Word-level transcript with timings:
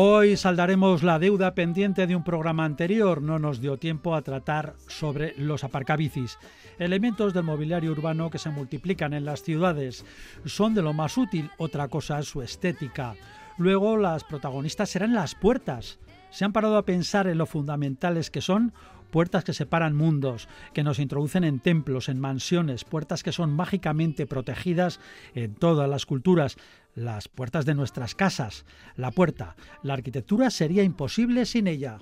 Hoy 0.00 0.36
saldaremos 0.36 1.02
la 1.02 1.18
deuda 1.18 1.56
pendiente 1.56 2.06
de 2.06 2.14
un 2.14 2.22
programa 2.22 2.64
anterior. 2.64 3.20
No 3.20 3.40
nos 3.40 3.60
dio 3.60 3.78
tiempo 3.78 4.14
a 4.14 4.22
tratar 4.22 4.76
sobre 4.86 5.34
los 5.36 5.64
aparcabicis. 5.64 6.38
Elementos 6.78 7.34
del 7.34 7.42
mobiliario 7.42 7.90
urbano 7.90 8.30
que 8.30 8.38
se 8.38 8.48
multiplican 8.48 9.12
en 9.12 9.24
las 9.24 9.42
ciudades. 9.42 10.04
Son 10.44 10.72
de 10.72 10.82
lo 10.82 10.92
más 10.92 11.18
útil. 11.18 11.50
Otra 11.58 11.88
cosa 11.88 12.20
es 12.20 12.28
su 12.28 12.42
estética. 12.42 13.16
Luego 13.56 13.96
las 13.96 14.22
protagonistas 14.22 14.88
serán 14.88 15.14
las 15.14 15.34
puertas. 15.34 15.98
¿Se 16.30 16.44
han 16.44 16.52
parado 16.52 16.76
a 16.76 16.84
pensar 16.84 17.26
en 17.26 17.38
lo 17.38 17.46
fundamentales 17.46 18.30
que 18.30 18.40
son? 18.40 18.72
Puertas 19.10 19.42
que 19.42 19.54
separan 19.54 19.96
mundos, 19.96 20.48
que 20.74 20.84
nos 20.84 21.00
introducen 21.00 21.42
en 21.42 21.58
templos, 21.58 22.08
en 22.08 22.20
mansiones, 22.20 22.84
puertas 22.84 23.22
que 23.22 23.32
son 23.32 23.50
mágicamente 23.50 24.26
protegidas 24.26 25.00
en 25.34 25.54
todas 25.54 25.88
las 25.88 26.04
culturas, 26.04 26.56
las 26.98 27.28
puertas 27.28 27.64
de 27.64 27.74
nuestras 27.74 28.14
casas, 28.14 28.64
la 28.96 29.10
puerta. 29.10 29.56
La 29.82 29.94
arquitectura 29.94 30.50
sería 30.50 30.82
imposible 30.82 31.46
sin 31.46 31.68
ella. 31.68 31.98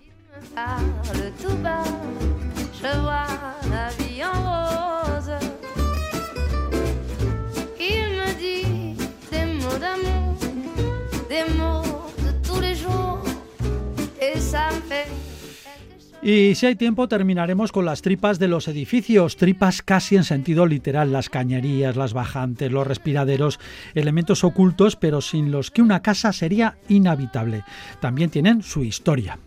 Y 16.22 16.54
si 16.54 16.66
hay 16.66 16.76
tiempo 16.76 17.08
terminaremos 17.08 17.72
con 17.72 17.84
las 17.84 18.02
tripas 18.02 18.38
de 18.38 18.48
los 18.48 18.68
edificios, 18.68 19.36
tripas 19.36 19.82
casi 19.82 20.16
en 20.16 20.24
sentido 20.24 20.66
literal, 20.66 21.12
las 21.12 21.28
cañerías, 21.28 21.94
las 21.94 22.14
bajantes, 22.14 22.72
los 22.72 22.86
respiraderos, 22.86 23.60
elementos 23.94 24.42
ocultos 24.42 24.96
pero 24.96 25.20
sin 25.20 25.50
los 25.50 25.70
que 25.70 25.82
una 25.82 26.02
casa 26.02 26.32
sería 26.32 26.78
inhabitable. 26.88 27.64
También 28.00 28.30
tienen 28.30 28.62
su 28.62 28.82
historia. 28.82 29.38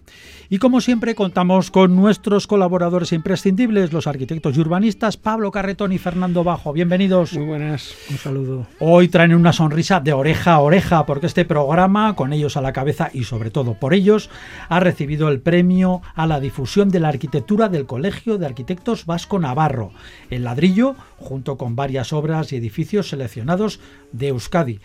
Y 0.52 0.58
como 0.58 0.82
siempre 0.82 1.14
contamos 1.14 1.70
con 1.70 1.96
nuestros 1.96 2.48
colaboradores 2.48 3.14
imprescindibles, 3.14 3.94
los 3.94 4.08
arquitectos 4.08 4.58
y 4.58 4.60
urbanistas 4.60 5.16
Pablo 5.16 5.52
Carretón 5.52 5.92
y 5.92 6.00
Fernando 6.00 6.44
Bajo. 6.44 6.74
Bienvenidos. 6.74 7.34
Muy 7.34 7.46
buenas, 7.46 7.94
un 8.10 8.18
saludo. 8.18 8.68
Hoy 8.80 9.10
traen 9.10 9.36
una 9.36 9.54
sonrisa 9.54 10.00
de 10.00 10.12
oreja 10.12 10.54
a 10.54 10.62
oreja 10.62 11.06
porque 11.06 11.28
este 11.28 11.46
programa, 11.46 12.16
con 12.16 12.34
ellos 12.34 12.58
a 12.58 12.62
la 12.62 12.74
cabeza 12.74 13.12
y 13.14 13.26
sobre 13.26 13.52
todo 13.52 13.76
por 13.76 13.94
ellos, 13.94 14.32
ha 14.70 14.80
recibido 14.80 15.30
el 15.30 15.40
premio 15.40 16.02
a 16.16 16.26
la 16.26 16.40
difusión 16.40 16.90
de 16.90 17.00
la 17.00 17.10
arquitectura 17.10 17.70
del 17.70 17.86
Colegio 17.86 18.40
de 18.40 18.48
Arquitectos 18.48 19.06
Vasco 19.06 19.38
Navarro, 19.38 19.92
el 20.32 20.46
ladrillo, 20.46 20.96
junto 21.18 21.58
con 21.58 21.76
varias 21.76 22.12
obras 22.12 22.52
y 22.54 22.56
edificios 22.56 23.10
seleccionados 23.10 23.80
de 24.14 24.30
Euskadi. 24.30 24.80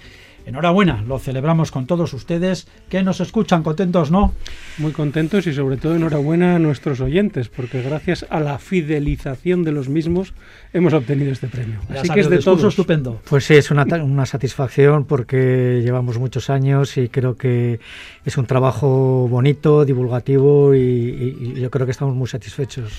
Enhorabuena, 0.46 1.02
lo 1.08 1.18
celebramos 1.18 1.70
con 1.70 1.86
todos 1.86 2.12
ustedes 2.12 2.66
que 2.90 3.02
nos 3.02 3.20
escuchan 3.20 3.62
contentos, 3.62 4.10
¿no? 4.10 4.34
Muy 4.76 4.92
contentos 4.92 5.46
y 5.46 5.54
sobre 5.54 5.78
todo 5.78 5.96
enhorabuena 5.96 6.56
a 6.56 6.58
nuestros 6.58 7.00
oyentes, 7.00 7.48
porque 7.48 7.80
gracias 7.80 8.26
a 8.28 8.40
la 8.40 8.58
fidelización 8.58 9.64
de 9.64 9.72
los 9.72 9.88
mismos 9.88 10.34
hemos 10.74 10.92
obtenido 10.92 11.32
este 11.32 11.48
premio. 11.48 11.80
Ya 11.88 12.00
Así 12.02 12.10
que 12.10 12.20
es 12.20 12.28
de 12.28 12.38
todos. 12.40 12.62
estupendo. 12.64 13.22
Pues 13.28 13.44
sí, 13.46 13.54
es 13.54 13.70
una, 13.70 14.26
satisfacción 14.26 15.06
porque 15.06 15.80
llevamos 15.82 16.18
muchos 16.18 16.50
años 16.50 16.98
y 16.98 17.08
creo 17.08 17.36
que 17.38 17.80
es 18.26 18.36
un 18.36 18.44
trabajo 18.44 19.26
bonito, 19.30 19.86
divulgativo 19.86 20.74
y, 20.74 20.78
y- 20.78 21.52
y 21.56 21.60
yo 21.60 21.70
creo 21.70 21.86
que 21.86 21.92
estamos 21.92 22.14
muy 22.14 22.28
satisfechos. 22.28 22.92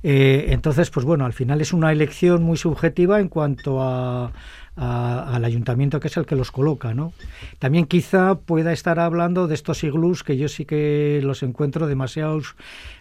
Eh, 0.03 0.47
entonces, 0.50 0.90
pues 0.91 1.06
bueno, 1.06 1.25
al 1.25 1.34
final 1.34 1.62
es 1.62 1.74
una 1.74 1.91
elección 1.91 2.44
muy 2.44 2.57
subjetiva 2.57 3.19
en 3.19 3.29
cuanto 3.29 3.81
a, 3.81 4.31
a- 4.75 5.35
al 5.35 5.46
ayuntamiento 5.46 6.00
que 6.00 6.09
es 6.09 6.18
el 6.18 6.25
que 6.25 6.35
los 6.35 6.51
coloca, 6.51 6.94
¿no? 6.94 7.13
También 7.59 7.85
quizá 7.85 8.35
pueda 8.35 8.74
estar 8.74 9.00
hablando 9.00 9.47
de 9.47 9.53
estos 9.56 9.84
iglús 9.84 10.24
que 10.24 10.35
yo 10.38 10.47
sí 10.50 10.66
que 10.66 11.22
los 11.24 11.41
encuentro 11.44 11.88
demasiados 11.88 12.56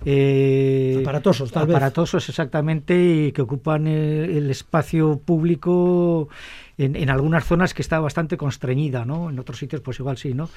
eh, 0.04 0.98
Aparatosos, 1.00 1.50
tal 1.50 1.66
vez. 1.66 1.76
aparatosos 1.76 2.28
exactamente 2.28 2.94
y 3.28 3.32
que 3.32 3.42
ocupan 3.42 3.86
el, 3.86 4.30
el 4.36 4.50
espacio 4.50 5.18
público 5.24 6.28
en, 6.78 7.10
algunas 7.10 7.44
zonas 7.44 7.74
que 7.74 7.82
está 7.82 8.00
bastante 8.00 8.36
constreñida, 8.36 9.04
¿no? 9.04 9.30
En 9.30 9.38
otros 9.38 9.58
sitios 9.58 9.80
pues 9.80 9.98
igual 9.98 10.16
sí, 10.16 10.34
¿no? 10.34 10.48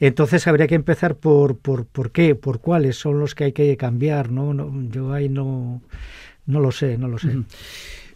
Entonces 0.00 0.46
habría 0.46 0.66
que 0.66 0.74
empezar 0.74 1.16
por, 1.16 1.58
por, 1.58 1.86
por 1.86 2.10
qué, 2.10 2.34
por 2.34 2.60
cuáles 2.60 2.96
son 2.96 3.18
los 3.18 3.34
que 3.34 3.44
hay 3.44 3.52
que 3.52 3.76
cambiar, 3.76 4.30
¿no? 4.30 4.54
No, 4.54 4.72
yo 4.90 5.12
ahí 5.12 5.28
no, 5.28 5.82
no 6.46 6.60
lo 6.60 6.72
sé, 6.72 6.98
no 6.98 7.08
lo 7.08 7.18
sé. 7.18 7.36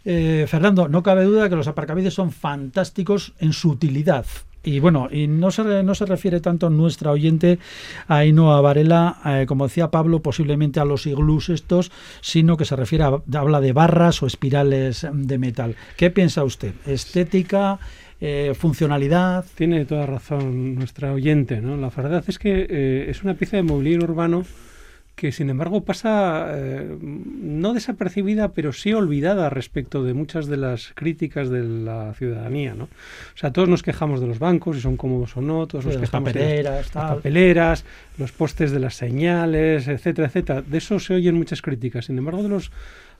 Eh, 0.05 0.45
Fernando, 0.49 0.89
no 0.89 1.01
cabe 1.01 1.23
duda 1.23 1.47
que 1.47 1.55
los 1.55 1.69
aparcabicis 1.69 2.13
son 2.13 2.33
fantásticos 2.33 3.33
en 3.39 3.53
su 3.53 3.69
utilidad. 3.69 4.25
Y 4.63 4.79
bueno, 4.79 5.09
y 5.11 5.27
no 5.27 5.51
se, 5.51 5.83
no 5.83 5.93
se 5.93 6.05
refiere 6.05 6.39
tanto 6.39 6.69
nuestra 6.69 7.11
oyente 7.11 7.59
a 8.07 8.17
Ainhoa 8.17 8.61
Varela, 8.61 9.19
eh, 9.25 9.45
como 9.47 9.67
decía 9.67 9.91
Pablo, 9.91 10.21
posiblemente 10.21 10.79
a 10.79 10.85
los 10.85 11.05
iglús 11.05 11.49
estos, 11.49 11.91
sino 12.21 12.55
que 12.55 12.65
se 12.65 12.75
refiere 12.75 13.03
a, 13.03 13.21
habla 13.37 13.59
de 13.59 13.73
barras 13.73 14.23
o 14.23 14.27
espirales 14.27 15.05
de 15.11 15.37
metal. 15.37 15.75
¿Qué 15.97 16.11
piensa 16.11 16.43
usted? 16.43 16.73
¿Estética? 16.85 17.79
eh, 18.25 18.53
¿Funcionalidad? 18.55 19.45
Tiene 19.55 19.83
toda 19.83 20.05
razón 20.05 20.75
nuestra 20.75 21.11
oyente, 21.11 21.59
¿no? 21.59 21.75
La 21.75 21.89
verdad 21.89 22.23
es 22.25 22.39
que 22.39 22.65
eh, 22.69 23.05
es 23.09 23.21
una 23.21 23.33
pieza 23.33 23.57
de 23.57 23.63
mobiliario 23.63 24.05
urbano 24.05 24.45
que 25.15 25.31
sin 25.31 25.49
embargo 25.49 25.83
pasa 25.83 26.47
eh, 26.49 26.97
no 27.01 27.73
desapercibida, 27.73 28.53
pero 28.53 28.73
sí 28.73 28.93
olvidada 28.93 29.49
respecto 29.49 30.03
de 30.03 30.13
muchas 30.13 30.47
de 30.47 30.57
las 30.57 30.91
críticas 30.95 31.49
de 31.49 31.63
la 31.63 32.13
ciudadanía, 32.15 32.73
¿no? 32.73 32.85
O 32.85 33.37
sea, 33.37 33.53
todos 33.53 33.69
nos 33.69 33.83
quejamos 33.83 34.21
de 34.21 34.27
los 34.27 34.39
bancos, 34.39 34.75
si 34.75 34.81
son 34.81 34.97
cómodos 34.97 35.37
o 35.37 35.41
no, 35.41 35.67
todos 35.67 35.85
nos 35.85 35.97
quejamos 35.97 36.33
de 36.33 36.63
las, 36.63 36.89
papeleras, 36.89 37.85
los 38.17 38.31
postes 38.31 38.71
de 38.71 38.79
las 38.79 38.95
señales, 38.95 39.87
etcétera, 39.87 40.27
etcétera. 40.27 40.61
De 40.63 40.77
eso 40.79 40.99
se 40.99 41.13
oyen 41.13 41.35
muchas 41.35 41.61
críticas. 41.61 42.05
Sin 42.05 42.17
embargo, 42.17 42.41
de 42.41 42.49
los 42.49 42.71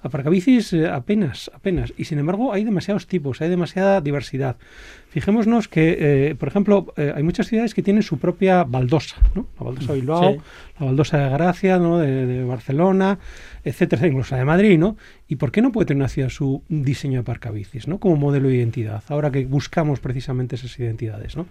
aparcabicis 0.04 0.74
eh, 0.74 0.88
apenas, 0.88 1.50
apenas. 1.54 1.94
Y 1.98 2.06
sin 2.06 2.20
embargo, 2.20 2.54
hay 2.54 2.64
demasiados 2.64 3.08
tipos, 3.08 3.42
hay 3.42 3.50
demasiada 3.50 4.02
diversidad. 4.02 4.58
Fijémonos 5.10 5.68
que, 5.68 5.98
eh, 6.00 6.36
por 6.36 6.48
ejemplo, 6.50 6.94
eh, 6.98 7.14
hay 7.16 7.24
muchas 7.24 7.48
ciudades 7.48 7.74
que 7.74 7.82
tienen 7.84 8.04
su 8.04 8.18
propia 8.18 8.64
baldosa, 8.64 9.18
¿no? 9.36 9.48
La 9.60 9.66
baldosa 9.66 9.94
de 9.94 10.00
Bilbao, 10.00 10.32
Sí. 10.34 10.40
la 10.80 10.86
baldosa 10.88 11.18
de 11.20 11.30
Gracia, 11.30 11.78
¿no? 11.80 12.00
De, 12.00 12.26
de 12.26 12.44
Barcelona, 12.44 13.20
etcétera, 13.64 14.08
incluso 14.08 14.36
la 14.36 14.40
de 14.40 14.46
Madrid, 14.46 14.78
¿no? 14.78 14.98
¿Y 15.28 15.36
por 15.38 15.52
qué 15.52 15.62
no 15.62 15.72
puede 15.72 15.86
tener 15.86 16.02
una 16.02 16.10
ciudad 16.10 16.30
su 16.30 16.64
diseño 16.68 17.14
de 17.14 17.20
aparcabicis, 17.22 17.88
¿no? 17.88 18.00
Como 18.00 18.16
modelo 18.18 18.50
de 18.50 18.56
identidad, 18.56 19.04
ahora 19.08 19.32
que 19.32 19.46
buscamos 19.46 20.00
precisamente 20.00 20.56
esas 20.56 20.78
identidades, 20.80 21.38
¿no? 21.38 21.46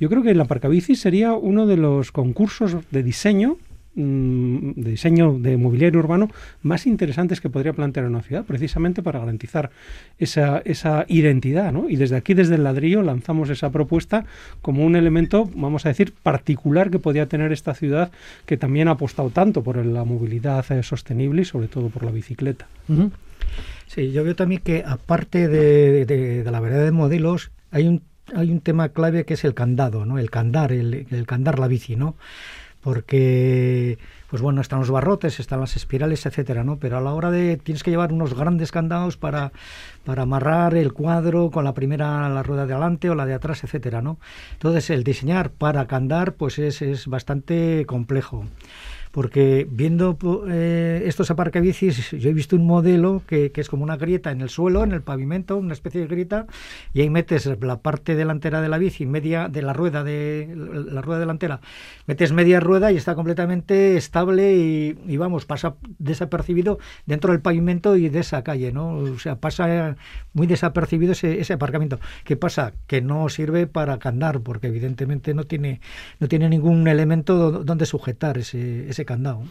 Yo 0.00 0.08
creo 0.08 0.22
que 0.22 0.30
el 0.30 0.40
aparcabicis 0.40 1.00
sería 1.00 1.34
uno 1.34 1.66
de 1.66 1.76
los 1.76 2.12
concursos 2.12 2.76
de 2.90 3.02
diseño 3.02 3.58
mm, 3.94 4.72
de 4.76 4.90
diseño 4.90 5.38
de 5.38 5.56
mobiliario 5.56 5.98
urbano 5.98 6.28
más 6.62 6.86
interesantes 6.86 7.40
que 7.40 7.50
podría 7.50 7.72
plantear 7.72 8.06
una 8.06 8.22
ciudad, 8.22 8.44
precisamente 8.44 9.02
para 9.02 9.20
garantizar 9.20 9.70
esa, 10.18 10.62
esa 10.64 11.04
identidad. 11.08 11.72
¿no? 11.72 11.88
Y 11.88 11.96
desde 11.96 12.16
aquí, 12.16 12.34
desde 12.34 12.56
el 12.56 12.64
ladrillo, 12.64 13.02
lanzamos 13.02 13.50
esa 13.50 13.70
propuesta 13.70 14.24
como 14.60 14.84
un 14.84 14.96
elemento, 14.96 15.50
vamos 15.54 15.86
a 15.86 15.88
decir, 15.88 16.12
particular 16.22 16.90
que 16.90 16.98
podía 16.98 17.26
tener 17.26 17.52
esta 17.52 17.74
ciudad 17.74 18.10
que 18.46 18.56
también 18.56 18.88
ha 18.88 18.92
apostado 18.92 19.30
tanto 19.30 19.62
por 19.62 19.84
la 19.84 20.04
movilidad 20.04 20.64
eh, 20.70 20.82
sostenible 20.82 21.42
y 21.42 21.44
sobre 21.44 21.68
todo 21.68 21.88
por 21.88 22.04
la 22.04 22.10
bicicleta. 22.10 22.66
Sí, 23.86 24.12
yo 24.12 24.24
veo 24.24 24.34
también 24.34 24.62
que 24.62 24.84
aparte 24.86 25.48
de, 25.48 26.06
de, 26.06 26.50
la 26.50 26.60
variedad 26.60 26.84
de 26.84 26.92
modelos, 26.92 27.50
hay 27.70 27.86
un 27.86 28.02
hay 28.34 28.50
un 28.50 28.60
tema 28.60 28.88
clave 28.90 29.24
que 29.24 29.34
es 29.34 29.44
el 29.44 29.52
candado, 29.52 30.06
¿no? 30.06 30.18
El 30.18 30.30
candar, 30.30 30.72
el, 30.72 31.06
el 31.10 31.26
candar 31.26 31.58
la 31.58 31.68
bici, 31.68 31.96
¿no? 31.96 32.14
Porque, 32.82 33.98
pues 34.28 34.42
bueno, 34.42 34.60
están 34.60 34.80
los 34.80 34.90
barrotes, 34.90 35.38
están 35.38 35.60
las 35.60 35.76
espirales, 35.76 36.26
etcétera, 36.26 36.64
¿no? 36.64 36.78
Pero 36.78 36.98
a 36.98 37.00
la 37.00 37.12
hora 37.14 37.30
de 37.30 37.56
tienes 37.56 37.82
que 37.82 37.90
llevar 37.90 38.12
unos 38.12 38.34
grandes 38.34 38.72
candados 38.72 39.16
para, 39.16 39.52
para 40.04 40.22
amarrar 40.22 40.74
el 40.74 40.92
cuadro 40.92 41.50
con 41.50 41.64
la 41.64 41.74
primera 41.74 42.28
la 42.28 42.42
rueda 42.42 42.66
de 42.66 42.72
adelante 42.72 43.08
o 43.08 43.14
la 43.14 43.26
de 43.26 43.34
atrás, 43.34 43.62
etcétera, 43.62 44.02
¿no? 44.02 44.18
Entonces 44.54 44.90
el 44.90 45.04
diseñar 45.04 45.50
para 45.50 45.86
candar, 45.86 46.34
pues 46.34 46.58
es, 46.58 46.82
es 46.82 47.06
bastante 47.06 47.86
complejo 47.86 48.46
porque 49.12 49.68
viendo 49.70 50.18
eh, 50.48 51.02
estos 51.04 51.30
aparcabicis, 51.30 52.12
yo 52.12 52.30
he 52.30 52.32
visto 52.32 52.56
un 52.56 52.66
modelo 52.66 53.22
que, 53.26 53.52
es 53.54 53.68
como 53.68 53.84
una 53.84 53.98
grieta 53.98 54.30
en 54.30 54.40
el 54.40 54.48
suelo, 54.48 54.82
en 54.82 54.92
el 54.92 55.02
pavimento, 55.02 55.58
una 55.58 55.74
especie 55.74 56.00
de 56.00 56.06
grieta, 56.06 56.46
y 56.94 57.02
ahí 57.02 57.10
metes 57.10 57.46
la 57.60 57.80
parte 57.80 58.16
delantera 58.16 58.62
de 58.62 58.70
la 58.70 58.78
bici, 58.78 59.04
media 59.04 59.48
de 59.48 59.60
la 59.60 59.74
rueda 59.74 60.02
de 60.02 60.50
la 60.56 61.02
rueda 61.02 61.20
delantera, 61.20 61.60
metes 62.06 62.32
media 62.32 62.58
rueda 62.58 62.90
y 62.90 62.96
está 62.96 63.14
completamente 63.14 63.98
estable 63.98 64.54
y, 64.54 65.16
vamos, 65.18 65.44
pasa 65.44 65.74
desapercibido 65.98 66.78
dentro 67.04 67.32
del 67.32 67.42
pavimento 67.42 67.96
y 67.96 68.08
de 68.08 68.20
esa 68.20 68.42
calle, 68.42 68.72
¿no? 68.72 68.96
O 68.96 69.18
sea, 69.18 69.36
pasa 69.36 69.96
muy 70.32 70.46
desapercibido 70.46 71.12
ese, 71.12 71.52
aparcamiento. 71.52 72.00
¿Qué 72.24 72.36
pasa? 72.36 72.72
Que 72.86 73.02
no 73.02 73.28
sirve 73.28 73.66
para 73.66 73.98
candar, 73.98 74.40
porque 74.40 74.68
evidentemente 74.68 75.34
no 75.34 75.44
tiene, 75.44 75.82
no 76.18 76.28
tiene 76.28 76.48
ningún 76.48 76.88
elemento 76.88 77.62
donde 77.62 77.84
sujetar 77.84 78.38
ese 78.38 79.01
candado. 79.04 79.42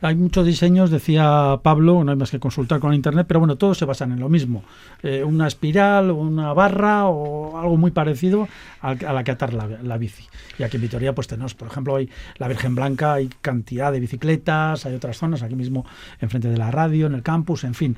Hay 0.00 0.14
muchos 0.14 0.46
diseños, 0.46 0.90
decía 0.90 1.60
Pablo, 1.62 2.02
no 2.04 2.10
hay 2.10 2.16
más 2.16 2.30
que 2.30 2.38
consultar 2.38 2.80
con 2.80 2.94
internet, 2.94 3.26
pero 3.26 3.40
bueno, 3.40 3.56
todos 3.56 3.78
se 3.78 3.84
basan 3.84 4.12
en 4.12 4.20
lo 4.20 4.28
mismo. 4.28 4.64
Eh, 5.02 5.24
una 5.24 5.46
espiral, 5.46 6.10
una 6.10 6.52
barra 6.52 7.06
o 7.06 7.58
algo 7.58 7.76
muy 7.76 7.90
parecido 7.90 8.48
a, 8.80 8.90
a 8.90 9.12
la 9.12 9.24
que 9.24 9.30
atar 9.30 9.52
la, 9.52 9.66
la, 9.66 9.98
bici. 9.98 10.24
Y 10.58 10.62
aquí 10.62 10.76
en 10.76 10.82
Vitoria 10.82 11.14
pues 11.14 11.26
tenemos, 11.28 11.54
por 11.54 11.68
ejemplo, 11.68 11.96
hay 11.96 12.08
la 12.36 12.48
Virgen 12.48 12.74
Blanca, 12.74 13.14
hay 13.14 13.28
cantidad 13.40 13.92
de 13.92 14.00
bicicletas, 14.00 14.86
hay 14.86 14.94
otras 14.94 15.16
zonas, 15.16 15.42
aquí 15.42 15.54
mismo 15.54 15.86
enfrente 16.20 16.48
de 16.48 16.56
la 16.56 16.70
radio, 16.70 17.06
en 17.06 17.14
el 17.14 17.22
campus, 17.22 17.64
en 17.64 17.74
fin 17.74 17.96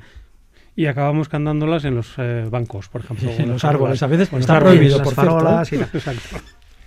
y 0.75 0.85
acabamos 0.85 1.29
cantándolas 1.29 1.83
en 1.85 1.95
los 1.95 2.13
eh, 2.17 2.47
bancos, 2.49 2.87
por 2.87 3.01
ejemplo. 3.01 3.29
en 3.37 3.49
los 3.49 3.63
árboles, 3.63 4.01
a 4.03 4.07
veces 4.07 4.31
está 4.33 4.59
prohibido, 4.59 5.01
por 5.03 5.13
farolas 5.13 5.67
cierto. 5.69 5.97
Exacto. 5.97 6.37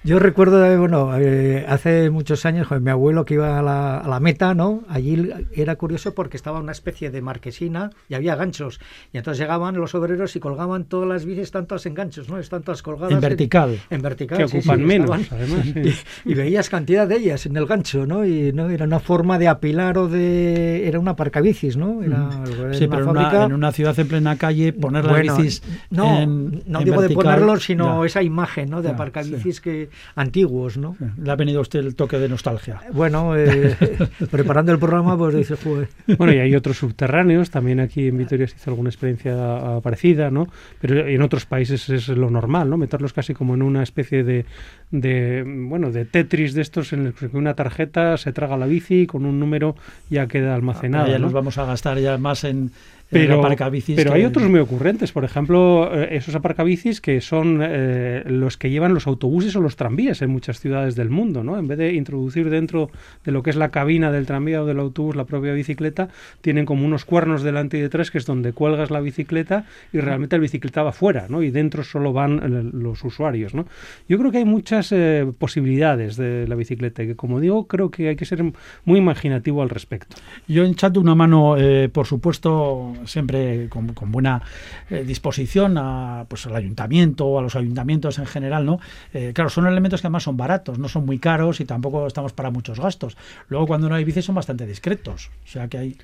Yo 0.06 0.18
recuerdo, 0.18 0.58
bueno, 0.78 1.16
eh, 1.18 1.64
hace 1.66 2.10
muchos 2.10 2.44
años, 2.44 2.68
mi 2.78 2.90
abuelo 2.90 3.24
que 3.24 3.34
iba 3.34 3.58
a 3.58 3.62
la, 3.62 3.96
a 3.96 4.06
la, 4.06 4.20
meta, 4.20 4.52
¿no? 4.52 4.84
Allí 4.86 5.30
era 5.54 5.76
curioso 5.76 6.14
porque 6.14 6.36
estaba 6.36 6.60
una 6.60 6.72
especie 6.72 7.10
de 7.10 7.22
marquesina 7.22 7.88
y 8.10 8.14
había 8.14 8.36
ganchos. 8.36 8.80
Y 9.14 9.16
entonces 9.16 9.40
llegaban 9.40 9.76
los 9.76 9.94
obreros 9.94 10.36
y 10.36 10.40
colgaban 10.40 10.84
todas 10.84 11.08
las 11.08 11.24
bicis, 11.24 11.50
tantas 11.50 11.86
en 11.86 11.94
ganchos, 11.94 12.28
¿no? 12.28 12.38
Están 12.38 12.62
todas 12.62 12.82
colgadas. 12.82 13.14
En 13.14 13.20
vertical. 13.22 13.70
En, 13.88 13.96
en 13.96 14.02
vertical. 14.02 14.36
Que 14.36 14.48
sí, 14.48 14.58
ocupan 14.58 14.80
sí, 14.80 14.84
menos, 14.84 15.18
estaban, 15.18 15.42
además. 15.48 15.66
Sí. 15.72 16.04
Y, 16.26 16.32
y, 16.32 16.34
veías 16.34 16.68
cantidad 16.68 17.08
de 17.08 17.16
ellas 17.16 17.46
en 17.46 17.56
el 17.56 17.64
gancho, 17.64 18.06
¿no? 18.06 18.26
Y 18.26 18.52
no 18.52 18.68
era 18.68 18.84
una 18.84 19.00
forma 19.00 19.38
de 19.38 19.48
apilar 19.48 19.96
o 19.96 20.06
de. 20.06 20.86
Era 20.86 20.98
una 20.98 21.16
parcabicis, 21.16 21.78
¿no? 21.78 22.02
Era, 22.02 22.28
era 22.58 22.74
sí, 22.74 22.88
pero 22.88 23.10
una 23.10 23.44
en 23.46 23.54
una 23.54 23.72
ciudad 23.72 23.98
en 23.98 24.08
plena 24.08 24.36
calle, 24.36 24.74
poner 24.74 25.04
las 25.04 25.14
bueno, 25.14 25.36
bicis. 25.38 25.62
No, 25.88 26.20
en, 26.20 26.62
no 26.66 26.80
en 26.80 26.84
digo 26.84 27.00
vertical, 27.00 27.08
de 27.08 27.14
ponerlos, 27.14 27.64
sino 27.64 28.02
ya. 28.02 28.06
esa 28.06 28.22
imagen, 28.22 28.68
¿no? 28.68 28.82
De 28.82 28.90
aparcabicis 28.90 29.62
que 29.62 29.94
antiguos, 30.14 30.76
¿no? 30.76 30.96
Le 31.17 31.31
ha 31.31 31.37
venido 31.37 31.58
a 31.58 31.62
usted 31.62 31.81
el 31.81 31.94
toque 31.94 32.19
de 32.19 32.29
nostalgia. 32.29 32.81
Bueno, 32.93 33.37
eh, 33.37 33.76
preparando 34.31 34.73
el 34.73 34.79
programa, 34.79 35.17
pues 35.17 35.35
dice, 35.35 35.56
joder. 35.56 35.88
Bueno, 36.19 36.32
y 36.32 36.38
hay 36.38 36.55
otros 36.55 36.79
subterráneos, 36.79 37.50
también 37.50 37.81
aquí 37.81 38.08
en 38.08 38.19
Vitoria 38.19 38.46
se 38.46 38.56
hizo 38.56 38.70
alguna 38.70 38.91
experiencia 38.91 39.81
parecida, 39.82 40.31
¿no? 40.31 40.49
Pero 40.81 41.06
en 41.06 41.23
otros 41.23 41.46
países 41.46 41.88
es 41.88 42.08
lo 42.08 42.31
normal, 42.31 42.70
¿no? 42.70 42.76
Meterlos 42.76 43.12
casi 43.12 43.35
como 43.35 43.55
en 43.55 43.62
una 43.62 43.82
especie 43.82 44.25
de, 44.25 44.46
de 44.91 45.44
bueno, 45.46 45.91
de 45.91 46.05
Tetris 46.05 46.55
de 46.55 46.62
estos 46.62 46.93
en 46.93 47.06
el 47.06 47.14
que 47.14 47.26
una 47.37 47.55
tarjeta 47.55 48.17
se 48.17 48.32
traga 48.32 48.56
la 48.56 48.67
bici 48.67 49.02
y 49.02 49.06
con 49.06 49.26
un 49.26 49.41
número 49.41 49.76
ya 50.11 50.26
queda 50.26 50.55
almacenado. 50.55 51.06
Ah, 51.06 51.08
ya 51.08 51.19
¿no? 51.19 51.25
nos 51.25 51.32
vamos 51.32 51.58
a 51.58 51.64
gastar 51.64 51.99
ya 51.99 52.19
más 52.19 52.44
en, 52.44 52.70
pero, 53.14 53.38
aparcabicis 53.40 53.96
pero 53.96 54.12
que... 54.12 54.19
hay 54.19 54.25
otros 54.25 54.49
muy 54.49 54.61
ocurrentes, 54.61 55.12
por 55.12 55.25
ejemplo, 55.25 55.90
eh, 55.93 56.16
esos 56.16 56.34
aparcabicis 56.34 57.00
que 57.00 57.20
son 57.20 57.61
eh, 57.62 58.22
los 58.26 58.56
que 58.56 58.70
llevan 58.70 58.94
los 58.94 59.06
autobuses 59.06 59.56
o 59.56 59.61
los 59.61 59.76
tranvías 59.76 60.22
en 60.22 60.31
muchas 60.31 60.61
ciudades 60.61 60.94
del 60.96 61.11
mundo, 61.11 61.43
¿no? 61.43 61.58
En 61.58 61.69
vez 61.69 61.78
de 61.78 61.94
introducir 61.94 62.50
dentro 62.50 62.90
de 63.25 63.32
lo 63.32 63.43
que 63.43 63.50
es 63.50 63.56
la 63.56 63.70
cabina 63.70 64.11
del 64.12 64.26
tranvía 64.26 64.62
o 64.62 64.66
del 64.66 64.78
autobús 64.78 65.16
la 65.16 65.25
propia 65.25 65.52
bicicleta, 65.52 66.08
tienen 66.40 66.66
como 66.66 66.84
unos 66.84 67.05
cuernos 67.05 67.43
delante 67.43 67.78
y 67.78 67.81
detrás 67.81 68.11
que 68.11 68.19
es 68.19 68.26
donde 68.26 68.52
cuelgas 68.52 68.90
la 68.90 69.00
bicicleta 69.00 69.64
y 69.93 70.00
realmente 70.00 70.37
la 70.37 70.43
bicicleta 70.43 70.82
va 70.82 70.93
fuera, 70.93 71.26
¿no? 71.28 71.43
Y 71.43 71.50
dentro 71.50 71.84
solo 71.84 72.12
van 72.12 72.38
eh, 72.38 72.70
los 72.72 73.05
usuarios, 73.05 73.55
¿no? 73.55 73.67
Yo 74.08 74.19
creo 74.19 74.31
que 74.31 74.38
hay 74.38 74.44
muchas 74.44 74.93
eh, 74.93 75.26
posibilidades 75.38 76.17
de 76.17 76.46
la 76.49 76.55
bicicleta 76.55 77.02
y 77.02 77.08
que, 77.08 77.17
como 77.17 77.40
digo, 77.40 77.67
creo 77.67 77.90
que 77.90 78.08
hay 78.08 78.17
que 78.17 78.25
ser 78.25 78.43
muy 78.84 78.99
imaginativo 78.99 79.62
al 79.62 79.70
respecto. 79.70 80.17
Yo 80.49 80.64
echando 80.64 81.00
una 81.00 81.14
mano, 81.14 81.56
eh, 81.56 81.88
por 81.93 82.06
supuesto, 82.06 82.94
siempre 83.06 83.68
con, 83.68 83.94
con 83.94 84.12
buena 84.12 84.42
eh, 84.90 85.04
disposición 85.04 85.76
a, 85.78 86.26
pues, 86.28 86.46
al 86.46 86.56
ayuntamiento 86.56 87.26
o 87.26 87.38
a 87.38 87.42
los 87.42 87.56
ayuntamientos 87.56 88.18
en 88.18 88.26
general, 88.26 88.66
¿no? 88.66 88.80
Eh, 89.12 89.32
claro, 89.34 89.50
son 89.50 89.66
elementos 89.66 90.00
que 90.00 90.06
además 90.06 90.22
son 90.22 90.36
baratos, 90.36 90.78
no 90.78 90.88
son 90.88 91.06
muy 91.06 91.18
caros 91.18 91.60
y 91.60 91.64
tampoco 91.64 92.06
estamos 92.06 92.32
para 92.32 92.50
muchos 92.50 92.80
gastos. 92.80 93.16
Luego, 93.48 93.66
cuando 93.66 93.88
no 93.88 93.94
hay 93.94 94.04
bicis, 94.04 94.24
son 94.24 94.34
bastante 94.34 94.66
discretos. 94.66 95.30
O 95.44 95.48
sea 95.48 95.68
que 95.68 95.78
hay. 95.78 95.96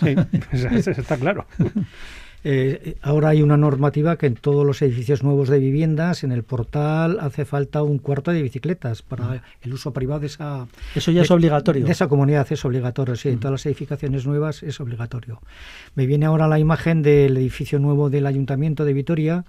Sí, 0.00 0.14
está 0.90 1.16
claro. 1.16 1.46
Eh, 2.46 2.96
ahora 3.00 3.30
hay 3.30 3.42
una 3.42 3.56
normativa 3.56 4.16
que 4.16 4.26
en 4.26 4.34
todos 4.34 4.66
los 4.66 4.82
edificios 4.82 5.22
nuevos 5.22 5.48
de 5.48 5.58
viviendas, 5.58 6.24
en 6.24 6.32
el 6.32 6.42
portal, 6.42 7.18
hace 7.20 7.46
falta 7.46 7.82
un 7.82 7.98
cuarto 7.98 8.32
de 8.32 8.42
bicicletas 8.42 9.00
para 9.02 9.42
el 9.62 9.72
uso 9.72 9.92
privado 9.92 10.20
de 10.20 10.26
esa. 10.26 10.66
Eso 10.94 11.10
ya 11.10 11.20
de, 11.20 11.24
es 11.24 11.30
obligatorio. 11.30 11.86
De 11.86 11.92
esa 11.92 12.06
comunidad 12.06 12.46
es 12.50 12.64
obligatorio, 12.64 13.16
sí. 13.16 13.30
En 13.30 13.40
todas 13.40 13.52
las 13.52 13.66
edificaciones 13.66 14.26
nuevas 14.26 14.62
es 14.62 14.78
obligatorio. 14.78 15.40
Me 15.94 16.04
viene 16.06 16.26
ahora 16.26 16.46
la 16.46 16.58
imagen 16.58 17.02
del 17.02 17.36
edificio 17.38 17.78
nuevo 17.78 18.10
del 18.10 18.26
Ayuntamiento 18.26 18.84
de 18.84 18.92
Vitoria 18.92 19.44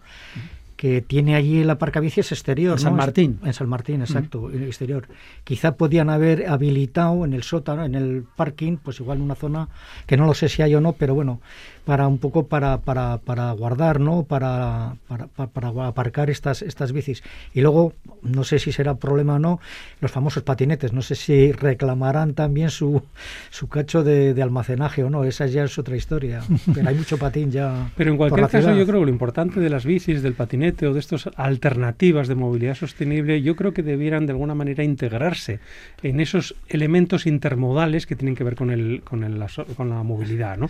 que 0.75 1.01
tiene 1.01 1.35
allí 1.35 1.61
el 1.61 1.69
aparcabicis 1.69 2.31
exterior. 2.31 2.73
En 2.73 2.79
San 2.79 2.93
¿no? 2.93 2.97
Martín. 2.97 3.39
En 3.43 3.53
San 3.53 3.69
Martín, 3.69 4.01
exacto, 4.01 4.41
uh 4.41 4.49
-huh. 4.49 4.55
en 4.55 4.63
el 4.63 4.67
exterior. 4.67 5.07
Quizá 5.43 5.75
podían 5.75 6.09
haber 6.09 6.47
habilitado 6.47 7.23
en 7.25 7.33
el 7.33 7.43
sótano, 7.43 7.85
en 7.85 7.95
el 7.95 8.25
parking, 8.35 8.77
pues 8.77 8.99
igual 8.99 9.21
una 9.21 9.35
zona 9.35 9.69
que 10.05 10.17
no 10.17 10.25
lo 10.25 10.33
sé 10.33 10.49
si 10.49 10.61
hay 10.61 10.75
o 10.75 10.81
no, 10.81 10.93
pero 10.93 11.15
bueno, 11.15 11.39
para 11.85 12.07
un 12.07 12.17
poco 12.17 12.47
para, 12.47 12.79
para, 12.79 13.19
para 13.19 13.51
guardar, 13.51 13.99
¿no? 13.99 14.23
Para, 14.23 14.95
para, 15.07 15.27
para, 15.27 15.87
aparcar 15.87 16.29
estas, 16.29 16.61
estas 16.63 16.91
bicis. 16.91 17.23
Y 17.53 17.61
luego, 17.61 17.93
no 18.23 18.43
sé 18.43 18.59
si 18.59 18.71
será 18.71 18.95
problema 18.95 19.35
o 19.35 19.39
no, 19.39 19.59
los 20.01 20.11
famosos 20.11 20.43
patinetes. 20.43 20.93
No 20.93 21.03
sé 21.03 21.15
si 21.15 21.51
reclamarán 21.51 22.33
también 22.33 22.71
su, 22.71 23.03
su 23.51 23.67
cacho 23.67 24.03
de, 24.03 24.33
de 24.33 24.41
almacenaje 24.41 25.03
o 25.03 25.09
no. 25.09 25.23
Esa 25.23 25.45
ya 25.45 25.63
es 25.63 25.77
otra 25.77 25.95
historia. 25.95 26.41
Pero 26.73 26.89
hay 26.89 26.95
mucho 26.95 27.17
patín 27.17 27.51
ya. 27.51 27.91
Pero 27.95 28.11
en 28.11 28.17
cualquier 28.17 28.47
caso, 28.47 28.61
ciudad. 28.61 28.75
yo 28.77 28.85
creo 28.87 28.99
que 29.01 29.05
lo 29.05 29.11
importante 29.11 29.59
de 29.59 29.69
las 29.69 29.85
bicis, 29.85 30.23
del 30.23 30.33
patinete 30.33 30.87
o 30.87 30.93
de 30.93 30.99
estas 30.99 31.29
alternativas 31.35 32.27
de 32.27 32.35
movilidad 32.35 32.75
sostenible, 32.75 33.43
yo 33.43 33.55
creo 33.55 33.73
que 33.73 33.83
debieran 33.83 34.25
de 34.25 34.31
alguna 34.31 34.55
manera 34.55 34.83
integrarse 34.83 35.59
en 36.01 36.19
esos 36.19 36.55
elementos 36.67 37.27
intermodales 37.27 38.07
que 38.07 38.15
tienen 38.15 38.35
que 38.35 38.43
ver 38.43 38.55
con, 38.55 38.71
el, 38.71 39.01
con, 39.03 39.23
el, 39.23 39.43
con 39.77 39.89
la 39.89 40.01
movilidad. 40.01 40.57
¿no? 40.57 40.69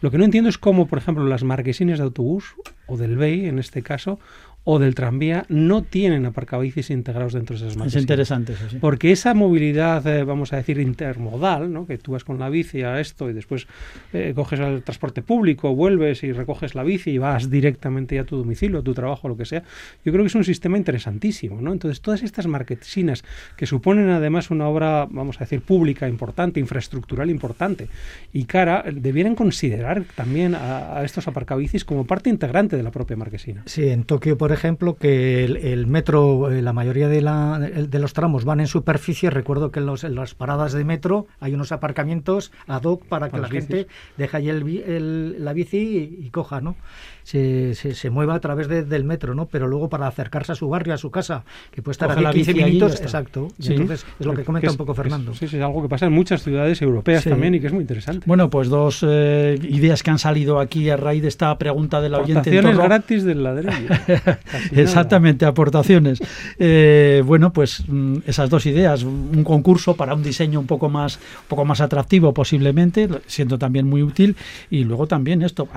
Lo 0.00 0.10
que 0.10 0.16
no 0.18 0.24
entiendo 0.24 0.48
es 0.48 0.53
como, 0.58 0.86
por 0.86 0.98
ejemplo, 0.98 1.24
las 1.24 1.44
marquesines 1.44 1.98
de 1.98 2.04
autobús 2.04 2.54
o 2.86 2.96
del 2.96 3.16
BEI, 3.16 3.46
en 3.46 3.58
este 3.58 3.82
caso, 3.82 4.18
o 4.64 4.78
del 4.78 4.94
tranvía 4.94 5.44
no 5.48 5.82
tienen 5.82 6.24
aparcabicis 6.24 6.90
integrados 6.90 7.34
dentro 7.34 7.54
de 7.56 7.66
esas 7.66 7.76
marquesinas. 7.76 7.96
Es 7.96 8.02
interesante 8.02 8.52
eso, 8.54 8.70
sí. 8.70 8.78
Porque 8.80 9.12
esa 9.12 9.34
movilidad, 9.34 10.06
eh, 10.06 10.24
vamos 10.24 10.54
a 10.54 10.56
decir, 10.56 10.78
intermodal, 10.78 11.70
¿no? 11.70 11.86
que 11.86 11.98
tú 11.98 12.12
vas 12.12 12.24
con 12.24 12.38
la 12.38 12.48
bici 12.48 12.82
a 12.82 12.98
esto 12.98 13.28
y 13.28 13.34
después 13.34 13.66
eh, 14.14 14.32
coges 14.34 14.60
el 14.60 14.82
transporte 14.82 15.20
público, 15.20 15.74
vuelves 15.74 16.24
y 16.24 16.32
recoges 16.32 16.74
la 16.74 16.82
bici 16.82 17.10
y 17.10 17.18
vas 17.18 17.50
directamente 17.50 18.18
a 18.18 18.24
tu 18.24 18.38
domicilio, 18.38 18.78
a 18.78 18.82
tu 18.82 18.94
trabajo, 18.94 19.28
lo 19.28 19.36
que 19.36 19.44
sea, 19.44 19.62
yo 20.02 20.12
creo 20.12 20.24
que 20.24 20.28
es 20.28 20.34
un 20.34 20.44
sistema 20.44 20.78
interesantísimo. 20.78 21.60
¿no? 21.60 21.72
Entonces, 21.72 22.00
todas 22.00 22.22
estas 22.22 22.46
marquesinas 22.46 23.22
que 23.56 23.66
suponen 23.66 24.08
además 24.08 24.50
una 24.50 24.66
obra, 24.66 25.06
vamos 25.10 25.36
a 25.36 25.40
decir, 25.40 25.60
pública 25.60 26.08
importante, 26.08 26.58
infraestructural 26.58 27.28
importante 27.28 27.88
y 28.32 28.44
cara, 28.44 28.82
debieran 28.90 29.34
considerar 29.34 30.04
también 30.14 30.54
a, 30.54 30.98
a 30.98 31.04
estos 31.04 31.28
aparcabicis 31.28 31.84
como 31.84 32.06
parte 32.06 32.30
integrante 32.30 32.78
de 32.78 32.82
la 32.82 32.90
propia 32.90 33.16
marquesina. 33.16 33.62
Sí, 33.66 33.88
en 33.88 34.04
Tokio, 34.04 34.38
por 34.38 34.53
ejemplo, 34.54 34.96
que 34.96 35.44
el, 35.44 35.86
metro, 35.86 36.50
eh, 36.50 36.62
la 36.62 36.72
mayoría 36.72 37.08
de, 37.08 37.20
la, 37.20 37.58
de, 37.58 37.98
los 37.98 38.12
tramos 38.12 38.44
van 38.44 38.60
en 38.60 38.66
superficie. 38.66 39.30
Recuerdo 39.30 39.70
que 39.70 39.80
en, 39.80 39.86
los, 39.86 40.04
en, 40.04 40.14
las 40.14 40.34
paradas 40.34 40.72
de 40.72 40.84
metro 40.84 41.26
hay 41.40 41.54
unos 41.54 41.72
aparcamientos 41.72 42.52
ad 42.66 42.84
hoc 42.84 43.04
para 43.06 43.30
que 43.30 43.38
la 43.38 43.48
gente 43.48 43.86
deje 44.16 44.36
ahí 44.36 44.48
el, 44.48 45.44
la 45.44 45.52
bici 45.52 46.18
y, 46.20 46.30
coja, 46.30 46.60
¿no? 46.60 46.76
Se, 47.24 47.74
se, 47.74 48.10
mueva 48.10 48.34
a 48.34 48.40
través 48.40 48.68
del 48.68 49.04
metro, 49.04 49.34
¿no? 49.34 49.46
Pero 49.46 49.66
luego 49.66 49.88
para 49.88 50.06
acercarse 50.06 50.52
a 50.52 50.54
su 50.54 50.68
barrio, 50.68 50.94
a 50.94 50.98
su 50.98 51.10
casa, 51.10 51.44
que 51.70 51.82
puede 51.82 51.92
estar 51.92 52.10
aquí 52.10 52.44
15 52.44 52.54
minutos, 52.54 53.00
exacto. 53.00 53.48
entonces 53.58 54.06
es 54.20 54.26
lo 54.26 54.34
que 54.34 54.44
comenta 54.44 54.70
un 54.70 54.76
poco 54.76 54.94
Fernando. 54.94 55.34
sí, 55.34 55.46
es 55.46 55.54
algo 55.54 55.82
que 55.82 55.88
pasa 55.88 56.06
en 56.06 56.12
muchas 56.12 56.42
ciudades 56.42 56.80
europeas 56.82 57.24
también 57.24 57.54
y 57.54 57.60
que 57.60 57.68
es 57.68 57.72
muy 57.72 57.82
interesante. 57.82 58.24
Bueno, 58.26 58.50
pues 58.50 58.68
dos 58.68 59.04
eh, 59.08 59.58
ideas 59.62 60.02
que 60.02 60.10
han 60.10 60.18
salido 60.18 60.60
aquí 60.60 60.90
a 60.90 60.96
raíz 60.96 61.22
de 61.22 61.28
esta 61.28 61.56
pregunta 61.58 62.00
del 62.00 62.14
oyente. 62.14 62.50
Aportaciones 62.50 62.76
gratis 62.76 63.24
del 63.24 63.42
ladrillo. 63.42 63.88
Exactamente, 64.72 65.46
aportaciones. 65.46 66.20
Eh, 66.58 67.22
bueno, 67.24 67.52
pues 67.52 67.84
mm, 67.88 68.18
esas 68.26 68.50
dos 68.50 68.66
ideas, 68.66 69.02
un 69.02 69.44
concurso 69.44 69.96
para 69.96 70.14
un 70.14 70.22
diseño 70.22 70.60
un 70.60 70.66
poco 70.66 70.88
más, 70.88 71.16
un 71.16 71.48
poco 71.48 71.64
más 71.64 71.80
atractivo 71.80 72.34
posiblemente, 72.34 73.08
siendo 73.26 73.58
también 73.58 73.88
muy 73.88 74.02
útil, 74.02 74.36
y 74.70 74.84
luego 74.84 75.06
también 75.06 75.42
esto, 75.42 75.68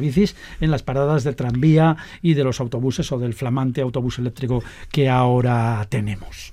bicis 0.00 0.36
en 0.60 0.70
paradas 0.82 1.24
de 1.24 1.34
tranvía 1.34 1.96
y 2.22 2.34
de 2.34 2.44
los 2.44 2.60
autobuses 2.60 3.10
o 3.12 3.18
del 3.18 3.34
flamante 3.34 3.80
autobús 3.80 4.18
eléctrico 4.18 4.62
que 4.90 5.08
ahora 5.08 5.86
tenemos. 5.88 6.52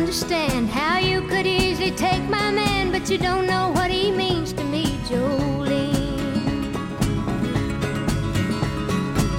Understand 0.00 0.70
how 0.70 0.98
you 0.98 1.20
could 1.28 1.46
easily 1.46 1.90
take 1.90 2.22
my 2.30 2.50
man, 2.50 2.90
but 2.90 3.10
you 3.10 3.18
don't 3.18 3.46
know 3.46 3.70
what 3.74 3.90
he 3.90 4.10
means 4.10 4.50
to 4.54 4.64
me, 4.64 4.84
Jolene. 5.08 6.72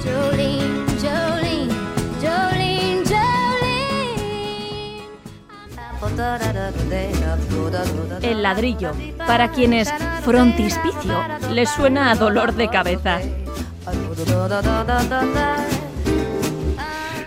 Jolene, 0.04 0.86
Jolene, 1.02 1.74
Jolene, 2.22 3.04
Jolene. 3.10 3.42
El 8.22 8.42
ladrillo, 8.42 8.92
para 9.26 9.50
quienes 9.50 9.92
frontispicio 10.22 11.24
les 11.50 11.68
suena 11.70 12.12
a 12.12 12.14
dolor 12.14 12.54
de 12.54 12.68
cabeza. 12.68 13.18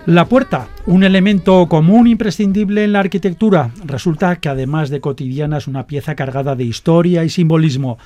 La 0.05 0.25
puerta, 0.25 0.67
un 0.85 1.03
elemento 1.03 1.67
común 1.67 2.05
imprescindible 2.05 2.83
en 2.83 2.93
la 2.93 2.99
arquitectura, 2.99 3.71
resulta 3.85 4.35
que 4.35 4.49
además 4.49 4.91
de 4.91 5.01
cotidiana 5.01 5.57
es 5.57 5.65
una 5.65 5.87
pieza 5.87 6.13
cargada 6.13 6.55
de 6.55 6.63
historia 6.63 7.23
y 7.23 7.29
simbolismo. 7.31 7.97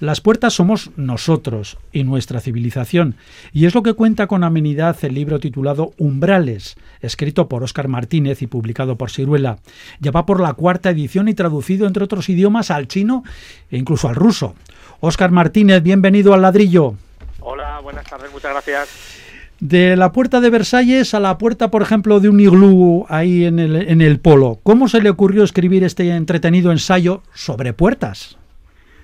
Las 0.00 0.20
puertas 0.20 0.54
somos 0.54 0.90
nosotros 0.96 1.78
y 1.92 2.02
nuestra 2.02 2.40
civilización, 2.40 3.14
y 3.52 3.66
es 3.66 3.74
lo 3.76 3.84
que 3.84 3.92
cuenta 3.92 4.26
con 4.26 4.42
amenidad 4.42 4.96
el 5.02 5.14
libro 5.14 5.38
titulado 5.38 5.92
Umbrales, 5.96 6.74
escrito 7.00 7.48
por 7.48 7.62
Óscar 7.62 7.86
Martínez 7.86 8.42
y 8.42 8.48
publicado 8.48 8.96
por 8.96 9.12
Ciruela. 9.12 9.58
Ya 10.00 10.10
va 10.10 10.26
por 10.26 10.40
la 10.40 10.54
cuarta 10.54 10.90
edición 10.90 11.28
y 11.28 11.34
traducido 11.34 11.86
entre 11.86 12.02
otros 12.02 12.28
idiomas 12.28 12.72
al 12.72 12.88
chino 12.88 13.22
e 13.70 13.78
incluso 13.78 14.08
al 14.08 14.16
ruso. 14.16 14.56
Óscar 14.98 15.30
Martínez, 15.30 15.84
bienvenido 15.84 16.34
al 16.34 16.42
ladrillo. 16.42 16.94
Hola, 17.38 17.78
buenas 17.78 18.06
tardes, 18.06 18.32
muchas 18.32 18.50
gracias. 18.50 19.23
De 19.66 19.96
la 19.96 20.12
puerta 20.12 20.42
de 20.42 20.50
Versalles 20.50 21.14
a 21.14 21.20
la 21.20 21.38
puerta, 21.38 21.70
por 21.70 21.80
ejemplo, 21.80 22.20
de 22.20 22.28
un 22.28 22.38
iglú 22.38 23.06
ahí 23.08 23.46
en 23.46 23.58
el, 23.58 23.76
en 23.88 24.02
el 24.02 24.20
polo. 24.20 24.58
¿Cómo 24.62 24.88
se 24.88 25.00
le 25.00 25.08
ocurrió 25.08 25.42
escribir 25.42 25.84
este 25.84 26.06
entretenido 26.10 26.70
ensayo 26.70 27.22
sobre 27.32 27.72
puertas? 27.72 28.36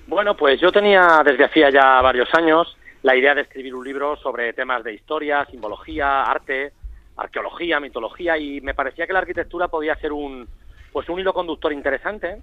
Bueno, 0.05 0.37
pues 0.37 0.61
yo 0.61 0.71
tenía 0.71 1.23
desde 1.25 1.45
hacía 1.45 1.71
ya 1.71 1.99
varios 2.03 2.31
años 2.35 2.77
la 3.01 3.15
idea 3.15 3.33
de 3.33 3.41
escribir 3.41 3.73
un 3.73 3.83
libro 3.83 4.15
sobre 4.17 4.53
temas 4.53 4.83
de 4.83 4.93
historia, 4.93 5.47
simbología, 5.49 6.21
arte, 6.25 6.73
arqueología, 7.17 7.79
mitología 7.79 8.37
y 8.37 8.61
me 8.61 8.75
parecía 8.75 9.07
que 9.07 9.13
la 9.13 9.19
arquitectura 9.19 9.67
podía 9.67 9.95
ser 9.95 10.11
un 10.11 10.47
pues 10.91 11.09
un 11.09 11.19
hilo 11.19 11.33
conductor 11.33 11.73
interesante, 11.73 12.37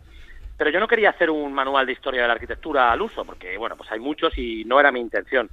pero 0.56 0.70
yo 0.70 0.80
no 0.80 0.88
quería 0.88 1.10
hacer 1.10 1.30
un 1.30 1.52
manual 1.52 1.86
de 1.86 1.92
historia 1.92 2.22
de 2.22 2.26
la 2.26 2.34
arquitectura 2.34 2.90
al 2.90 3.00
uso, 3.00 3.24
porque 3.24 3.56
bueno, 3.56 3.76
pues 3.76 3.92
hay 3.92 4.00
muchos 4.00 4.36
y 4.36 4.64
no 4.64 4.80
era 4.80 4.90
mi 4.90 4.98
intención. 4.98 5.48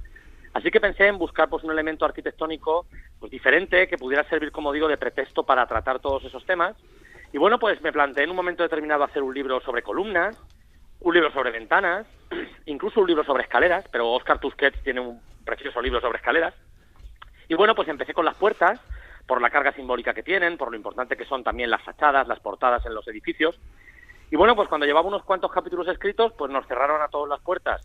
Así 0.56 0.70
que 0.70 0.80
pensé 0.80 1.06
en 1.06 1.18
buscar 1.18 1.50
pues 1.50 1.64
un 1.64 1.70
elemento 1.70 2.06
arquitectónico 2.06 2.86
pues 3.20 3.30
diferente 3.30 3.88
que 3.88 3.98
pudiera 3.98 4.26
servir, 4.26 4.50
como 4.50 4.72
digo, 4.72 4.88
de 4.88 4.96
pretexto 4.96 5.42
para 5.42 5.66
tratar 5.66 5.98
todos 5.98 6.24
esos 6.24 6.46
temas. 6.46 6.74
Y 7.30 7.36
bueno, 7.36 7.58
pues 7.58 7.82
me 7.82 7.92
planteé 7.92 8.24
en 8.24 8.30
un 8.30 8.36
momento 8.36 8.62
determinado 8.62 9.04
hacer 9.04 9.22
un 9.22 9.34
libro 9.34 9.60
sobre 9.60 9.82
columnas, 9.82 10.34
un 11.00 11.12
libro 11.12 11.30
sobre 11.30 11.50
ventanas, 11.50 12.06
incluso 12.64 13.02
un 13.02 13.06
libro 13.06 13.22
sobre 13.22 13.42
escaleras, 13.42 13.84
pero 13.92 14.10
Oscar 14.10 14.38
Tusquets 14.38 14.82
tiene 14.82 15.00
un 15.00 15.20
precioso 15.44 15.82
libro 15.82 16.00
sobre 16.00 16.16
escaleras. 16.16 16.54
Y 17.48 17.54
bueno, 17.54 17.74
pues 17.74 17.88
empecé 17.88 18.14
con 18.14 18.24
las 18.24 18.36
puertas, 18.36 18.80
por 19.26 19.42
la 19.42 19.50
carga 19.50 19.72
simbólica 19.72 20.14
que 20.14 20.22
tienen, 20.22 20.56
por 20.56 20.70
lo 20.70 20.76
importante 20.78 21.18
que 21.18 21.26
son 21.26 21.44
también 21.44 21.68
las 21.68 21.82
fachadas, 21.82 22.28
las 22.28 22.40
portadas 22.40 22.86
en 22.86 22.94
los 22.94 23.06
edificios. 23.08 23.60
Y 24.30 24.36
bueno, 24.36 24.56
pues 24.56 24.70
cuando 24.70 24.86
llevaba 24.86 25.06
unos 25.06 25.22
cuantos 25.22 25.52
capítulos 25.52 25.86
escritos, 25.88 26.32
pues 26.32 26.50
nos 26.50 26.66
cerraron 26.66 27.02
a 27.02 27.08
todas 27.08 27.28
las 27.28 27.42
puertas 27.42 27.82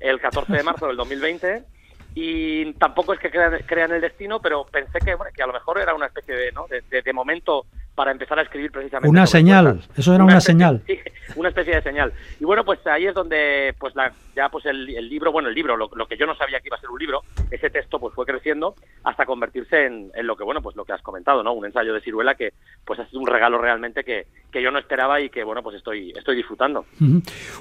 el 0.00 0.18
14 0.22 0.54
de 0.54 0.62
marzo 0.62 0.86
del 0.86 0.96
2020 0.96 1.74
y 2.14 2.72
tampoco 2.74 3.12
es 3.12 3.18
que 3.18 3.30
crean, 3.30 3.92
el 3.92 4.00
destino, 4.00 4.40
pero 4.40 4.64
pensé 4.64 5.00
que, 5.00 5.16
que 5.34 5.42
a 5.42 5.46
lo 5.46 5.52
mejor 5.52 5.78
era 5.80 5.94
una 5.94 6.06
especie 6.06 6.34
de, 6.34 6.52
¿no? 6.52 6.66
de, 6.68 7.12
momento 7.12 7.66
para 7.94 8.10
empezar 8.10 8.38
a 8.38 8.42
escribir 8.42 8.70
precisamente. 8.70 9.08
Una 9.08 9.26
señal, 9.26 9.80
eso 9.96 10.14
era 10.14 10.24
una, 10.24 10.40
señal. 10.40 10.82
Sí, 10.86 10.98
una 11.36 11.48
especie 11.48 11.74
de 11.74 11.82
señal. 11.82 12.12
Y 12.38 12.44
bueno, 12.44 12.64
pues 12.64 12.84
ahí 12.86 13.06
es 13.06 13.14
donde 13.14 13.74
pues 13.78 13.94
la, 13.94 14.12
ya 14.34 14.48
pues 14.48 14.66
el, 14.66 14.86
libro, 15.08 15.32
bueno, 15.32 15.48
el 15.48 15.54
libro, 15.54 15.76
lo, 15.76 15.88
que 16.06 16.16
yo 16.16 16.26
no 16.26 16.34
sabía 16.34 16.60
que 16.60 16.68
iba 16.68 16.76
a 16.76 16.80
ser 16.80 16.90
un 16.90 16.98
libro, 16.98 17.22
ese 17.50 17.70
texto 17.70 17.98
pues 17.98 18.14
fue 18.14 18.26
creciendo 18.26 18.74
hasta 19.04 19.24
convertirse 19.24 19.86
en, 19.86 20.10
en, 20.14 20.26
lo 20.26 20.36
que, 20.36 20.44
bueno, 20.44 20.60
pues 20.60 20.76
lo 20.76 20.84
que 20.84 20.92
has 20.92 21.02
comentado, 21.02 21.42
¿no? 21.42 21.52
Un 21.52 21.66
ensayo 21.66 21.94
de 21.94 22.00
ciruela 22.00 22.34
que 22.34 22.52
pues 22.84 22.98
ha 23.00 23.06
sido 23.06 23.20
un 23.20 23.26
regalo 23.26 23.58
realmente 23.58 24.04
que, 24.04 24.26
que 24.54 24.62
yo 24.62 24.70
no 24.70 24.78
esperaba 24.78 25.20
y 25.20 25.30
que, 25.30 25.42
bueno, 25.44 25.62
pues 25.62 25.76
estoy, 25.76 26.12
estoy 26.16 26.36
disfrutando. 26.36 26.86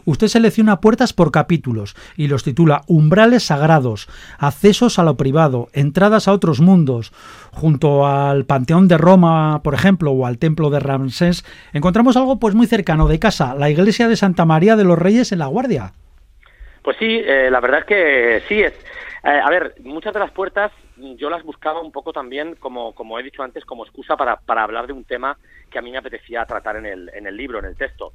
Usted 0.05 0.27
selecciona 0.27 0.79
puertas 0.79 1.11
por 1.11 1.31
capítulos 1.31 1.95
y 2.15 2.27
los 2.27 2.43
titula 2.43 2.83
Umbrales 2.87 3.43
Sagrados, 3.43 4.07
Accesos 4.37 4.99
a 4.99 5.03
lo 5.03 5.17
Privado, 5.17 5.69
Entradas 5.73 6.27
a 6.27 6.33
otros 6.33 6.61
mundos, 6.61 7.11
junto 7.51 8.05
al 8.05 8.45
Panteón 8.45 8.87
de 8.87 8.97
Roma, 8.97 9.61
por 9.63 9.73
ejemplo, 9.73 10.11
al 10.25 10.37
Templo 10.37 10.69
de 10.69 10.79
Ramsés, 10.79 11.45
encontramos 11.73 12.17
algo 12.17 12.39
pues 12.39 12.55
muy 12.55 12.67
cercano 12.67 13.07
de 13.07 13.19
casa, 13.19 13.55
la 13.55 13.69
iglesia 13.69 14.07
de 14.07 14.15
Santa 14.15 14.45
María 14.45 14.75
de 14.75 14.83
los 14.83 14.97
Reyes 14.97 15.31
en 15.31 15.39
La 15.39 15.47
Guardia. 15.47 15.93
Pues 16.81 16.97
sí, 16.97 17.21
eh, 17.23 17.49
la 17.49 17.59
verdad 17.59 17.79
es 17.79 17.85
que 17.85 18.41
sí 18.47 18.61
es. 18.61 18.73
Eh, 19.23 19.41
a 19.41 19.49
ver, 19.49 19.75
muchas 19.83 20.13
de 20.13 20.19
las 20.19 20.31
puertas 20.31 20.71
yo 20.97 21.29
las 21.29 21.43
buscaba 21.43 21.81
un 21.81 21.91
poco 21.91 22.11
también, 22.11 22.55
como, 22.55 22.93
como 22.93 23.17
he 23.17 23.23
dicho 23.23 23.41
antes, 23.41 23.65
como 23.65 23.83
excusa 23.83 24.17
para, 24.17 24.35
para 24.35 24.63
hablar 24.63 24.85
de 24.87 24.93
un 24.93 25.05
tema 25.05 25.37
que 25.71 25.79
a 25.79 25.81
mí 25.81 25.91
me 25.91 25.97
apetecía 25.97 26.45
tratar 26.45 26.75
en 26.75 26.85
el, 26.85 27.11
en 27.13 27.25
el 27.25 27.35
libro, 27.35 27.59
en 27.59 27.65
el 27.65 27.75
texto. 27.77 28.13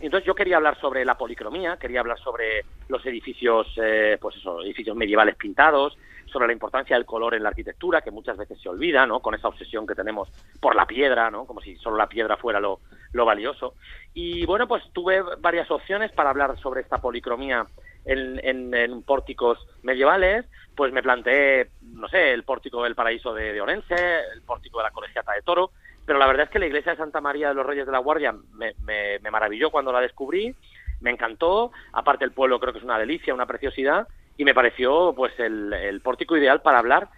Entonces 0.00 0.26
yo 0.26 0.34
quería 0.34 0.56
hablar 0.56 0.78
sobre 0.80 1.04
la 1.04 1.16
policromía, 1.16 1.76
quería 1.76 2.00
hablar 2.00 2.18
sobre 2.18 2.64
los 2.88 3.04
edificios, 3.06 3.66
eh, 3.76 4.16
pues 4.20 4.36
eso, 4.36 4.62
edificios 4.62 4.96
medievales 4.96 5.36
pintados, 5.36 5.96
sobre 6.28 6.46
la 6.46 6.52
importancia 6.52 6.96
del 6.96 7.06
color 7.06 7.34
en 7.34 7.42
la 7.42 7.50
arquitectura, 7.50 8.00
que 8.00 8.10
muchas 8.10 8.36
veces 8.36 8.60
se 8.60 8.68
olvida, 8.68 9.06
¿no? 9.06 9.20
Con 9.20 9.34
esa 9.34 9.48
obsesión 9.48 9.86
que 9.86 9.94
tenemos 9.94 10.28
por 10.60 10.74
la 10.74 10.86
piedra, 10.86 11.30
¿no? 11.30 11.44
Como 11.44 11.60
si 11.60 11.76
solo 11.76 11.96
la 11.96 12.08
piedra 12.08 12.36
fuera 12.36 12.60
lo, 12.60 12.80
lo 13.12 13.24
valioso. 13.24 13.74
Y 14.14 14.46
bueno, 14.46 14.66
pues 14.66 14.82
tuve 14.92 15.22
varias 15.38 15.70
opciones 15.70 16.12
para 16.12 16.30
hablar 16.30 16.58
sobre 16.58 16.80
esta 16.80 16.98
policromía 16.98 17.66
en, 18.04 18.74
en, 18.74 19.02
pórticos 19.02 19.58
medievales, 19.82 20.46
pues 20.74 20.92
me 20.92 21.02
planteé 21.02 21.70
no 21.82 22.08
sé, 22.08 22.32
el 22.32 22.44
pórtico 22.44 22.84
del 22.84 22.94
Paraíso 22.94 23.34
de, 23.34 23.52
de 23.52 23.60
Orense, 23.60 24.20
el 24.32 24.42
pórtico 24.42 24.78
de 24.78 24.84
la 24.84 24.90
Colegiata 24.90 25.32
de 25.32 25.42
Toro, 25.42 25.72
pero 26.06 26.18
la 26.18 26.26
verdad 26.26 26.44
es 26.44 26.50
que 26.50 26.58
la 26.58 26.66
iglesia 26.66 26.92
de 26.92 26.98
Santa 26.98 27.20
María 27.20 27.48
de 27.48 27.54
los 27.54 27.66
Reyes 27.66 27.84
de 27.84 27.92
la 27.92 27.98
Guardia 27.98 28.32
me, 28.32 28.72
me, 28.84 29.18
me 29.18 29.30
maravilló 29.30 29.70
cuando 29.70 29.92
la 29.92 30.00
descubrí, 30.00 30.54
me 31.00 31.10
encantó, 31.10 31.70
aparte 31.92 32.24
el 32.24 32.32
pueblo 32.32 32.58
creo 32.58 32.72
que 32.72 32.78
es 32.78 32.84
una 32.84 32.98
delicia, 32.98 33.34
una 33.34 33.46
preciosidad, 33.46 34.08
y 34.38 34.44
me 34.44 34.54
pareció 34.54 35.12
pues 35.14 35.38
el, 35.38 35.72
el 35.74 36.00
pórtico 36.00 36.36
ideal 36.36 36.62
para 36.62 36.78
hablar 36.78 37.08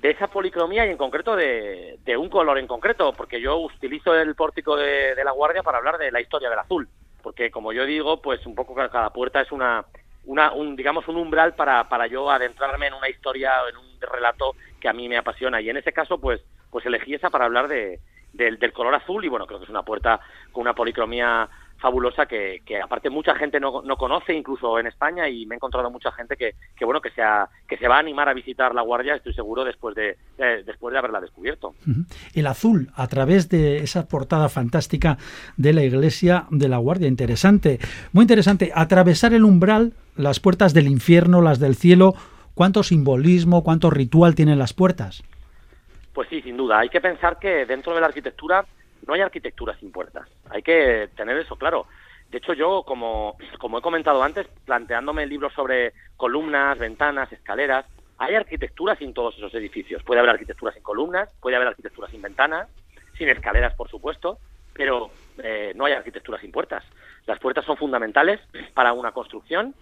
de 0.00 0.10
esa 0.10 0.28
policromía 0.28 0.86
y 0.86 0.90
en 0.90 0.96
concreto 0.96 1.36
de, 1.36 1.98
de, 2.04 2.16
un 2.16 2.28
color 2.28 2.58
en 2.58 2.66
concreto, 2.66 3.12
porque 3.12 3.40
yo 3.40 3.58
utilizo 3.58 4.14
el 4.14 4.34
pórtico 4.34 4.76
de, 4.76 5.14
la 5.24 5.32
Guardia 5.32 5.62
para 5.62 5.78
hablar 5.78 5.98
de 5.98 6.10
la 6.10 6.20
historia 6.20 6.48
del 6.48 6.58
azul, 6.58 6.88
porque 7.22 7.50
como 7.50 7.72
yo 7.72 7.84
digo, 7.84 8.22
pues 8.22 8.46
un 8.46 8.54
poco 8.54 8.74
cada 8.74 9.10
puerta 9.10 9.40
es 9.40 9.52
una, 9.52 9.84
una 10.24 10.52
un, 10.52 10.74
digamos 10.76 11.06
un 11.08 11.16
umbral 11.16 11.54
para, 11.54 11.88
para 11.88 12.06
yo 12.06 12.30
adentrarme 12.30 12.86
en 12.86 12.94
una 12.94 13.08
historia, 13.08 13.52
en 13.68 13.76
un 13.76 14.00
relato 14.00 14.54
que 14.80 14.88
a 14.88 14.92
mí 14.92 15.08
me 15.08 15.16
apasiona. 15.16 15.60
Y 15.60 15.68
en 15.68 15.76
ese 15.76 15.92
caso 15.92 16.18
pues 16.18 16.40
pues 16.70 16.86
elegí 16.86 17.14
esa 17.14 17.30
para 17.30 17.44
hablar 17.44 17.68
de, 17.68 18.00
del 18.32 18.72
color 18.72 18.94
azul 18.94 19.24
y 19.24 19.28
bueno 19.28 19.46
creo 19.46 19.58
que 19.58 19.64
es 19.64 19.70
una 19.70 19.82
puerta 19.82 20.20
con 20.50 20.62
una 20.62 20.74
policromía 20.74 21.48
fabulosa 21.82 22.26
que, 22.26 22.62
que, 22.64 22.80
aparte 22.80 23.10
mucha 23.10 23.34
gente 23.34 23.58
no, 23.58 23.82
no, 23.82 23.96
conoce 23.96 24.32
incluso 24.32 24.78
en 24.78 24.86
España 24.86 25.28
y 25.28 25.44
me 25.46 25.56
he 25.56 25.56
encontrado 25.56 25.90
mucha 25.90 26.12
gente 26.12 26.36
que, 26.36 26.54
que 26.76 26.84
bueno 26.84 27.00
que 27.00 27.10
se 27.10 27.22
que 27.68 27.76
se 27.76 27.88
va 27.88 27.96
a 27.96 27.98
animar 27.98 28.28
a 28.28 28.34
visitar 28.34 28.72
la 28.72 28.82
Guardia 28.82 29.16
estoy 29.16 29.34
seguro 29.34 29.64
después 29.64 29.96
de 29.96 30.16
después 30.64 30.92
de 30.92 30.98
haberla 30.98 31.20
descubierto. 31.20 31.74
El 32.34 32.46
azul 32.46 32.90
a 32.94 33.08
través 33.08 33.48
de 33.48 33.78
esa 33.78 34.06
portada 34.06 34.48
fantástica 34.48 35.18
de 35.56 35.72
la 35.72 35.82
iglesia 35.82 36.46
de 36.50 36.68
la 36.68 36.78
Guardia 36.78 37.08
interesante 37.08 37.80
muy 38.12 38.22
interesante. 38.22 38.70
Atravesar 38.74 39.34
el 39.34 39.44
umbral 39.44 39.92
las 40.16 40.38
puertas 40.38 40.74
del 40.74 40.86
infierno 40.86 41.42
las 41.42 41.58
del 41.58 41.74
cielo 41.74 42.14
cuánto 42.54 42.84
simbolismo 42.84 43.64
cuánto 43.64 43.90
ritual 43.90 44.36
tienen 44.36 44.58
las 44.58 44.72
puertas 44.72 45.24
pues 46.12 46.28
sí 46.28 46.42
sin 46.42 46.56
duda. 46.56 46.80
Hay 46.80 46.90
que 46.90 47.00
pensar 47.00 47.38
que 47.38 47.64
dentro 47.64 47.94
de 47.94 48.00
la 48.00 48.06
arquitectura 48.06 48.66
no 49.06 49.14
hay 49.14 49.20
arquitectura 49.20 49.76
sin 49.78 49.92
puertas. 49.92 50.28
Hay 50.50 50.62
que 50.62 51.08
tener 51.16 51.36
eso 51.38 51.56
claro. 51.56 51.86
De 52.30 52.38
hecho, 52.38 52.54
yo, 52.54 52.82
como, 52.84 53.36
como 53.58 53.78
he 53.78 53.82
comentado 53.82 54.22
antes, 54.22 54.46
planteándome 54.64 55.26
libros 55.26 55.52
sobre 55.52 55.92
columnas, 56.16 56.78
ventanas, 56.78 57.30
escaleras, 57.32 57.84
hay 58.18 58.34
arquitectura 58.34 58.96
sin 58.96 59.12
todos 59.12 59.36
esos 59.36 59.52
edificios. 59.54 60.02
Puede 60.02 60.20
haber 60.20 60.30
arquitectura 60.30 60.72
sin 60.72 60.82
columnas, 60.82 61.28
puede 61.40 61.56
haber 61.56 61.68
arquitectura 61.68 62.08
sin 62.08 62.22
ventanas, 62.22 62.68
sin 63.18 63.28
escaleras, 63.28 63.74
por 63.74 63.90
supuesto, 63.90 64.38
pero 64.72 65.10
eh, 65.42 65.72
no 65.74 65.84
hay 65.84 65.92
arquitectura 65.92 66.40
sin 66.40 66.52
puertas. 66.52 66.84
Las 67.26 67.38
puertas 67.38 67.64
son 67.64 67.76
fundamentales 67.76 68.40
para 68.74 68.92
una 68.92 69.12
construcción 69.12 69.74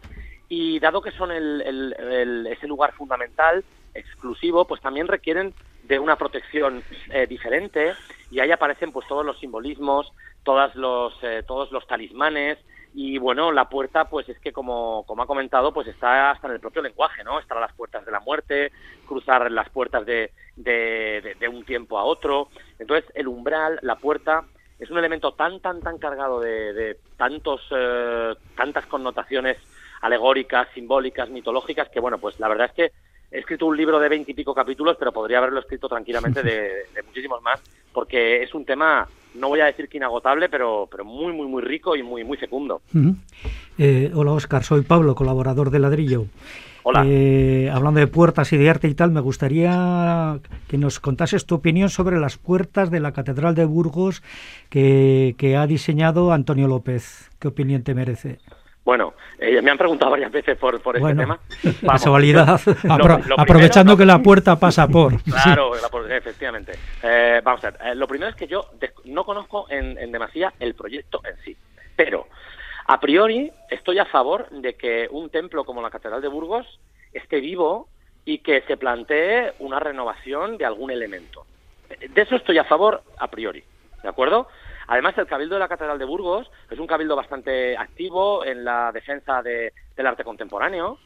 y 0.48 0.80
dado 0.80 1.00
que 1.00 1.12
son 1.12 1.30
el, 1.30 1.62
el, 1.62 1.94
el, 1.98 2.46
ese 2.48 2.66
lugar 2.66 2.92
fundamental, 2.92 3.64
exclusivo, 3.94 4.66
pues 4.66 4.80
también 4.80 5.06
requieren 5.06 5.54
de 5.90 5.98
una 5.98 6.14
protección 6.14 6.84
eh, 7.10 7.26
diferente 7.26 7.94
y 8.30 8.38
ahí 8.38 8.52
aparecen 8.52 8.92
pues 8.92 9.08
todos 9.08 9.26
los 9.26 9.40
simbolismos, 9.40 10.12
todas 10.44 10.72
los, 10.76 11.12
eh, 11.22 11.42
todos 11.44 11.72
los 11.72 11.84
talismanes 11.88 12.58
y 12.94 13.18
bueno, 13.18 13.50
la 13.50 13.68
puerta 13.68 14.08
pues 14.08 14.28
es 14.28 14.38
que 14.38 14.52
como, 14.52 15.04
como 15.04 15.24
ha 15.24 15.26
comentado 15.26 15.74
pues 15.74 15.88
está 15.88 16.30
hasta 16.30 16.46
en 16.46 16.54
el 16.54 16.60
propio 16.60 16.80
lenguaje, 16.80 17.24
¿no? 17.24 17.40
Están 17.40 17.60
las 17.60 17.72
puertas 17.72 18.06
de 18.06 18.12
la 18.12 18.20
muerte, 18.20 18.70
cruzar 19.04 19.50
las 19.50 19.68
puertas 19.70 20.06
de, 20.06 20.30
de, 20.54 21.20
de, 21.24 21.34
de 21.40 21.48
un 21.48 21.64
tiempo 21.64 21.98
a 21.98 22.04
otro, 22.04 22.50
entonces 22.78 23.10
el 23.16 23.26
umbral, 23.26 23.80
la 23.82 23.96
puerta 23.96 24.44
es 24.78 24.90
un 24.90 24.98
elemento 24.98 25.32
tan, 25.32 25.58
tan, 25.58 25.80
tan 25.80 25.98
cargado 25.98 26.38
de, 26.40 26.72
de 26.72 26.98
tantos, 27.16 27.62
eh, 27.72 28.34
tantas 28.56 28.86
connotaciones 28.86 29.58
alegóricas, 30.02 30.68
simbólicas, 30.72 31.28
mitológicas, 31.30 31.88
que 31.88 31.98
bueno, 31.98 32.18
pues 32.18 32.38
la 32.38 32.48
verdad 32.48 32.66
es 32.66 32.72
que 32.74 32.92
he 33.30 33.38
escrito 33.38 33.66
un 33.66 33.76
libro 33.76 33.98
de 33.98 34.08
veintipico 34.08 34.54
capítulos, 34.54 34.96
pero 34.98 35.12
podría 35.12 35.38
haberlo 35.38 35.60
escrito 35.60 35.88
tranquilamente 35.88 36.42
de, 36.42 36.50
de, 36.94 37.02
muchísimos 37.06 37.42
más, 37.42 37.60
porque 37.92 38.42
es 38.42 38.54
un 38.54 38.64
tema, 38.64 39.06
no 39.34 39.48
voy 39.48 39.60
a 39.60 39.66
decir 39.66 39.88
que 39.88 39.98
inagotable, 39.98 40.48
pero, 40.48 40.88
pero 40.90 41.04
muy, 41.04 41.32
muy, 41.32 41.46
muy 41.46 41.62
rico 41.62 41.96
y 41.96 42.02
muy, 42.02 42.24
muy 42.24 42.36
fecundo. 42.36 42.82
Uh 42.94 42.98
-huh. 42.98 43.16
eh, 43.78 44.10
hola, 44.14 44.32
Oscar, 44.32 44.64
soy 44.64 44.82
Pablo, 44.82 45.14
colaborador 45.14 45.70
de 45.70 45.78
Ladrillo. 45.78 46.26
Hola. 46.82 47.04
Eh, 47.06 47.68
hablando 47.70 48.00
de 48.00 48.06
puertas 48.06 48.52
y 48.54 48.56
de 48.56 48.70
arte 48.70 48.88
y 48.88 48.94
tal, 48.94 49.10
me 49.10 49.20
gustaría 49.20 50.38
que 50.66 50.78
nos 50.78 50.98
contases 50.98 51.44
tu 51.44 51.56
opinión 51.56 51.90
sobre 51.90 52.18
las 52.18 52.38
puertas 52.38 52.90
de 52.90 53.00
la 53.00 53.12
Catedral 53.12 53.54
de 53.54 53.66
Burgos 53.66 54.22
que, 54.70 55.34
que 55.36 55.58
ha 55.58 55.66
diseñado 55.66 56.32
Antonio 56.32 56.68
López. 56.68 57.30
¿Qué 57.38 57.48
opinión 57.48 57.82
te 57.82 57.94
merece? 57.94 58.38
Bueno, 58.84 59.14
eh, 59.38 59.60
me 59.60 59.70
han 59.70 59.78
preguntado 59.78 60.10
varias 60.10 60.32
veces 60.32 60.56
por, 60.56 60.80
por 60.80 60.96
este 60.96 61.02
bueno, 61.02 61.22
tema. 61.22 61.40
Vamos, 61.82 62.00
casualidad. 62.00 62.60
Lo, 62.84 62.98
lo, 62.98 63.18
lo 63.18 63.40
aprovechando 63.40 63.94
primero, 63.94 63.98
que 63.98 64.06
la 64.06 64.22
puerta 64.22 64.58
pasa 64.58 64.88
por. 64.88 65.22
Claro, 65.24 65.72
la, 65.74 66.16
efectivamente. 66.16 66.72
Eh, 67.02 67.40
vamos 67.44 67.62
a 67.64 67.70
ver, 67.70 67.80
eh, 67.84 67.94
lo 67.94 68.06
primero 68.06 68.30
es 68.30 68.36
que 68.36 68.46
yo 68.46 68.70
no 69.04 69.24
conozco 69.24 69.66
en, 69.68 69.98
en 69.98 70.10
demasía 70.10 70.52
el 70.58 70.74
proyecto 70.74 71.20
en 71.24 71.36
sí, 71.44 71.56
pero 71.94 72.26
a 72.86 72.98
priori 72.98 73.52
estoy 73.68 73.98
a 73.98 74.06
favor 74.06 74.48
de 74.50 74.74
que 74.74 75.08
un 75.10 75.30
templo 75.30 75.64
como 75.64 75.82
la 75.82 75.90
Catedral 75.90 76.22
de 76.22 76.28
Burgos 76.28 76.66
esté 77.12 77.40
vivo 77.40 77.88
y 78.24 78.38
que 78.38 78.62
se 78.62 78.76
plantee 78.76 79.52
una 79.58 79.78
renovación 79.78 80.56
de 80.56 80.64
algún 80.64 80.90
elemento. 80.90 81.44
De 81.88 82.22
eso 82.22 82.36
estoy 82.36 82.58
a 82.58 82.64
favor 82.64 83.02
a 83.18 83.28
priori, 83.28 83.62
¿de 84.02 84.08
acuerdo? 84.08 84.48
Además, 84.90 85.16
el 85.18 85.26
Cabildo 85.28 85.54
de 85.54 85.60
la 85.60 85.68
Catedral 85.68 86.00
de 86.00 86.04
Burgos 86.04 86.50
es 86.68 86.76
un 86.80 86.88
cabildo 86.88 87.14
bastante 87.14 87.76
activo 87.76 88.44
en 88.44 88.64
la 88.64 88.90
defensa 88.90 89.40
de, 89.40 89.72
del 89.94 90.06
arte 90.08 90.24
contemporáneo 90.24 90.98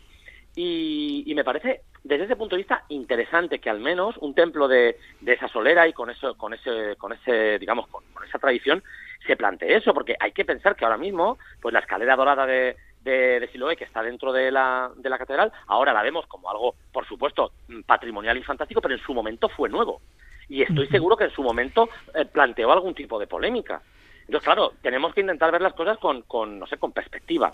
y, 0.57 1.31
me 1.37 1.45
parece, 1.45 1.83
desde 2.03 2.25
ese 2.25 2.37
punto 2.37 2.57
de 2.57 2.63
vista, 2.63 2.87
interesante 2.89 3.59
que 3.59 3.69
al 3.69 3.81
menos 3.81 4.17
un 4.23 4.35
templo 4.35 4.69
de, 4.69 4.97
de 5.21 5.33
esa 5.35 5.49
solera 5.49 5.87
y 5.87 5.93
con 5.93 6.09
eso, 6.09 6.35
con 6.35 6.55
ese, 6.55 6.97
con 6.97 7.13
ese, 7.13 7.59
digamos, 7.59 7.87
con, 7.89 8.03
con, 8.15 8.27
esa 8.27 8.39
tradición 8.39 8.83
se 9.27 9.37
plantee 9.37 9.77
eso, 9.77 9.93
porque 9.93 10.17
hay 10.19 10.33
que 10.33 10.47
pensar 10.47 10.77
que 10.77 10.87
ahora 10.87 10.97
mismo, 10.97 11.37
pues 11.61 11.75
la 11.75 11.81
escalera 11.81 12.17
dorada 12.17 12.47
de, 12.47 12.77
de, 13.03 13.39
de, 13.39 13.49
Siloé, 13.49 13.77
que 13.77 13.85
está 13.85 14.03
dentro 14.03 14.33
de 14.33 14.51
la, 14.51 14.93
de 14.97 15.11
la 15.11 15.19
catedral, 15.19 15.53
ahora 15.67 15.93
la 15.93 16.03
vemos 16.03 16.27
como 16.27 16.51
algo, 16.51 16.75
por 16.91 17.07
supuesto, 17.07 17.53
patrimonial 17.85 18.39
y 18.39 18.45
fantástico, 18.45 18.81
pero 18.81 18.95
en 18.95 19.03
su 19.03 19.13
momento 19.13 19.51
fue 19.51 19.69
nuevo 19.69 20.01
y 20.49 20.63
estoy 20.63 20.87
seguro 20.89 21.17
que 21.17 21.25
en 21.25 21.31
su 21.31 21.43
momento 21.43 21.89
eh, 22.15 22.25
planteó 22.25 22.73
algún 22.73 22.95
tipo 22.95 23.19
de 23.19 23.27
polémica. 23.27 23.83
Entonces, 24.21 24.45
claro, 24.45 24.73
tenemos 24.83 25.15
que 25.15 25.21
intentar 25.21 25.53
ver 25.53 25.61
las 25.61 25.75
cosas 25.75 25.99
con, 25.99 26.23
con, 26.23 26.59
no 26.59 26.67
sé, 26.67 26.79
con 26.79 26.93
perspectiva. 26.93 27.53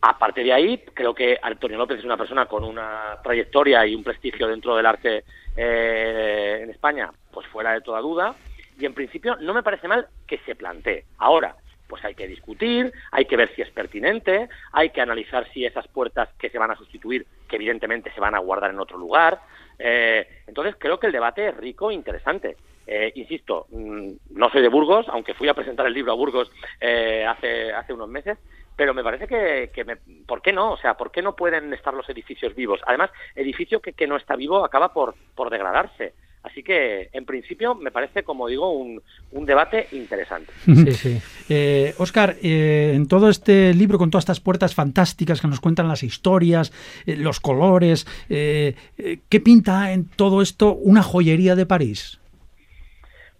Aparte 0.00 0.42
de 0.42 0.52
ahí, 0.52 0.84
creo 0.92 1.14
que 1.14 1.38
Antonio 1.40 1.78
López 1.78 1.98
es 1.98 2.04
una 2.04 2.16
persona 2.16 2.46
con 2.46 2.64
una 2.64 3.18
trayectoria 3.22 3.86
y 3.86 3.94
un 3.94 4.04
prestigio 4.04 4.46
dentro 4.46 4.76
del 4.76 4.86
arte 4.86 5.24
eh, 5.56 6.60
en 6.62 6.70
España, 6.70 7.10
pues 7.30 7.46
fuera 7.46 7.72
de 7.72 7.80
toda 7.80 8.00
duda, 8.00 8.34
y 8.78 8.84
en 8.84 8.94
principio 8.94 9.36
no 9.36 9.54
me 9.54 9.62
parece 9.62 9.88
mal 9.88 10.06
que 10.26 10.38
se 10.38 10.54
plantee. 10.54 11.04
Ahora, 11.18 11.56
pues 11.86 12.04
hay 12.04 12.14
que 12.14 12.26
discutir, 12.26 12.92
hay 13.12 13.24
que 13.26 13.36
ver 13.36 13.54
si 13.54 13.62
es 13.62 13.70
pertinente, 13.70 14.48
hay 14.72 14.90
que 14.90 15.00
analizar 15.00 15.46
si 15.52 15.64
esas 15.64 15.86
puertas 15.88 16.28
que 16.38 16.50
se 16.50 16.58
van 16.58 16.70
a 16.70 16.76
sustituir, 16.76 17.26
que 17.48 17.56
evidentemente 17.56 18.12
se 18.12 18.20
van 18.20 18.34
a 18.34 18.38
guardar 18.38 18.70
en 18.70 18.80
otro 18.80 18.98
lugar, 18.98 19.40
eh, 19.78 20.26
entonces 20.46 20.76
creo 20.78 20.98
que 20.98 21.06
el 21.06 21.12
debate 21.12 21.48
es 21.48 21.56
rico 21.56 21.90
e 21.90 21.94
interesante. 21.94 22.56
Eh, 22.86 23.12
insisto, 23.14 23.66
mmm, 23.70 24.10
no 24.30 24.50
soy 24.50 24.62
de 24.62 24.68
Burgos, 24.68 25.06
aunque 25.08 25.34
fui 25.34 25.48
a 25.48 25.54
presentar 25.54 25.86
el 25.86 25.94
libro 25.94 26.12
a 26.12 26.16
Burgos 26.16 26.50
eh, 26.80 27.24
hace, 27.26 27.72
hace 27.72 27.92
unos 27.92 28.08
meses, 28.08 28.38
pero 28.76 28.92
me 28.92 29.02
parece 29.02 29.26
que, 29.26 29.84
me, 29.84 29.96
¿por 30.26 30.42
qué 30.42 30.52
no? 30.52 30.72
O 30.72 30.76
sea, 30.76 30.94
¿por 30.94 31.10
qué 31.10 31.22
no 31.22 31.36
pueden 31.36 31.72
estar 31.72 31.94
los 31.94 32.08
edificios 32.08 32.54
vivos? 32.54 32.80
Además, 32.86 33.10
edificio 33.34 33.80
que, 33.80 33.92
que 33.92 34.06
no 34.06 34.16
está 34.16 34.36
vivo 34.36 34.64
acaba 34.64 34.92
por 34.92 35.14
degradarse. 35.50 36.14
Así 36.44 36.62
que, 36.62 37.08
en 37.12 37.24
principio, 37.24 37.74
me 37.74 37.90
parece, 37.90 38.22
como 38.22 38.48
digo, 38.48 38.70
un, 38.70 39.02
un 39.32 39.46
debate 39.46 39.88
interesante. 39.92 40.52
Sí, 40.66 40.92
sí. 40.92 41.22
Eh, 41.48 41.94
Oscar, 41.98 42.36
eh, 42.42 42.92
en 42.94 43.08
todo 43.08 43.30
este 43.30 43.72
libro, 43.72 43.96
con 43.96 44.10
todas 44.10 44.24
estas 44.24 44.40
puertas 44.40 44.74
fantásticas 44.74 45.40
que 45.40 45.48
nos 45.48 45.60
cuentan 45.60 45.88
las 45.88 46.02
historias, 46.02 46.72
eh, 47.06 47.16
los 47.16 47.40
colores, 47.40 48.06
eh, 48.28 48.74
eh, 48.98 49.20
¿qué 49.30 49.40
pinta 49.40 49.92
en 49.92 50.06
todo 50.06 50.42
esto 50.42 50.74
una 50.74 51.02
joyería 51.02 51.54
de 51.54 51.64
París? 51.64 52.20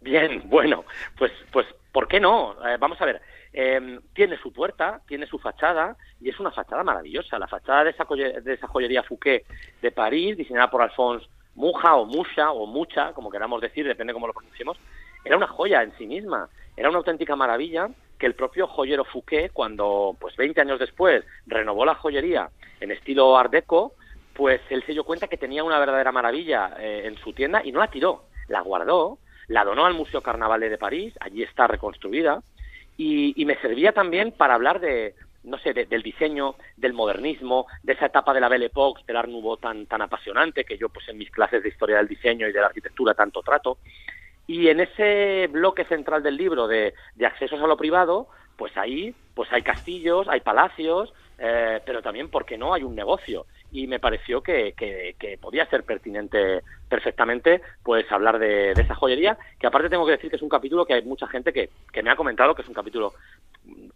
Bien, 0.00 0.42
bueno, 0.48 0.84
pues, 1.18 1.32
pues 1.52 1.66
¿por 1.92 2.08
qué 2.08 2.20
no? 2.20 2.56
Eh, 2.66 2.78
vamos 2.80 2.98
a 3.02 3.04
ver. 3.04 3.20
Eh, 3.52 4.00
tiene 4.14 4.36
su 4.38 4.52
puerta, 4.52 5.00
tiene 5.06 5.26
su 5.26 5.38
fachada 5.38 5.96
y 6.20 6.30
es 6.30 6.40
una 6.40 6.50
fachada 6.50 6.82
maravillosa. 6.82 7.38
La 7.38 7.46
fachada 7.46 7.84
de 7.84 7.90
esa, 7.90 8.04
de 8.42 8.54
esa 8.54 8.66
joyería 8.66 9.02
Fouquet 9.02 9.44
de 9.82 9.90
París, 9.92 10.36
diseñada 10.36 10.70
por 10.70 10.82
Alphonse 10.82 11.28
Muja 11.54 11.94
o 11.96 12.04
Musha 12.04 12.50
o 12.50 12.66
Mucha, 12.66 13.12
como 13.12 13.30
queramos 13.30 13.60
decir, 13.60 13.86
depende 13.86 14.12
cómo 14.12 14.26
lo 14.26 14.32
pronunciemos, 14.32 14.78
era 15.24 15.36
una 15.36 15.46
joya 15.46 15.82
en 15.82 15.96
sí 15.96 16.06
misma, 16.06 16.48
era 16.76 16.88
una 16.88 16.98
auténtica 16.98 17.36
maravilla 17.36 17.88
que 18.18 18.26
el 18.26 18.34
propio 18.34 18.66
joyero 18.66 19.04
Fouquet, 19.04 19.52
cuando 19.52 20.16
pues 20.20 20.36
20 20.36 20.60
años 20.60 20.78
después 20.78 21.24
renovó 21.46 21.84
la 21.84 21.94
joyería 21.94 22.50
en 22.80 22.90
estilo 22.90 23.36
Art 23.36 23.50
Deco, 23.50 23.94
pues 24.34 24.60
él 24.70 24.82
se 24.84 24.92
dio 24.92 25.04
cuenta 25.04 25.28
que 25.28 25.36
tenía 25.36 25.64
una 25.64 25.78
verdadera 25.78 26.12
maravilla 26.12 26.74
eh, 26.78 27.02
en 27.06 27.16
su 27.18 27.32
tienda 27.32 27.62
y 27.64 27.72
no 27.72 27.80
la 27.80 27.90
tiró, 27.90 28.24
la 28.48 28.60
guardó, 28.60 29.18
la 29.48 29.64
donó 29.64 29.86
al 29.86 29.94
Museo 29.94 30.20
Carnavalet 30.20 30.70
de 30.70 30.78
París, 30.78 31.14
allí 31.20 31.42
está 31.42 31.66
reconstruida, 31.66 32.42
y, 32.96 33.40
y 33.40 33.44
me 33.44 33.56
servía 33.60 33.92
también 33.92 34.32
para 34.32 34.54
hablar 34.54 34.80
de, 34.80 35.14
no 35.44 35.58
sé, 35.58 35.72
del 35.72 36.02
diseño, 36.02 36.56
del 36.76 36.92
modernismo, 36.92 37.66
de 37.82 37.92
esa 37.92 38.06
etapa 38.06 38.34
de 38.34 38.40
la 38.40 38.48
Belle 38.48 38.66
Époque, 38.66 39.02
del 39.06 39.16
Art 39.16 39.28
Nouveau 39.28 39.56
tan, 39.56 39.86
tan 39.86 40.02
apasionante, 40.02 40.64
que 40.64 40.78
yo 40.78 40.88
pues 40.88 41.08
en 41.08 41.18
mis 41.18 41.30
clases 41.30 41.62
de 41.62 41.68
historia 41.68 41.98
del 41.98 42.08
diseño 42.08 42.48
y 42.48 42.52
de 42.52 42.60
la 42.60 42.66
arquitectura 42.66 43.14
tanto 43.14 43.42
trato. 43.42 43.78
Y 44.46 44.68
en 44.68 44.80
ese 44.80 45.48
bloque 45.50 45.84
central 45.84 46.22
del 46.22 46.36
libro 46.36 46.66
de, 46.66 46.94
de 47.14 47.26
accesos 47.26 47.60
a 47.60 47.66
lo 47.66 47.76
privado, 47.76 48.28
pues 48.56 48.76
ahí 48.76 49.14
pues 49.34 49.52
hay 49.52 49.62
castillos, 49.62 50.28
hay 50.28 50.40
palacios, 50.40 51.12
eh, 51.38 51.80
pero 51.84 52.02
también, 52.02 52.30
¿por 52.30 52.44
qué 52.44 52.56
no?, 52.56 52.72
hay 52.72 52.82
un 52.82 52.94
negocio. 52.94 53.46
Y 53.74 53.86
me 53.86 53.98
pareció 53.98 54.40
que, 54.40 54.72
que, 54.72 55.38
podía 55.38 55.66
ser 55.66 55.82
pertinente 55.82 56.62
perfectamente 56.88 57.60
pues 57.82 58.10
hablar 58.10 58.38
de, 58.38 58.72
de, 58.72 58.82
esa 58.82 58.94
joyería, 58.94 59.36
que 59.58 59.66
aparte 59.66 59.90
tengo 59.90 60.06
que 60.06 60.12
decir 60.12 60.30
que 60.30 60.36
es 60.36 60.42
un 60.42 60.48
capítulo 60.48 60.86
que 60.86 60.94
hay 60.94 61.02
mucha 61.02 61.26
gente 61.26 61.52
que, 61.52 61.68
que 61.92 62.02
me 62.02 62.10
ha 62.10 62.16
comentado 62.16 62.54
que 62.54 62.62
es 62.62 62.68
un 62.68 62.74
capítulo 62.74 63.12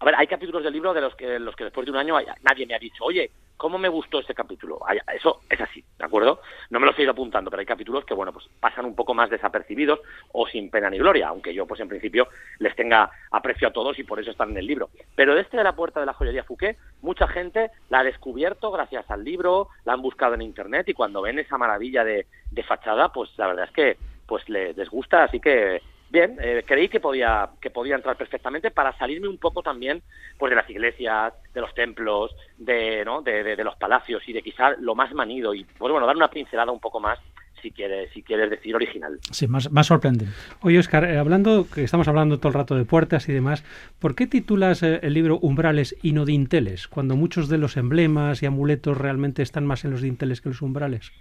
a 0.01 0.05
ver, 0.05 0.14
hay 0.17 0.27
capítulos 0.27 0.62
del 0.64 0.73
libro 0.73 0.95
de 0.95 1.01
los 1.01 1.14
que, 1.14 1.38
los 1.38 1.55
que 1.55 1.64
después 1.64 1.85
de 1.85 1.93
un 1.93 1.99
año 1.99 2.17
nadie 2.43 2.67
me 2.67 2.75
ha 2.75 2.79
dicho, 2.79 3.05
oye, 3.05 3.31
¿cómo 3.59 3.77
me 3.77 3.90
gustó 3.90 4.21
ese 4.21 4.35
capítulo? 4.35 4.81
Eso 5.12 5.40
es 5.51 5.61
así, 5.61 5.85
¿de 5.99 6.05
acuerdo? 6.05 6.40
No 6.71 6.81
me 6.81 6.87
lo 6.87 6.94
he 6.97 7.03
ido 7.03 7.11
apuntando, 7.11 7.51
pero 7.51 7.61
hay 7.61 7.66
capítulos 7.66 8.05
que, 8.07 8.14
bueno, 8.14 8.33
pues 8.33 8.49
pasan 8.61 8.87
un 8.87 8.94
poco 8.94 9.12
más 9.12 9.29
desapercibidos 9.29 10.01
o 10.33 10.47
sin 10.47 10.71
pena 10.71 10.88
ni 10.88 10.97
gloria, 10.97 11.29
aunque 11.29 11.53
yo, 11.53 11.66
pues 11.66 11.81
en 11.81 11.88
principio, 11.88 12.29
les 12.61 12.75
tenga 12.75 13.11
aprecio 13.31 13.68
a 13.68 13.73
todos 13.73 13.99
y 13.99 14.05
por 14.05 14.21
eso 14.21 14.31
están 14.31 14.51
en 14.51 14.59
el 14.59 14.66
libro. 14.66 14.88
Pero 15.14 15.37
este 15.37 15.59
de 15.59 15.64
la 15.64 15.75
puerta 15.75 16.01
de 16.01 16.07
la 16.07 16.14
joyería 16.14 16.44
Fouquet, 16.44 16.79
mucha 17.03 17.27
gente 17.27 17.71
la 17.90 18.01
ha 18.01 18.05
descubierto 18.05 18.71
gracias 18.71 19.11
al 19.11 19.25
libro, 19.25 19.68
la 19.85 19.92
han 19.92 20.03
buscado 20.03 20.35
en 20.35 20.42
internet 20.42 20.88
y 20.88 20.94
cuando 20.94 21.21
ven 21.21 21.38
esa 21.38 21.59
maravilla 21.59 22.05
de, 22.05 22.27
de 22.51 22.62
fachada, 22.62 23.12
pues 23.12 23.31
la 23.37 23.49
verdad 23.49 23.64
es 23.66 23.73
que 23.73 23.97
pues 24.27 24.49
les 24.49 24.88
gusta, 24.90 25.25
así 25.25 25.40
que 25.40 25.83
bien, 26.11 26.37
eh, 26.40 26.64
creí 26.66 26.88
que 26.88 27.01
podía, 27.01 27.51
que 27.61 27.71
podía 27.71 27.97
entrar 27.97 28.16
perfectamente 28.16 28.71
para 28.71 28.97
salirme 28.99 29.29
un 29.29 29.38
poco 29.38 29.62
también 29.62 30.03
pues 30.38 30.51
de 30.51 30.57
las 30.57 30.68
iglesias, 30.71 31.35
de 31.53 31.61
los 31.61 31.75
templos, 31.75 32.35
de, 32.57 33.05
¿no? 33.05 33.23
de, 33.23 33.57
los 33.64 33.77
palacios 33.77 34.23
y 34.29 34.33
de 34.33 34.42
quizá 34.42 34.71
lo 34.79 34.94
más 34.94 35.12
manido 35.12 35.55
y 35.55 35.64
pues 35.64 35.92
bueno, 35.92 36.07
dar 36.07 36.16
una 36.16 36.31
pincelada 36.31 36.73
un 36.73 36.81
poco 36.81 37.01
más 37.01 37.18
si 37.61 37.73
quieres, 37.73 38.11
si 38.12 38.23
quieres 38.23 38.51
decir 38.51 38.75
original. 38.75 39.18
Sí, 39.33 39.49
más, 39.49 39.71
más 39.73 39.87
sorprendente. 39.87 40.33
Oye, 40.62 40.79
Oscar, 40.79 41.05
eh, 41.05 41.18
hablando, 41.18 41.66
que 41.68 41.83
estamos 41.83 42.07
hablando 42.07 42.38
todo 42.38 42.49
el 42.49 42.55
rato 42.55 42.77
de 42.77 42.85
puertas 42.85 43.29
y 43.29 43.33
demás, 43.33 43.64
¿por 43.99 44.14
qué 44.14 44.27
titulas 44.29 44.83
eh, 44.85 45.01
el 45.03 45.14
libro 45.14 45.38
Umbrales 45.40 45.97
y 46.03 46.12
no 46.12 46.25
dinteles, 46.25 46.87
cuando 46.87 47.16
muchos 47.16 47.49
de 47.49 47.59
los 47.59 47.77
emblemas 47.77 48.42
y 48.42 48.47
amuletos 48.47 48.97
realmente 48.97 49.42
están 49.42 49.66
más 49.66 49.85
en 49.85 49.90
los 49.90 50.03
dinteles 50.03 50.40
que 50.40 50.49
en 50.49 50.53
los 50.53 50.62
umbrales? 50.62 51.12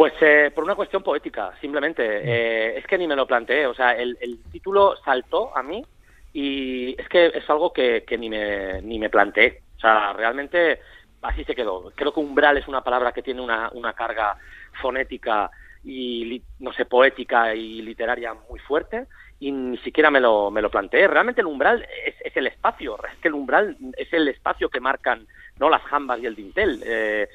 Pues 0.00 0.14
eh, 0.22 0.50
por 0.54 0.64
una 0.64 0.76
cuestión 0.76 1.02
poética, 1.02 1.52
simplemente. 1.60 2.02
Mm. 2.02 2.22
Eh, 2.24 2.78
es 2.78 2.86
que 2.86 2.96
ni 2.96 3.06
me 3.06 3.14
lo 3.14 3.26
planteé. 3.26 3.66
O 3.66 3.74
sea, 3.74 3.92
el, 3.92 4.16
título 4.50 4.96
saltó 5.04 5.54
a 5.54 5.62
mí 5.62 5.84
y 6.32 6.98
es 6.98 7.06
que 7.06 7.26
es 7.26 7.50
algo 7.50 7.70
que, 7.70 8.02
ni, 8.18 8.30
me, 8.30 8.80
ni 8.80 8.98
me 8.98 9.10
planteé. 9.10 9.60
O 9.76 9.78
sea, 9.78 10.14
realmente 10.14 10.80
así 11.20 11.44
se 11.44 11.54
quedó. 11.54 11.92
Creo 11.94 12.14
que 12.14 12.20
umbral 12.20 12.56
es 12.56 12.66
una 12.66 12.82
palabra 12.82 13.12
que 13.12 13.20
tiene 13.20 13.42
una, 13.42 13.68
una 13.74 13.92
carga 13.92 14.38
fonética 14.80 15.50
y, 15.84 16.42
no 16.60 16.72
sé, 16.72 16.86
poética 16.86 17.54
y 17.54 17.82
literaria 17.82 18.32
muy 18.48 18.58
fuerte 18.58 19.06
y 19.38 19.52
ni 19.52 19.76
siquiera 19.78 20.10
me 20.10 20.20
lo, 20.20 20.50
me 20.50 20.62
lo 20.62 20.70
planteé. 20.70 21.08
Realmente 21.08 21.42
el 21.42 21.46
umbral 21.46 21.86
es, 22.06 22.14
es, 22.24 22.34
el 22.38 22.46
espacio, 22.46 22.98
es 23.04 23.18
que 23.18 23.28
el 23.28 23.34
umbral 23.34 23.76
es 23.98 24.10
el 24.14 24.28
espacio 24.28 24.70
que 24.70 24.80
marcan 24.80 25.26
no 25.60 25.68
las 25.68 25.82
jambas 25.82 26.18
y 26.20 26.26
el 26.26 26.34
dintel. 26.34 26.82
Eh, 26.84 27.28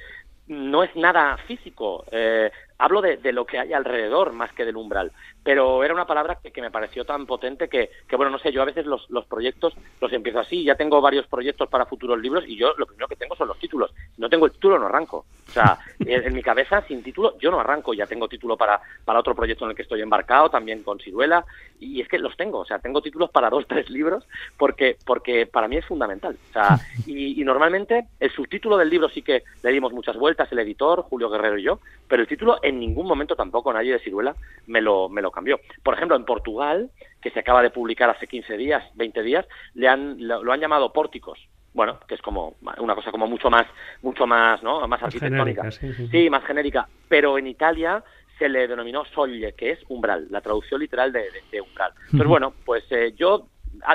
no 0.47 0.83
es 0.83 0.95
nada 0.95 1.37
físico. 1.47 2.05
Eh, 2.11 2.51
hablo 2.77 3.01
de, 3.01 3.17
de, 3.17 3.31
lo 3.31 3.45
que 3.45 3.59
hay 3.59 3.73
alrededor 3.73 4.33
más 4.33 4.51
que 4.53 4.65
del 4.65 4.77
umbral 4.77 5.11
pero 5.45 5.83
era 5.83 5.93
una 5.93 6.07
palabra 6.07 6.39
que, 6.41 6.59
me 6.59 6.71
pareció 6.71 7.05
tan 7.05 7.27
potente 7.27 7.69
que, 7.69 7.91
que, 8.07 8.15
bueno, 8.15 8.31
no 8.31 8.39
sé, 8.39 8.51
yo 8.51 8.63
a 8.63 8.65
veces 8.65 8.87
los, 8.87 9.07
los, 9.11 9.27
proyectos 9.27 9.75
los 10.01 10.11
empiezo 10.11 10.39
así, 10.39 10.63
ya 10.63 10.73
tengo 10.73 10.99
varios 11.01 11.27
proyectos 11.27 11.69
para 11.69 11.85
futuros 11.85 12.19
libros 12.19 12.45
y 12.47 12.57
yo 12.57 12.73
lo 12.79 12.87
primero 12.87 13.07
que 13.07 13.15
tengo 13.15 13.35
son 13.35 13.49
los 13.49 13.59
títulos. 13.59 13.93
Si 14.15 14.19
no 14.19 14.27
tengo 14.27 14.47
el 14.47 14.53
título, 14.53 14.79
no 14.79 14.87
arranco. 14.87 15.23
O 15.47 15.51
sea, 15.51 15.77
en, 15.99 16.33
mi 16.33 16.41
cabeza, 16.41 16.81
sin 16.87 17.03
título, 17.03 17.37
yo 17.37 17.51
no 17.51 17.59
arranco. 17.59 17.93
Ya 17.93 18.07
tengo 18.07 18.27
título 18.27 18.57
para, 18.57 18.81
para 19.05 19.19
otro 19.19 19.35
proyecto 19.35 19.65
en 19.65 19.69
el 19.69 19.75
que 19.75 19.83
estoy 19.83 20.01
embarcado, 20.01 20.49
también 20.49 20.81
con 20.81 20.99
Ciruela, 20.99 21.45
y 21.79 22.01
es 22.01 22.07
que 22.07 22.17
los 22.17 22.35
tengo. 22.35 22.57
O 22.61 22.65
sea, 22.65 22.79
tengo 22.79 23.03
títulos 23.03 23.29
para 23.29 23.51
dos, 23.51 23.65
tres 23.69 23.87
libros, 23.91 24.27
porque, 24.57 24.97
porque 25.05 25.45
para 25.45 25.67
mí 25.67 25.77
es 25.77 25.85
fundamental. 25.85 26.35
O 26.49 26.53
sea, 26.53 26.79
y, 27.05 27.39
y 27.39 27.43
normalmente 27.43 28.07
el 28.19 28.31
subtítulo 28.31 28.77
del 28.77 28.89
libro 28.89 29.09
sí 29.09 29.21
que 29.21 29.43
le 29.61 29.71
dimos 29.71 29.93
muchas 29.93 30.17
vueltas, 30.17 30.51
el 30.51 30.57
editor, 30.57 31.03
Julio 31.03 31.29
Guerrero 31.29 31.59
y 31.59 31.63
yo, 31.63 31.79
pero 32.07 32.23
el 32.23 32.27
título 32.27 32.57
en 32.63 32.79
ningún 32.79 33.07
momento 33.07 33.35
tampoco 33.35 33.71
nadie 33.73 33.93
de 33.93 33.99
Ciruela 33.99 34.35
me 34.67 34.81
lo, 34.81 35.09
me 35.09 35.21
lo 35.21 35.31
cambió. 35.35 35.59
Por 35.83 35.93
ejemplo, 35.93 36.15
en 36.15 36.25
Portugal, 36.25 36.89
que 37.21 37.29
se 37.29 37.39
acaba 37.39 37.61
de 37.61 37.69
publicar 37.69 38.09
hace 38.09 38.27
15 38.27 38.57
días, 38.57 38.83
20 38.95 39.21
días, 39.21 39.45
le 39.73 39.87
han, 39.87 40.15
lo, 40.27 40.51
han 40.51 40.59
llamado 40.59 40.91
pórticos. 40.91 41.39
Bueno, 41.73 41.99
que 42.07 42.15
es 42.15 42.21
como 42.21 42.55
una 42.79 42.95
cosa 42.95 43.11
como 43.11 43.27
mucho 43.27 43.49
más, 43.49 43.67
mucho 44.01 44.25
más, 44.25 44.63
¿no? 44.63 44.87
Más 44.87 45.03
arquitectónica. 45.03 45.69
sí, 45.71 46.29
más 46.29 46.43
genérica. 46.45 46.87
Pero 47.09 47.37
en 47.37 47.47
Italia 47.47 48.01
se 48.39 48.49
le 48.49 48.67
denominó 48.67 49.03
solle, 49.05 49.53
que 49.53 49.71
es 49.71 49.79
umbral, 49.89 50.27
la 50.29 50.41
traducción 50.41 50.79
literal 50.79 51.11
de, 51.11 51.29
umbral. 51.61 51.91
Entonces, 52.05 52.27
bueno, 52.27 52.53
pues 52.65 52.83
eh, 52.91 53.13
yo 53.17 53.47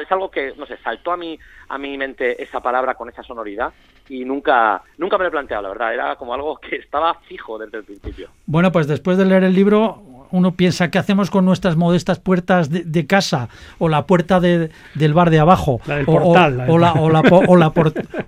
es 0.03 0.13
algo 0.13 0.31
que, 0.31 0.55
no 0.57 0.67
sé, 0.67 0.77
saltó 0.79 1.13
a 1.13 1.17
mi, 1.17 1.39
a 1.69 1.79
mi 1.79 1.97
mente 1.97 2.43
esa 2.43 2.61
palabra 2.61 2.95
con 2.95 3.09
esa 3.09 3.23
sonoridad 3.23 3.73
y 4.09 4.25
nunca, 4.25 4.83
nunca 4.99 5.17
me 5.17 5.25
lo 5.25 5.29
he 5.29 5.31
planteado, 5.31 5.63
la 5.63 5.69
verdad. 5.71 5.95
Era 5.95 6.17
como 6.17 6.35
algo 6.35 6.57
que 6.57 6.77
estaba 6.77 7.15
fijo 7.21 7.59
desde 7.59 7.79
el 7.79 7.85
principio. 7.85 8.31
Bueno, 8.47 8.73
pues 8.73 8.87
después 8.87 9.17
de 9.17 9.25
leer 9.25 9.45
el 9.45 9.55
libro, 9.55 10.20
uno 10.33 10.53
piensa, 10.53 10.91
¿qué 10.91 10.99
hacemos 10.99 11.31
con 11.31 11.45
nuestras 11.45 11.77
modestas 11.77 12.19
puertas 12.19 12.71
de, 12.71 13.07
casa? 13.07 13.49
O 13.79 13.89
la 13.89 14.07
puerta 14.07 14.41
del 14.41 14.71
bar 15.15 15.31
de 15.31 15.39
abajo. 15.39 15.81
La 15.87 15.97
del 15.97 16.07
portal. 16.07 16.67
O, 16.69 16.79
la, 16.79 16.93
o, 16.95 17.11
la, 17.11 17.23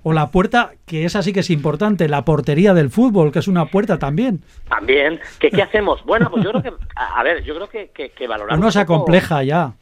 o, 0.02 0.12
la, 0.12 0.26
puerta, 0.30 0.72
que 0.86 1.04
esa 1.04 1.22
sí 1.22 1.32
que 1.32 1.40
es 1.40 1.50
importante, 1.50 2.08
la 2.08 2.24
portería 2.24 2.74
del 2.74 2.90
fútbol, 2.90 3.32
que 3.32 3.38
es 3.38 3.48
una 3.48 3.66
puerta 3.66 3.98
también. 3.98 4.42
También. 4.68 5.20
¿Qué, 5.38 5.50
qué 5.50 5.62
hacemos? 5.62 6.02
Bueno, 6.04 6.30
pues 6.30 6.44
yo 6.44 6.50
creo 6.50 6.62
que, 6.62 6.72
a, 6.96 7.22
ver, 7.22 7.42
yo 7.44 7.54
creo 7.54 7.68
que, 7.68 7.90
que, 7.90 8.10
que 8.10 8.26
valorar... 8.26 8.58
Uno 8.58 8.70
se 8.70 8.80
acompleja 8.80 9.42
ya. 9.42 9.72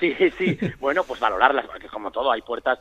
Sí, 0.00 0.14
sí. 0.38 0.58
Bueno, 0.80 1.04
pues 1.04 1.20
valorarlas, 1.20 1.66
porque 1.66 1.86
como 1.88 2.10
todo, 2.10 2.32
hay 2.32 2.42
puertas 2.42 2.78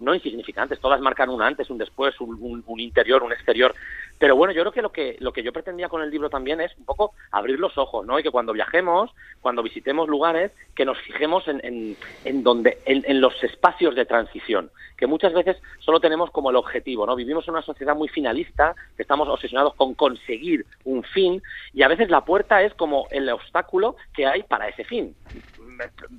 no, 0.00 0.14
insignificantes, 0.14 0.80
todas 0.80 1.00
marcan 1.00 1.30
un 1.30 1.42
antes, 1.42 1.70
un 1.70 1.78
después, 1.78 2.20
un, 2.20 2.64
un, 2.66 2.80
interior, 2.80 3.22
un 3.22 3.32
exterior. 3.32 3.74
Pero 4.18 4.34
bueno, 4.34 4.52
yo 4.52 4.62
creo 4.62 4.72
que 4.72 4.82
lo, 4.82 4.90
que 4.90 5.16
lo 5.20 5.32
que 5.32 5.42
yo 5.42 5.52
pretendía 5.52 5.88
con 5.88 6.02
el 6.02 6.10
libro 6.10 6.30
también 6.30 6.60
es 6.60 6.76
un 6.78 6.84
poco 6.84 7.12
abrir 7.30 7.60
los 7.60 7.76
ojos, 7.78 8.06
¿no? 8.06 8.18
Y 8.18 8.22
que 8.22 8.30
cuando 8.30 8.52
viajemos, 8.52 9.10
cuando 9.40 9.62
visitemos 9.62 10.08
lugares, 10.08 10.52
que 10.74 10.84
nos 10.84 10.98
fijemos 10.98 11.46
en, 11.48 11.60
en, 11.64 11.96
en 12.24 12.42
donde, 12.42 12.78
en, 12.86 13.04
en, 13.06 13.20
los 13.20 13.42
espacios 13.42 13.94
de 13.94 14.06
transición, 14.06 14.70
que 14.96 15.06
muchas 15.06 15.32
veces 15.32 15.56
solo 15.80 16.00
tenemos 16.00 16.30
como 16.30 16.50
el 16.50 16.56
objetivo, 16.56 17.06
¿no? 17.06 17.14
Vivimos 17.14 17.46
en 17.46 17.54
una 17.54 17.62
sociedad 17.62 17.94
muy 17.94 18.08
finalista, 18.08 18.74
que 18.96 19.02
estamos 19.02 19.28
obsesionados 19.28 19.74
con 19.74 19.94
conseguir 19.94 20.64
un 20.84 21.02
fin, 21.02 21.42
y 21.72 21.82
a 21.82 21.88
veces 21.88 22.10
la 22.10 22.24
puerta 22.24 22.62
es 22.62 22.74
como 22.74 23.06
el 23.10 23.28
obstáculo 23.28 23.96
que 24.14 24.26
hay 24.26 24.42
para 24.42 24.68
ese 24.68 24.84
fin 24.84 25.14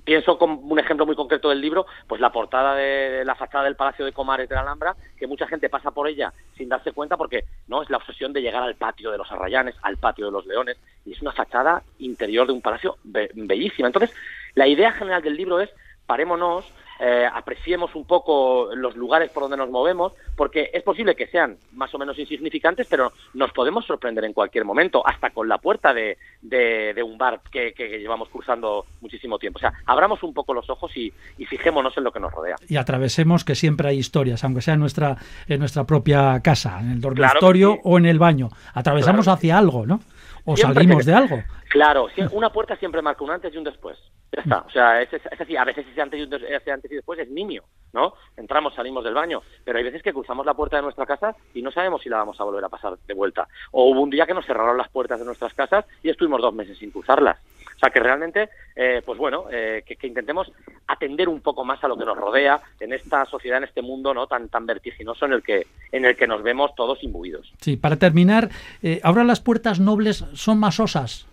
pienso 0.03 0.37
como 0.37 0.59
un 0.59 0.79
ejemplo 0.79 1.05
muy 1.05 1.15
concreto 1.15 1.49
del 1.49 1.61
libro, 1.61 1.85
pues 2.07 2.21
la 2.21 2.31
portada 2.31 2.75
de, 2.75 3.16
la 3.25 3.35
fachada 3.35 3.63
del 3.65 3.75
Palacio 3.75 4.05
de 4.05 4.11
Comares 4.11 4.49
de 4.49 4.55
la 4.55 4.61
Alhambra, 4.61 4.95
que 5.17 5.27
mucha 5.27 5.47
gente 5.47 5.69
pasa 5.69 5.91
por 5.91 6.07
ella 6.07 6.33
sin 6.55 6.69
darse 6.69 6.91
cuenta 6.91 7.17
porque 7.17 7.45
no 7.67 7.81
es 7.81 7.89
la 7.89 7.97
obsesión 7.97 8.33
de 8.33 8.41
llegar 8.41 8.63
al 8.63 8.75
patio 8.75 9.11
de 9.11 9.17
los 9.17 9.31
Arrayanes, 9.31 9.75
al 9.81 9.97
patio 9.97 10.25
de 10.25 10.31
los 10.31 10.45
Leones, 10.45 10.77
y 11.05 11.13
es 11.13 11.21
una 11.21 11.31
fachada 11.31 11.83
interior 11.99 12.47
de 12.47 12.53
un 12.53 12.61
palacio 12.61 12.97
bellísima. 13.03 13.87
Entonces, 13.87 14.15
la 14.55 14.67
idea 14.67 14.91
general 14.91 15.21
del 15.21 15.37
libro 15.37 15.59
es 15.59 15.69
parémonos, 16.05 16.65
eh, 16.99 17.27
apreciemos 17.31 17.93
un 17.95 18.05
poco 18.05 18.69
los 18.75 18.95
lugares 18.95 19.29
por 19.29 19.43
donde 19.43 19.57
nos 19.57 19.69
movemos, 19.69 20.13
porque 20.35 20.69
es 20.73 20.83
posible 20.83 21.15
que 21.15 21.27
sean 21.27 21.57
más 21.73 21.93
o 21.93 21.97
menos 21.97 22.17
insignificantes, 22.17 22.87
pero 22.89 23.11
nos 23.33 23.51
podemos 23.51 23.85
sorprender 23.85 24.23
en 24.25 24.33
cualquier 24.33 24.65
momento, 24.65 25.05
hasta 25.05 25.29
con 25.29 25.47
la 25.47 25.57
puerta 25.57 25.93
de, 25.93 26.17
de, 26.41 27.03
un 27.03 27.17
bar 27.17 27.41
que, 27.51 27.73
llevamos 27.99 28.29
cursando 28.29 28.85
muchísimo 29.01 29.37
tiempo. 29.37 29.57
O 29.57 29.61
sea, 29.61 29.73
abramos 29.85 30.23
un 30.23 30.33
poco 30.33 30.53
los 30.53 30.69
ojos 30.69 30.95
y, 30.95 31.13
fijémonos 31.45 31.97
en 31.97 32.03
lo 32.03 32.11
que 32.11 32.19
nos 32.19 32.33
rodea. 32.33 32.55
Y 32.67 32.77
atravesemos 32.77 33.45
que 33.45 33.55
siempre 33.55 33.89
hay 33.89 33.97
historias, 33.97 34.43
aunque 34.43 34.61
sea 34.61 34.73
en 34.73 34.79
nuestra, 34.79 35.17
en 35.47 35.59
nuestra 35.59 35.85
propia 35.85 36.41
casa, 36.41 36.79
en 36.81 36.91
el 36.91 37.01
dormitorio 37.01 37.77
o 37.83 37.97
en 37.97 38.05
el 38.05 38.19
baño. 38.19 38.49
Atravesamos 38.73 39.27
hacia 39.27 39.57
algo, 39.57 39.85
¿no? 39.85 40.01
O 40.49 40.55
salimos 40.55 41.05
de 41.05 41.13
algo. 41.13 41.43
Claro, 41.69 42.07
una 42.31 42.49
puerta 42.49 42.77
siempre 42.77 43.01
marca 43.01 43.21
un 43.21 43.31
antes 43.31 43.53
y 43.53 43.57
un 43.57 43.65
después. 43.65 43.97
Ya 44.31 44.41
está. 44.41 44.59
O 44.65 44.69
sea, 44.69 45.01
es, 45.01 45.09
así. 45.39 45.57
A 45.57 45.65
veces 45.65 45.85
ese 45.91 46.01
antes, 46.01 46.19
y 46.19 46.53
ese 46.53 46.71
antes 46.71 46.89
y 46.89 46.95
después 46.95 47.19
es 47.19 47.29
niño, 47.29 47.63
¿no? 47.91 48.13
Entramos, 48.37 48.73
salimos 48.73 49.03
del 49.03 49.13
baño. 49.13 49.41
Pero 49.65 49.77
hay 49.77 49.83
veces 49.83 50.01
que 50.01 50.13
cruzamos 50.13 50.45
la 50.45 50.53
puerta 50.53 50.77
de 50.77 50.83
nuestra 50.83 51.05
casa 51.05 51.35
y 51.53 51.61
no 51.61 51.69
sabemos 51.69 52.01
si 52.01 52.07
la 52.07 52.17
vamos 52.17 52.39
a 52.39 52.45
volver 52.45 52.63
a 52.63 52.69
pasar 52.69 52.97
de 52.97 53.13
vuelta. 53.13 53.45
O 53.71 53.89
hubo 53.89 53.99
un 53.99 54.09
día 54.09 54.25
que 54.25 54.33
nos 54.33 54.45
cerraron 54.45 54.77
las 54.77 54.87
puertas 54.87 55.19
de 55.19 55.25
nuestras 55.25 55.53
casas 55.53 55.85
y 56.01 56.09
estuvimos 56.09 56.41
dos 56.41 56.53
meses 56.53 56.77
sin 56.77 56.91
cruzarlas. 56.91 57.37
O 57.77 57.79
sea, 57.79 57.91
que 57.91 57.99
realmente, 57.99 58.49
eh, 58.75 59.03
pues 59.05 59.19
bueno, 59.19 59.45
eh, 59.51 59.83
que, 59.85 60.07
intentemos 60.07 60.51
atender 60.87 61.29
un 61.29 61.41
poco 61.41 61.63
más 61.63 61.83
a 61.83 61.87
lo 61.87 61.95
que 61.95 62.05
nos 62.05 62.17
rodea 62.17 62.59
en 62.79 62.91
esta 62.91 63.23
sociedad, 63.25 63.59
en 63.59 63.65
este 63.65 63.83
mundo 63.83 64.15
no 64.15 64.25
tan 64.25 64.49
tan 64.49 64.65
vertiginoso 64.65 65.27
en 65.27 65.33
el 65.33 65.43
que 65.43 65.67
en 65.91 66.03
el 66.05 66.15
que 66.15 66.25
nos 66.25 66.41
vemos 66.41 66.73
todos 66.75 67.03
imbuidos. 67.03 67.53
Sí, 67.61 67.77
para 67.77 67.97
terminar, 67.97 68.49
eh, 68.81 68.99
ahora 69.03 69.23
las 69.23 69.41
puertas 69.41 69.79
nobles 69.79 70.25
son 70.33 70.59
más 70.59 70.79
osas. 70.79 71.27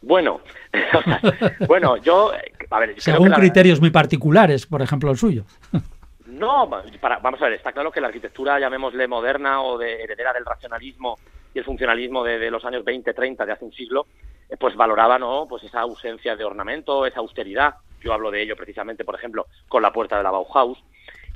Bueno, 0.00 0.42
bueno, 1.66 1.96
yo, 1.96 2.32
a 2.70 2.78
ver, 2.78 2.94
según 2.98 3.32
criterios 3.32 3.80
muy 3.80 3.90
particulares, 3.90 4.66
por 4.66 4.80
ejemplo 4.80 5.10
el 5.10 5.16
suyo. 5.16 5.44
No, 6.26 6.68
para, 7.00 7.18
vamos 7.18 7.40
a 7.40 7.44
ver, 7.44 7.54
está 7.54 7.70
claro 7.70 7.92
que 7.92 8.00
la 8.00 8.08
arquitectura, 8.08 8.58
llamémosle 8.58 9.06
moderna 9.06 9.62
o 9.62 9.78
de 9.78 10.02
heredera 10.02 10.32
del 10.32 10.44
racionalismo 10.44 11.16
y 11.54 11.60
el 11.60 11.64
funcionalismo 11.64 12.24
de, 12.24 12.50
los 12.50 12.64
años 12.64 12.84
20, 12.84 13.14
30, 13.14 13.46
de 13.46 13.52
hace 13.52 13.64
un 13.64 13.72
siglo, 13.72 14.06
pues 14.58 14.76
valoraba 14.76 15.18
¿no? 15.18 15.46
pues 15.48 15.62
esa 15.64 15.80
ausencia 15.80 16.36
de 16.36 16.44
ornamento, 16.44 17.06
esa 17.06 17.20
austeridad. 17.20 17.74
Yo 18.00 18.12
hablo 18.12 18.30
de 18.30 18.42
ello 18.42 18.56
precisamente, 18.56 19.04
por 19.04 19.14
ejemplo, 19.14 19.46
con 19.68 19.82
la 19.82 19.92
puerta 19.92 20.16
de 20.16 20.22
la 20.22 20.30
Bauhaus. 20.30 20.78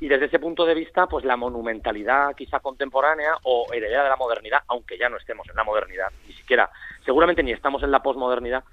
Y 0.01 0.07
desde 0.07 0.25
ese 0.25 0.39
punto 0.39 0.65
de 0.65 0.75
vista, 0.75 1.07
pues 1.07 1.25
la 1.25 1.35
monumentalidad 1.35 2.33
quizá 2.35 2.59
contemporánea 2.61 3.37
o 3.43 3.67
heredera 3.73 4.03
de 4.03 4.09
la 4.09 4.15
modernidad, 4.15 4.61
aunque 4.67 4.97
ya 4.97 5.09
no 5.09 5.17
estemos 5.17 5.47
en 5.49 5.55
la 5.55 5.65
modernidad, 5.65 6.07
ni 6.25 6.33
siquiera, 6.33 6.69
seguramente 7.03 7.43
ni 7.43 7.51
estamos 7.51 7.83
en 7.83 7.91
la 7.91 8.01
posmodernidad, 8.01 8.63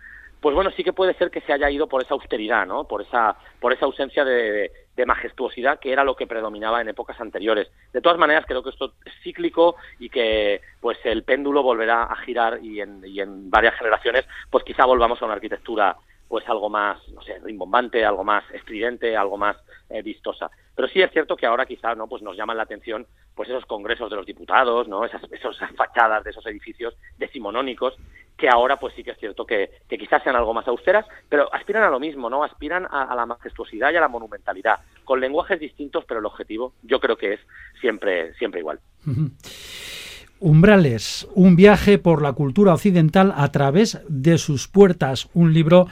pues 0.40 0.54
bueno, 0.54 0.70
sí 0.76 0.84
que 0.84 0.92
puede 0.92 1.14
ser 1.14 1.30
que 1.30 1.40
se 1.40 1.52
haya 1.52 1.70
ido 1.70 1.88
por 1.88 2.02
esa 2.02 2.14
austeridad, 2.14 2.66
¿no? 2.66 2.84
Por 2.84 3.02
esa, 3.02 3.36
por 3.60 3.72
esa 3.72 3.86
ausencia 3.86 4.24
de, 4.24 4.70
majestuosidad 5.06 5.78
que 5.78 5.92
era 5.92 6.04
lo 6.04 6.16
que 6.16 6.26
predominaba 6.26 6.80
en 6.80 6.88
épocas 6.88 7.20
anteriores. 7.20 7.68
De 7.92 8.00
todas 8.00 8.18
maneras, 8.18 8.44
creo 8.46 8.62
que 8.62 8.70
esto 8.70 8.94
es 9.04 9.12
cíclico 9.22 9.76
y 9.98 10.08
que 10.08 10.62
pues 10.80 10.98
el 11.04 11.22
péndulo 11.22 11.62
volverá 11.62 12.04
a 12.04 12.16
girar 12.16 12.60
y 12.62 12.80
en, 12.80 13.02
y 13.04 13.20
en 13.20 13.50
varias 13.50 13.74
generaciones, 13.76 14.24
pues 14.50 14.64
quizá 14.64 14.86
volvamos 14.86 15.20
a 15.20 15.26
una 15.26 15.34
arquitectura 15.34 15.96
pues 16.28 16.48
algo 16.48 16.68
más, 16.68 16.98
no 17.08 17.22
sé, 17.22 17.38
rimbombante, 17.38 18.04
algo 18.04 18.24
más 18.24 18.44
estridente, 18.52 19.16
algo 19.16 19.36
más 19.36 19.56
eh, 19.88 20.02
vistosa. 20.02 20.50
Pero 20.74 20.88
sí 20.88 21.00
es 21.00 21.10
cierto 21.12 21.36
que 21.36 21.46
ahora 21.46 21.66
quizá 21.66 21.94
no 21.94 22.08
pues 22.08 22.22
nos 22.22 22.36
llaman 22.36 22.56
la 22.56 22.64
atención 22.64 23.06
pues 23.34 23.48
esos 23.48 23.66
congresos 23.66 24.10
de 24.10 24.16
los 24.16 24.26
diputados, 24.26 24.88
¿no? 24.88 25.04
Esas, 25.04 25.22
esas 25.30 25.56
fachadas 25.76 26.24
de 26.24 26.30
esos 26.30 26.46
edificios 26.46 26.94
decimonónicos 27.18 27.96
que 28.36 28.48
ahora 28.48 28.76
pues 28.76 28.94
sí 28.94 29.02
que 29.02 29.12
es 29.12 29.18
cierto 29.18 29.46
que, 29.46 29.70
quizás 29.88 30.22
sean 30.22 30.36
algo 30.36 30.52
más 30.52 30.68
austeras, 30.68 31.06
pero 31.28 31.52
aspiran 31.54 31.84
a 31.84 31.90
lo 31.90 31.98
mismo, 31.98 32.28
¿no? 32.28 32.44
Aspiran 32.44 32.86
a, 32.90 33.14
la 33.14 33.26
majestuosidad 33.26 33.92
y 33.92 33.96
a 33.96 34.00
la 34.00 34.08
monumentalidad, 34.08 34.80
con 35.04 35.20
lenguajes 35.20 35.58
distintos, 35.58 36.04
pero 36.06 36.20
el 36.20 36.26
objetivo 36.26 36.74
yo 36.82 37.00
creo 37.00 37.16
que 37.16 37.34
es 37.34 37.40
siempre, 37.80 38.34
siempre 38.34 38.60
igual. 38.60 38.80
Umbrales, 40.38 41.26
un 41.34 41.56
viaje 41.56 41.98
por 41.98 42.20
la 42.20 42.32
cultura 42.32 42.74
occidental 42.74 43.32
a 43.36 43.50
través 43.52 44.02
de 44.08 44.36
sus 44.36 44.68
puertas, 44.68 45.30
un 45.32 45.54
libro 45.54 45.86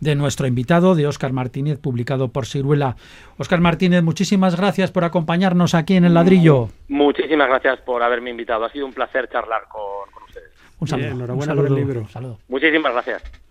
de 0.00 0.14
nuestro 0.14 0.46
invitado, 0.46 0.94
de 0.94 1.06
Óscar 1.06 1.34
Martínez, 1.34 1.78
publicado 1.78 2.28
por 2.28 2.46
Ciruela. 2.46 2.96
Óscar 3.36 3.60
Martínez, 3.60 4.02
muchísimas 4.02 4.56
gracias 4.56 4.90
por 4.90 5.04
acompañarnos 5.04 5.74
aquí 5.74 5.96
en 5.96 6.06
el 6.06 6.14
ladrillo. 6.14 6.70
Muchísimas 6.88 7.48
gracias 7.48 7.80
por 7.80 8.02
haberme 8.02 8.30
invitado, 8.30 8.64
ha 8.64 8.72
sido 8.72 8.86
un 8.86 8.94
placer 8.94 9.28
charlar 9.28 9.64
con, 9.68 10.24
ustedes. 10.26 10.50
Un 10.78 10.88
saludo. 10.88 11.08
enhorabuena 11.08 11.54
por 11.54 11.66
el 11.66 11.74
libro. 11.74 12.06
Muchísimas 12.48 12.92
gracias. 12.92 13.49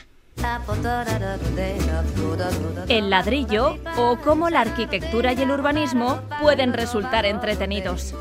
El 2.88 3.10
ladrillo 3.10 3.78
o 3.98 4.18
cómo 4.24 4.50
la 4.50 4.62
arquitectura 4.62 5.34
y 5.34 5.42
el 5.42 5.52
urbanismo 5.52 6.20
pueden 6.42 6.74
resultar 6.74 7.26
entretenidos. 7.26 8.16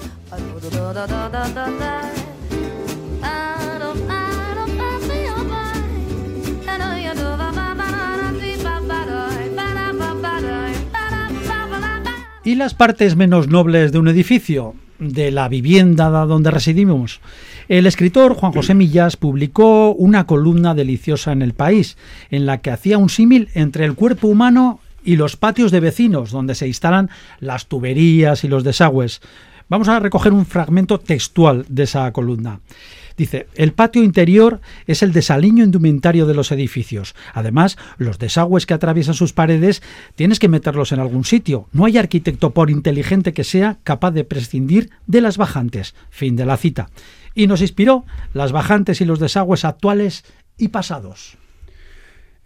¿Y 12.44 12.54
las 12.54 12.74
partes 12.74 13.14
menos 13.14 13.48
nobles 13.48 13.92
de 13.92 13.98
un 13.98 14.08
edificio? 14.08 14.74
De 14.98 15.30
la 15.30 15.48
vivienda 15.48 16.08
donde 16.08 16.50
residimos. 16.50 17.20
El 17.68 17.86
escritor 17.86 18.32
Juan 18.32 18.52
José 18.52 18.72
Millas 18.72 19.18
publicó 19.18 19.92
una 19.92 20.26
columna 20.26 20.74
deliciosa 20.74 21.32
en 21.32 21.42
El 21.42 21.52
País, 21.52 21.98
en 22.30 22.46
la 22.46 22.62
que 22.62 22.70
hacía 22.70 22.96
un 22.96 23.10
símil 23.10 23.50
entre 23.52 23.84
el 23.84 23.94
cuerpo 23.94 24.26
humano 24.28 24.80
y 25.04 25.16
los 25.16 25.36
patios 25.36 25.70
de 25.70 25.80
vecinos, 25.80 26.30
donde 26.30 26.54
se 26.54 26.66
instalan 26.66 27.10
las 27.40 27.66
tuberías 27.66 28.42
y 28.42 28.48
los 28.48 28.64
desagües. 28.64 29.20
Vamos 29.68 29.88
a 29.88 30.00
recoger 30.00 30.32
un 30.32 30.46
fragmento 30.46 30.98
textual 30.98 31.66
de 31.68 31.82
esa 31.82 32.10
columna. 32.10 32.60
Dice, 33.18 33.48
el 33.56 33.72
patio 33.72 34.02
interior 34.02 34.62
es 34.86 35.02
el 35.02 35.12
desaliño 35.12 35.64
indumentario 35.64 36.24
de 36.24 36.34
los 36.34 36.52
edificios. 36.52 37.14
Además, 37.34 37.76
los 37.98 38.18
desagües 38.18 38.64
que 38.64 38.74
atraviesan 38.74 39.14
sus 39.14 39.34
paredes 39.34 39.82
tienes 40.14 40.38
que 40.38 40.48
meterlos 40.48 40.92
en 40.92 41.00
algún 41.00 41.24
sitio. 41.24 41.68
No 41.72 41.84
hay 41.84 41.98
arquitecto 41.98 42.54
por 42.54 42.70
inteligente 42.70 43.34
que 43.34 43.44
sea 43.44 43.78
capaz 43.84 44.12
de 44.12 44.24
prescindir 44.24 44.90
de 45.06 45.20
las 45.20 45.36
bajantes. 45.36 45.94
Fin 46.08 46.36
de 46.36 46.46
la 46.46 46.56
cita 46.56 46.88
y 47.38 47.46
nos 47.46 47.60
inspiró 47.60 48.04
las 48.34 48.50
bajantes 48.50 49.00
y 49.00 49.04
los 49.04 49.20
desagües 49.20 49.64
actuales 49.64 50.24
y 50.56 50.68
pasados. 50.68 51.38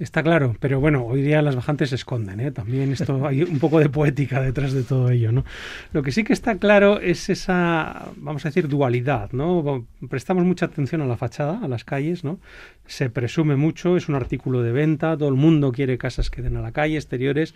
Está 0.02 0.24
claro, 0.24 0.56
pero 0.58 0.80
bueno, 0.80 1.06
hoy 1.06 1.22
día 1.22 1.42
las 1.42 1.54
bajantes 1.54 1.90
se 1.90 1.94
esconden, 1.94 2.40
¿eh? 2.40 2.50
también 2.50 2.90
esto 2.90 3.24
hay 3.24 3.44
un 3.44 3.60
poco 3.60 3.78
de 3.78 3.88
poética 3.88 4.40
detrás 4.42 4.72
de 4.72 4.82
todo 4.82 5.10
ello, 5.10 5.30
¿no? 5.30 5.44
Lo 5.92 6.02
que 6.02 6.10
sí 6.10 6.24
que 6.24 6.32
está 6.32 6.56
claro 6.56 6.98
es 6.98 7.30
esa, 7.30 8.08
vamos 8.16 8.44
a 8.44 8.48
decir, 8.48 8.66
dualidad, 8.66 9.30
¿no? 9.30 9.86
Prestamos 10.10 10.44
mucha 10.44 10.66
atención 10.66 11.02
a 11.02 11.06
la 11.06 11.16
fachada, 11.16 11.60
a 11.62 11.68
las 11.68 11.84
calles, 11.84 12.24
¿no? 12.24 12.40
Se 12.84 13.10
presume 13.10 13.54
mucho, 13.54 13.96
es 13.96 14.08
un 14.08 14.16
artículo 14.16 14.62
de 14.62 14.72
venta, 14.72 15.16
todo 15.16 15.28
el 15.28 15.36
mundo 15.36 15.70
quiere 15.70 15.98
casas 15.98 16.30
que 16.30 16.42
den 16.42 16.56
a 16.56 16.62
la 16.62 16.72
calle, 16.72 16.96
exteriores, 16.96 17.54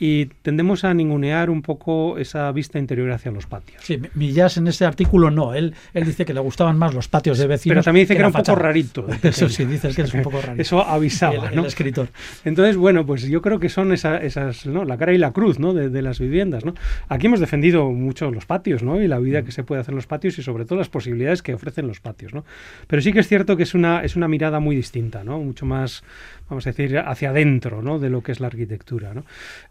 y 0.00 0.26
tendemos 0.42 0.84
a 0.84 0.94
ningunear 0.94 1.50
un 1.50 1.62
poco 1.62 2.18
esa 2.18 2.50
vista 2.52 2.78
interior 2.78 3.10
hacia 3.10 3.32
los 3.32 3.46
patios. 3.46 3.82
Sí, 3.84 4.00
Millas 4.14 4.56
en 4.56 4.68
ese 4.68 4.84
artículo 4.84 5.30
no, 5.30 5.54
él, 5.54 5.74
él 5.92 6.04
dice 6.04 6.24
que 6.24 6.32
le 6.32 6.40
gustaban 6.40 6.78
más 6.78 6.94
los 6.94 7.08
patios 7.08 7.38
de 7.38 7.46
vecinos. 7.46 7.74
Pero 7.74 7.84
también 7.84 8.04
dice 8.04 8.14
que, 8.14 8.20
era 8.20 8.28
un 8.28 8.32
poco 8.32 8.54
rarito. 8.54 9.06
Eso 9.22 9.48
sí, 9.48 9.64
dice 9.64 9.90
que 9.94 10.02
es 10.02 10.14
un 10.14 10.22
poco 10.22 10.40
rarito. 10.40 10.62
Eso 10.62 10.84
avisaba, 10.84 11.48
el, 11.48 11.64
escritor. 11.64 12.08
Entonces, 12.44 12.76
bueno, 12.76 13.04
pues 13.04 13.22
yo 13.22 13.42
creo 13.42 13.58
que 13.58 13.68
son 13.68 13.92
esas, 13.92 14.66
¿no? 14.66 14.84
la 14.84 14.96
cara 14.96 15.12
y 15.12 15.18
la 15.18 15.32
cruz 15.32 15.58
¿no? 15.58 15.74
de, 15.74 16.02
las 16.02 16.20
viviendas. 16.20 16.64
¿no? 16.64 16.74
Aquí 17.08 17.26
hemos 17.26 17.40
defendido 17.40 17.90
mucho 17.90 18.30
los 18.30 18.46
patios 18.46 18.82
¿no? 18.82 19.02
y 19.02 19.08
la 19.08 19.18
vida 19.18 19.42
que 19.42 19.52
se 19.52 19.64
puede 19.64 19.80
hacer 19.80 19.92
en 19.92 19.96
los 19.96 20.06
patios 20.06 20.38
y 20.38 20.42
sobre 20.42 20.64
todo 20.64 20.78
las 20.78 20.88
posibilidades 20.88 21.42
que 21.42 21.54
ofrecen 21.54 21.86
los 21.88 22.00
patios. 22.00 22.32
¿no? 22.32 22.44
Pero 22.86 23.02
sí 23.02 23.12
que 23.12 23.20
es 23.20 23.28
cierto 23.28 23.56
que 23.56 23.64
es 23.64 23.74
una, 23.74 24.04
es 24.04 24.14
una 24.14 24.28
mirada 24.28 24.60
muy 24.60 24.76
distinta, 24.76 25.24
¿no? 25.24 25.40
mucho 25.40 25.66
más 25.66 26.04
vamos 26.48 26.66
a 26.66 26.70
decir, 26.70 26.98
hacia 26.98 27.30
adentro 27.30 27.82
¿no? 27.82 27.98
de 27.98 28.08
lo 28.10 28.22
que 28.22 28.32
es 28.32 28.40
la 28.40 28.46
arquitectura. 28.46 29.12
¿no? 29.14 29.24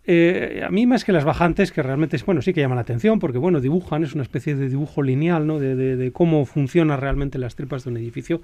Eh, 0.06 0.64
a 0.66 0.70
mí 0.70 0.86
más 0.86 1.04
que 1.04 1.12
las 1.12 1.26
bajantes, 1.26 1.72
que 1.72 1.82
realmente, 1.82 2.18
bueno, 2.26 2.42
sí 2.42 2.54
que 2.54 2.62
llaman 2.62 2.76
la 2.76 2.82
atención, 2.82 3.20
porque 3.20 3.38
bueno, 3.38 3.60
dibujan, 3.60 4.04
es 4.04 4.14
una 4.14 4.24
especie 4.24 4.56
de 4.56 4.70
dibujo 4.70 5.02
lineal 5.02 5.48
¿no? 5.48 5.60
de, 5.60 5.76
de, 5.76 6.12
cómo 6.12 6.46
funcionan 6.46 7.00
realmente 7.00 7.40
las 7.40 7.56
tripas 7.56 7.84
de 7.84 7.90
un 7.90 7.98
edificio. 7.98 8.42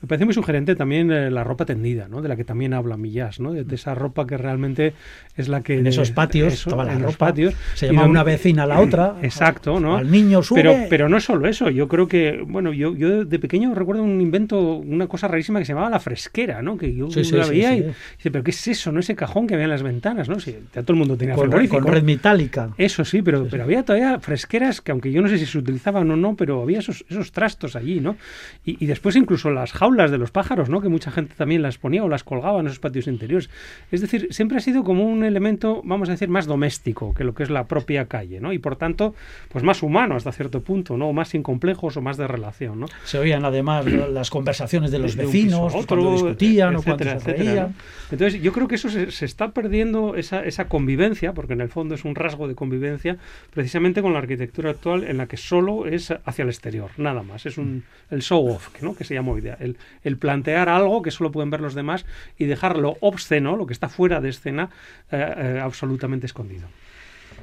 Me 0.00 0.08
parece 0.08 0.24
muy 0.24 0.34
sugerente 0.34 0.76
también 0.76 1.10
eh, 1.12 1.30
la 1.30 1.44
ropa 1.44 1.66
tendida, 1.66 2.08
¿no? 2.08 2.22
de 2.22 2.28
la 2.28 2.36
que 2.36 2.44
también 2.44 2.72
habla 2.74 2.96
Millás, 2.96 3.40
¿no? 3.40 3.52
de, 3.52 3.74
esa 3.74 3.94
ropa 3.94 4.26
que 4.26 4.36
realmente 4.36 4.94
es 5.36 5.48
la 5.48 5.62
que... 5.62 5.78
En 5.78 5.86
esos 5.86 6.10
patios, 6.10 6.66
en 6.66 7.02
los 7.02 7.16
patios. 7.16 7.54
Se 7.74 7.86
llama 7.86 8.06
una 8.06 8.22
vecina 8.22 8.62
a 8.62 8.66
la 8.66 8.80
otra. 8.80 9.16
Exacto, 9.22 9.80
¿no? 9.80 9.96
Al 9.96 10.10
niño 10.10 10.42
sube. 10.42 10.62
Pero, 10.62 10.74
pero 10.88 11.08
no 11.08 11.20
solo 11.20 11.48
eso, 11.48 11.68
yo 11.70 11.88
creo 11.88 12.08
que, 12.08 12.42
bueno, 12.46 12.72
yo, 12.72 12.94
yo 12.94 13.24
de 13.24 13.38
pequeño 13.38 13.74
recuerdo 13.74 14.02
un 14.02 14.20
invento, 14.20 14.76
una 14.76 15.06
cosa 15.06 15.28
rarísima 15.28 15.58
que 15.58 15.64
se 15.64 15.72
llamaba 15.72 15.90
la 15.90 16.00
fresquera, 16.00 16.62
¿no? 16.62 16.78
que 16.78 16.94
yo 16.94 17.08
la 17.32 17.46
veía 17.46 17.73
dice, 17.82 18.30
pero 18.30 18.44
¿qué 18.44 18.50
es 18.50 18.68
eso? 18.68 18.92
¿No? 18.92 19.00
Ese 19.00 19.14
cajón 19.14 19.46
que 19.46 19.54
había 19.54 19.64
en 19.64 19.70
las 19.70 19.82
ventanas, 19.82 20.28
¿no? 20.28 20.40
Si, 20.40 20.52
todo 20.52 20.84
el 20.88 20.96
mundo 20.96 21.16
tenía 21.16 21.34
con, 21.34 21.50
con 21.68 21.86
red 21.86 22.02
metálica. 22.02 22.70
Eso 22.78 23.04
sí, 23.04 23.22
pero, 23.22 23.46
pero 23.50 23.64
había 23.64 23.84
todavía 23.84 24.18
fresqueras 24.20 24.80
que 24.80 24.92
aunque 24.92 25.12
yo 25.12 25.22
no 25.22 25.28
sé 25.28 25.38
si 25.38 25.46
se 25.46 25.58
utilizaban 25.58 26.10
o 26.10 26.16
no, 26.16 26.36
pero 26.36 26.62
había 26.62 26.78
esos, 26.78 27.04
esos 27.08 27.32
trastos 27.32 27.76
allí, 27.76 28.00
¿no? 28.00 28.16
Y, 28.64 28.86
después 28.86 29.16
incluso 29.16 29.50
las 29.50 29.72
jaulas 29.72 30.10
de 30.10 30.18
los 30.18 30.30
pájaros, 30.30 30.68
¿no? 30.68 30.80
Que 30.80 30.88
mucha 30.88 31.10
gente 31.10 31.34
también 31.36 31.62
las 31.62 31.78
ponía 31.78 32.04
o 32.04 32.08
las 32.08 32.24
colgaba 32.24 32.60
en 32.60 32.66
esos 32.66 32.78
patios 32.78 33.06
interiores. 33.06 33.50
Es 33.90 34.00
decir, 34.00 34.28
siempre 34.30 34.58
ha 34.58 34.60
sido 34.60 34.84
como 34.84 35.04
un 35.04 35.24
elemento, 35.24 35.82
vamos 35.84 36.08
a 36.08 36.12
decir, 36.12 36.28
más 36.28 36.46
doméstico 36.46 37.14
que 37.14 37.24
lo 37.24 37.34
que 37.34 37.42
es 37.42 37.50
la 37.50 37.66
propia 37.66 38.06
calle, 38.06 38.40
¿no? 38.40 38.52
Y 38.52 38.58
por 38.58 38.76
tanto, 38.76 39.14
pues 39.48 39.64
más 39.64 39.82
humano 39.82 40.16
hasta 40.16 40.32
cierto 40.32 40.62
punto, 40.62 40.96
¿no? 40.96 41.08
O 41.08 41.12
más 41.12 41.28
sin 41.28 41.42
complejos 41.42 41.96
o 41.96 42.00
más 42.00 42.16
de 42.16 42.26
relación, 42.26 42.80
¿no? 42.80 42.86
Se 43.04 43.18
oían 43.18 43.44
además 43.44 43.86
las 43.86 44.30
conversaciones 44.30 44.90
de 44.90 44.98
los 44.98 45.16
vecinos, 45.16 45.72
cuando 45.86 46.12
discutían 46.12 46.76
o 46.76 46.82
cuando 46.82 47.04
se 47.04 47.18
reían. 47.18 47.63
Entonces, 48.10 48.40
yo 48.42 48.52
creo 48.52 48.68
que 48.68 48.74
eso 48.74 48.88
se, 48.88 49.24
está 49.24 49.52
perdiendo, 49.52 50.16
esa, 50.16 50.44
esa, 50.44 50.68
convivencia, 50.68 51.32
porque 51.32 51.52
en 51.52 51.60
el 51.60 51.68
fondo 51.68 51.94
es 51.94 52.04
un 52.04 52.14
rasgo 52.14 52.48
de 52.48 52.54
convivencia, 52.54 53.18
precisamente 53.50 54.02
con 54.02 54.12
la 54.12 54.18
arquitectura 54.18 54.70
actual 54.70 55.04
en 55.04 55.16
la 55.16 55.26
que 55.26 55.36
solo 55.36 55.86
es 55.86 56.12
hacia 56.24 56.42
el 56.42 56.48
exterior, 56.48 56.90
nada 56.96 57.22
más. 57.22 57.46
Es 57.46 57.58
un, 57.58 57.84
el 58.10 58.22
show 58.22 58.46
off, 58.48 58.70
¿no? 58.82 58.94
que 58.94 59.04
se 59.04 59.14
llama 59.14 59.32
hoy 59.32 59.40
día. 59.40 59.56
El, 59.60 59.76
el, 60.02 60.16
plantear 60.16 60.68
algo 60.68 61.02
que 61.02 61.10
solo 61.10 61.30
pueden 61.30 61.50
ver 61.50 61.60
los 61.60 61.74
demás 61.74 62.06
y 62.38 62.46
dejarlo 62.46 62.96
obsceno, 63.00 63.56
lo 63.56 63.66
que 63.66 63.72
está 63.72 63.88
fuera 63.88 64.20
de 64.20 64.30
escena, 64.30 64.70
eh, 65.10 65.34
eh, 65.36 65.60
absolutamente 65.62 66.26
escondido. 66.26 66.68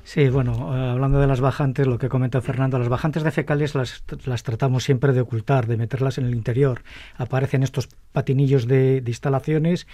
Sí, 0.03 0.29
bueno, 0.29 0.75
eh, 0.75 0.89
hablando 0.89 1.19
de 1.19 1.27
las 1.27 1.41
bajantes, 1.41 1.85
lo 1.85 1.97
que 1.97 2.09
comenta 2.09 2.41
Fernando, 2.41 2.79
las 2.79 2.89
bajantes 2.89 3.23
de 3.23 3.31
fecales 3.31 3.75
las, 3.75 4.03
las, 4.25 4.43
tratamos 4.43 4.83
siempre 4.83 5.13
de 5.13 5.21
ocultar, 5.21 5.67
de 5.67 5.77
meterlas 5.77 6.17
en 6.17 6.25
el 6.25 6.33
interior. 6.33 6.81
Aparecen 7.17 7.63
estos 7.63 7.87
patinillos 8.11 8.67
de, 8.67 9.03
instalaciones 9.05 9.87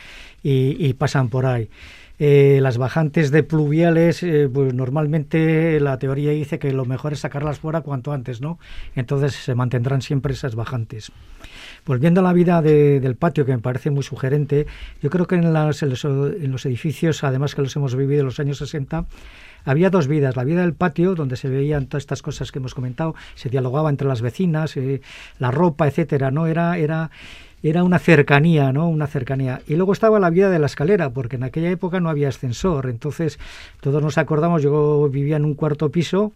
y, 0.44 0.94
pasan 0.94 1.30
por 1.30 1.46
ahí. 1.46 1.70
eh, 2.20 2.60
las 2.62 2.78
bajantes 2.78 3.32
de 3.32 3.44
pluviales, 3.44 4.24
eh, 4.24 4.50
pues 4.52 4.74
normalmente 4.74 5.80
la 5.80 6.00
teoría 6.00 6.32
dice 6.32 6.58
que 6.58 6.72
lo 6.72 6.86
mejor 6.86 7.14
es 7.14 7.20
sacarlas 7.20 7.60
fuera 7.60 7.82
cuanto 7.82 8.12
antes, 8.12 8.42
¿no? 8.42 8.60
Entonces 8.96 9.36
se 9.36 9.56
mantendrán 9.56 10.02
siempre 10.02 10.34
esas 10.34 10.56
bajantes. 10.56 11.12
Volviendo 11.88 12.20
a 12.20 12.24
la 12.24 12.34
vida 12.34 12.62
del 12.62 13.16
patio, 13.16 13.46
que 13.46 13.54
me 13.54 13.60
parece 13.60 13.90
muy 13.92 14.04
sugerente, 14.04 14.68
yo 15.02 15.10
creo 15.10 15.26
que 15.26 15.36
en, 15.36 15.54
los, 15.54 15.82
en 15.82 16.52
los 16.52 16.66
edificios, 16.66 17.24
además 17.24 17.56
que 17.56 17.62
los 17.62 17.74
hemos 17.78 17.96
vivido 17.96 18.20
en 18.20 18.26
los 18.26 18.42
años 18.42 18.58
60, 18.58 19.06
había 19.64 19.90
dos 19.90 20.08
vidas. 20.08 20.36
La 20.36 20.44
vida 20.44 20.62
del 20.62 20.74
patio, 20.74 21.16
donde 21.16 21.38
se 21.38 21.48
veían 21.48 21.88
todas 21.88 22.04
estas 22.04 22.22
cosas 22.22 22.52
que 22.52 22.60
hemos 22.60 22.76
comentado, 22.76 23.16
se 23.36 23.50
dialogaba 23.50 23.90
entre 23.90 24.06
las 24.06 24.22
vecinas, 24.22 24.76
eh, 24.76 25.02
la 25.40 25.50
ropa, 25.50 25.88
etcétera, 25.88 26.30
¿no? 26.30 26.48
Era, 26.48 26.78
era, 26.78 27.10
era 27.64 27.84
una 27.84 28.00
cercanía, 28.00 28.74
¿no? 28.74 28.90
Una 28.90 29.08
cercanía. 29.08 29.62
Y 29.66 29.76
luego 29.76 29.94
estaba 29.94 30.20
la 30.20 30.30
vida 30.30 30.50
de 30.50 30.60
la 30.60 30.66
escalera, 30.66 31.12
porque 31.12 31.38
en 31.38 31.44
aquella 31.44 31.70
época 31.70 32.02
no 32.02 32.10
había 32.10 32.28
ascensor. 32.28 32.90
Entonces, 32.90 33.40
todos 33.80 34.04
nos 34.04 34.18
acordamos, 34.18 34.62
yo 34.62 35.08
vivía 35.10 35.38
en 35.38 35.46
un 35.46 35.54
cuarto 35.54 35.90
piso 35.90 36.34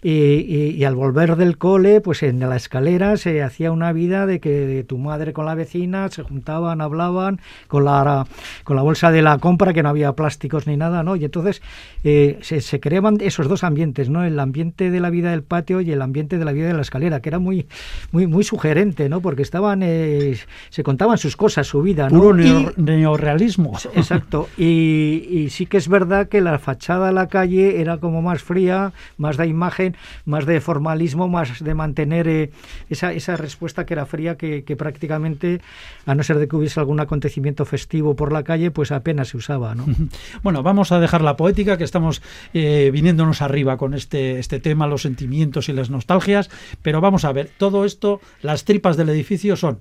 y, 0.00 0.84
al 0.84 0.94
volver 0.94 1.34
del 1.34 1.58
cole, 1.58 2.00
pues 2.00 2.22
en 2.22 2.38
la 2.38 2.54
escalera 2.54 3.16
se 3.16 3.42
hacía 3.42 3.72
una 3.72 3.92
vida 3.92 4.26
de 4.26 4.38
que 4.38 4.84
tu 4.86 4.96
madre 4.96 5.32
con 5.32 5.44
la 5.44 5.56
vecina 5.56 6.08
se 6.08 6.22
juntaban, 6.22 6.80
hablaban, 6.80 7.40
con 7.66 7.84
la, 7.84 8.26
con 8.62 8.76
la 8.76 8.82
bolsa 8.82 9.10
de 9.10 9.22
la 9.22 9.38
compra, 9.38 9.72
que 9.72 9.82
no 9.82 9.88
había 9.88 10.12
plásticos 10.12 10.68
ni 10.68 10.76
nada, 10.76 11.02
¿no? 11.02 11.16
Y 11.16 11.24
entonces 11.24 11.62
eh, 12.04 12.38
se, 12.42 12.80
creaban 12.80 13.18
esos 13.20 13.48
dos 13.48 13.64
ambientes, 13.64 14.08
¿no? 14.08 14.22
El 14.22 14.38
ambiente 14.38 14.90
de 14.90 15.00
la 15.00 15.10
vida 15.10 15.32
del 15.32 15.42
patio 15.42 15.80
y 15.80 15.90
el 15.90 16.00
ambiente 16.00 16.38
de 16.38 16.44
la 16.44 16.52
vida 16.52 16.68
de 16.68 16.74
la 16.74 16.82
escalera, 16.82 17.20
que 17.20 17.30
era 17.30 17.40
muy, 17.40 17.66
muy, 18.12 18.28
muy 18.28 18.44
sugerente, 18.44 19.08
¿no? 19.08 19.20
Porque 19.20 19.42
estaban, 19.42 19.82
eh, 19.82 20.38
se 20.70 20.82
contaban 20.84 21.18
sus 21.18 21.36
cosas, 21.36 21.66
su 21.66 21.82
vida, 21.82 22.08
¿no? 22.08 22.20
Puro 22.20 22.34
neorrealismo. 22.76 23.76
Exacto. 23.94 24.48
Y, 24.56 25.26
y 25.28 25.50
sí 25.50 25.66
que 25.66 25.76
es 25.76 25.88
verdad 25.88 26.28
que 26.28 26.40
la 26.40 26.58
fachada 26.60 27.08
a 27.08 27.12
la 27.12 27.26
calle 27.26 27.80
era 27.80 27.98
como 27.98 28.22
más 28.22 28.42
fría, 28.42 28.92
más 29.16 29.36
de 29.36 29.46
imagen 29.48 29.87
más 30.24 30.46
de 30.46 30.60
formalismo, 30.60 31.28
más 31.28 31.62
de 31.62 31.74
mantener 31.74 32.28
eh, 32.28 32.50
esa, 32.88 33.36
respuesta 33.36 33.86
que 33.86 33.94
era 33.94 34.06
fría, 34.06 34.36
que, 34.36 34.76
prácticamente, 34.76 35.60
a 36.06 36.14
no 36.14 36.22
ser 36.22 36.38
de 36.38 36.48
que 36.48 36.56
hubiese 36.56 36.80
algún 36.80 37.00
acontecimiento 37.00 37.64
festivo 37.64 38.16
por 38.16 38.32
la 38.32 38.42
calle, 38.42 38.70
pues 38.70 38.92
apenas 38.92 39.28
se 39.28 39.36
usaba. 39.36 39.74
¿no? 39.74 39.86
Bueno, 40.42 40.62
vamos 40.62 40.92
a 40.92 41.00
dejar 41.00 41.22
la 41.22 41.36
poética, 41.36 41.76
que 41.76 41.84
estamos 41.84 42.22
eh, 42.54 42.90
viniéndonos 42.92 43.42
arriba 43.42 43.76
con 43.76 43.94
este, 43.94 44.38
este 44.38 44.60
tema, 44.60 44.86
los 44.86 45.02
sentimientos 45.02 45.68
y 45.68 45.72
las 45.72 45.90
nostalgias, 45.90 46.50
pero 46.82 47.00
vamos 47.00 47.24
a 47.24 47.32
ver, 47.32 47.50
todo 47.56 47.84
esto, 47.84 48.20
las 48.42 48.64
tripas 48.64 48.96
del 48.96 49.08
edificio 49.08 49.56
son 49.56 49.78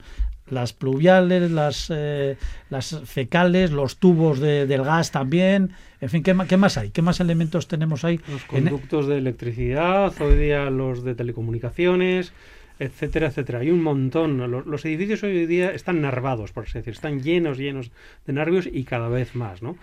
las 0.50 0.74
pluviales, 0.74 1.52
las, 1.52 1.92
eh, 1.94 2.38
las 2.70 3.02
fecales, 3.06 3.72
los 3.72 3.98
tubos 3.98 4.40
de, 4.40 4.66
del 4.66 4.84
gas 4.84 5.12
también. 5.12 5.72
En 6.00 6.10
fin, 6.10 6.24
¿qué, 6.24 6.36
¿qué, 6.48 6.58
más 6.58 6.78
hay? 6.78 6.92
¿Qué 6.92 7.02
más 7.02 7.20
elementos 7.20 7.68
tenemos 7.68 8.06
ahí? 8.06 8.20
Los 8.28 8.44
conductos 8.46 9.08
de 9.08 9.18
electricidad, 9.18 10.14
hoy 10.22 10.36
día 10.36 10.70
los 10.70 11.04
de 11.04 11.16
telecomunicaciones, 11.16 12.34
etcétera, 12.80 13.28
etcétera. 13.28 13.60
Hay 13.60 13.72
un 13.72 13.82
montón. 13.82 14.52
Los, 14.52 14.86
edificios 14.86 15.24
hoy 15.24 15.46
día 15.46 15.72
están 15.72 16.02
nervados, 16.02 16.52
por 16.52 16.66
así 16.66 16.78
decir. 16.78 16.94
Están 16.94 17.22
llenos, 17.22 17.58
llenos 17.58 17.92
de 18.26 18.34
nervios 18.34 18.68
y 18.72 18.84
cada 18.84 19.10
vez 19.10 19.36
más, 19.36 19.62
¿no? 19.62 19.78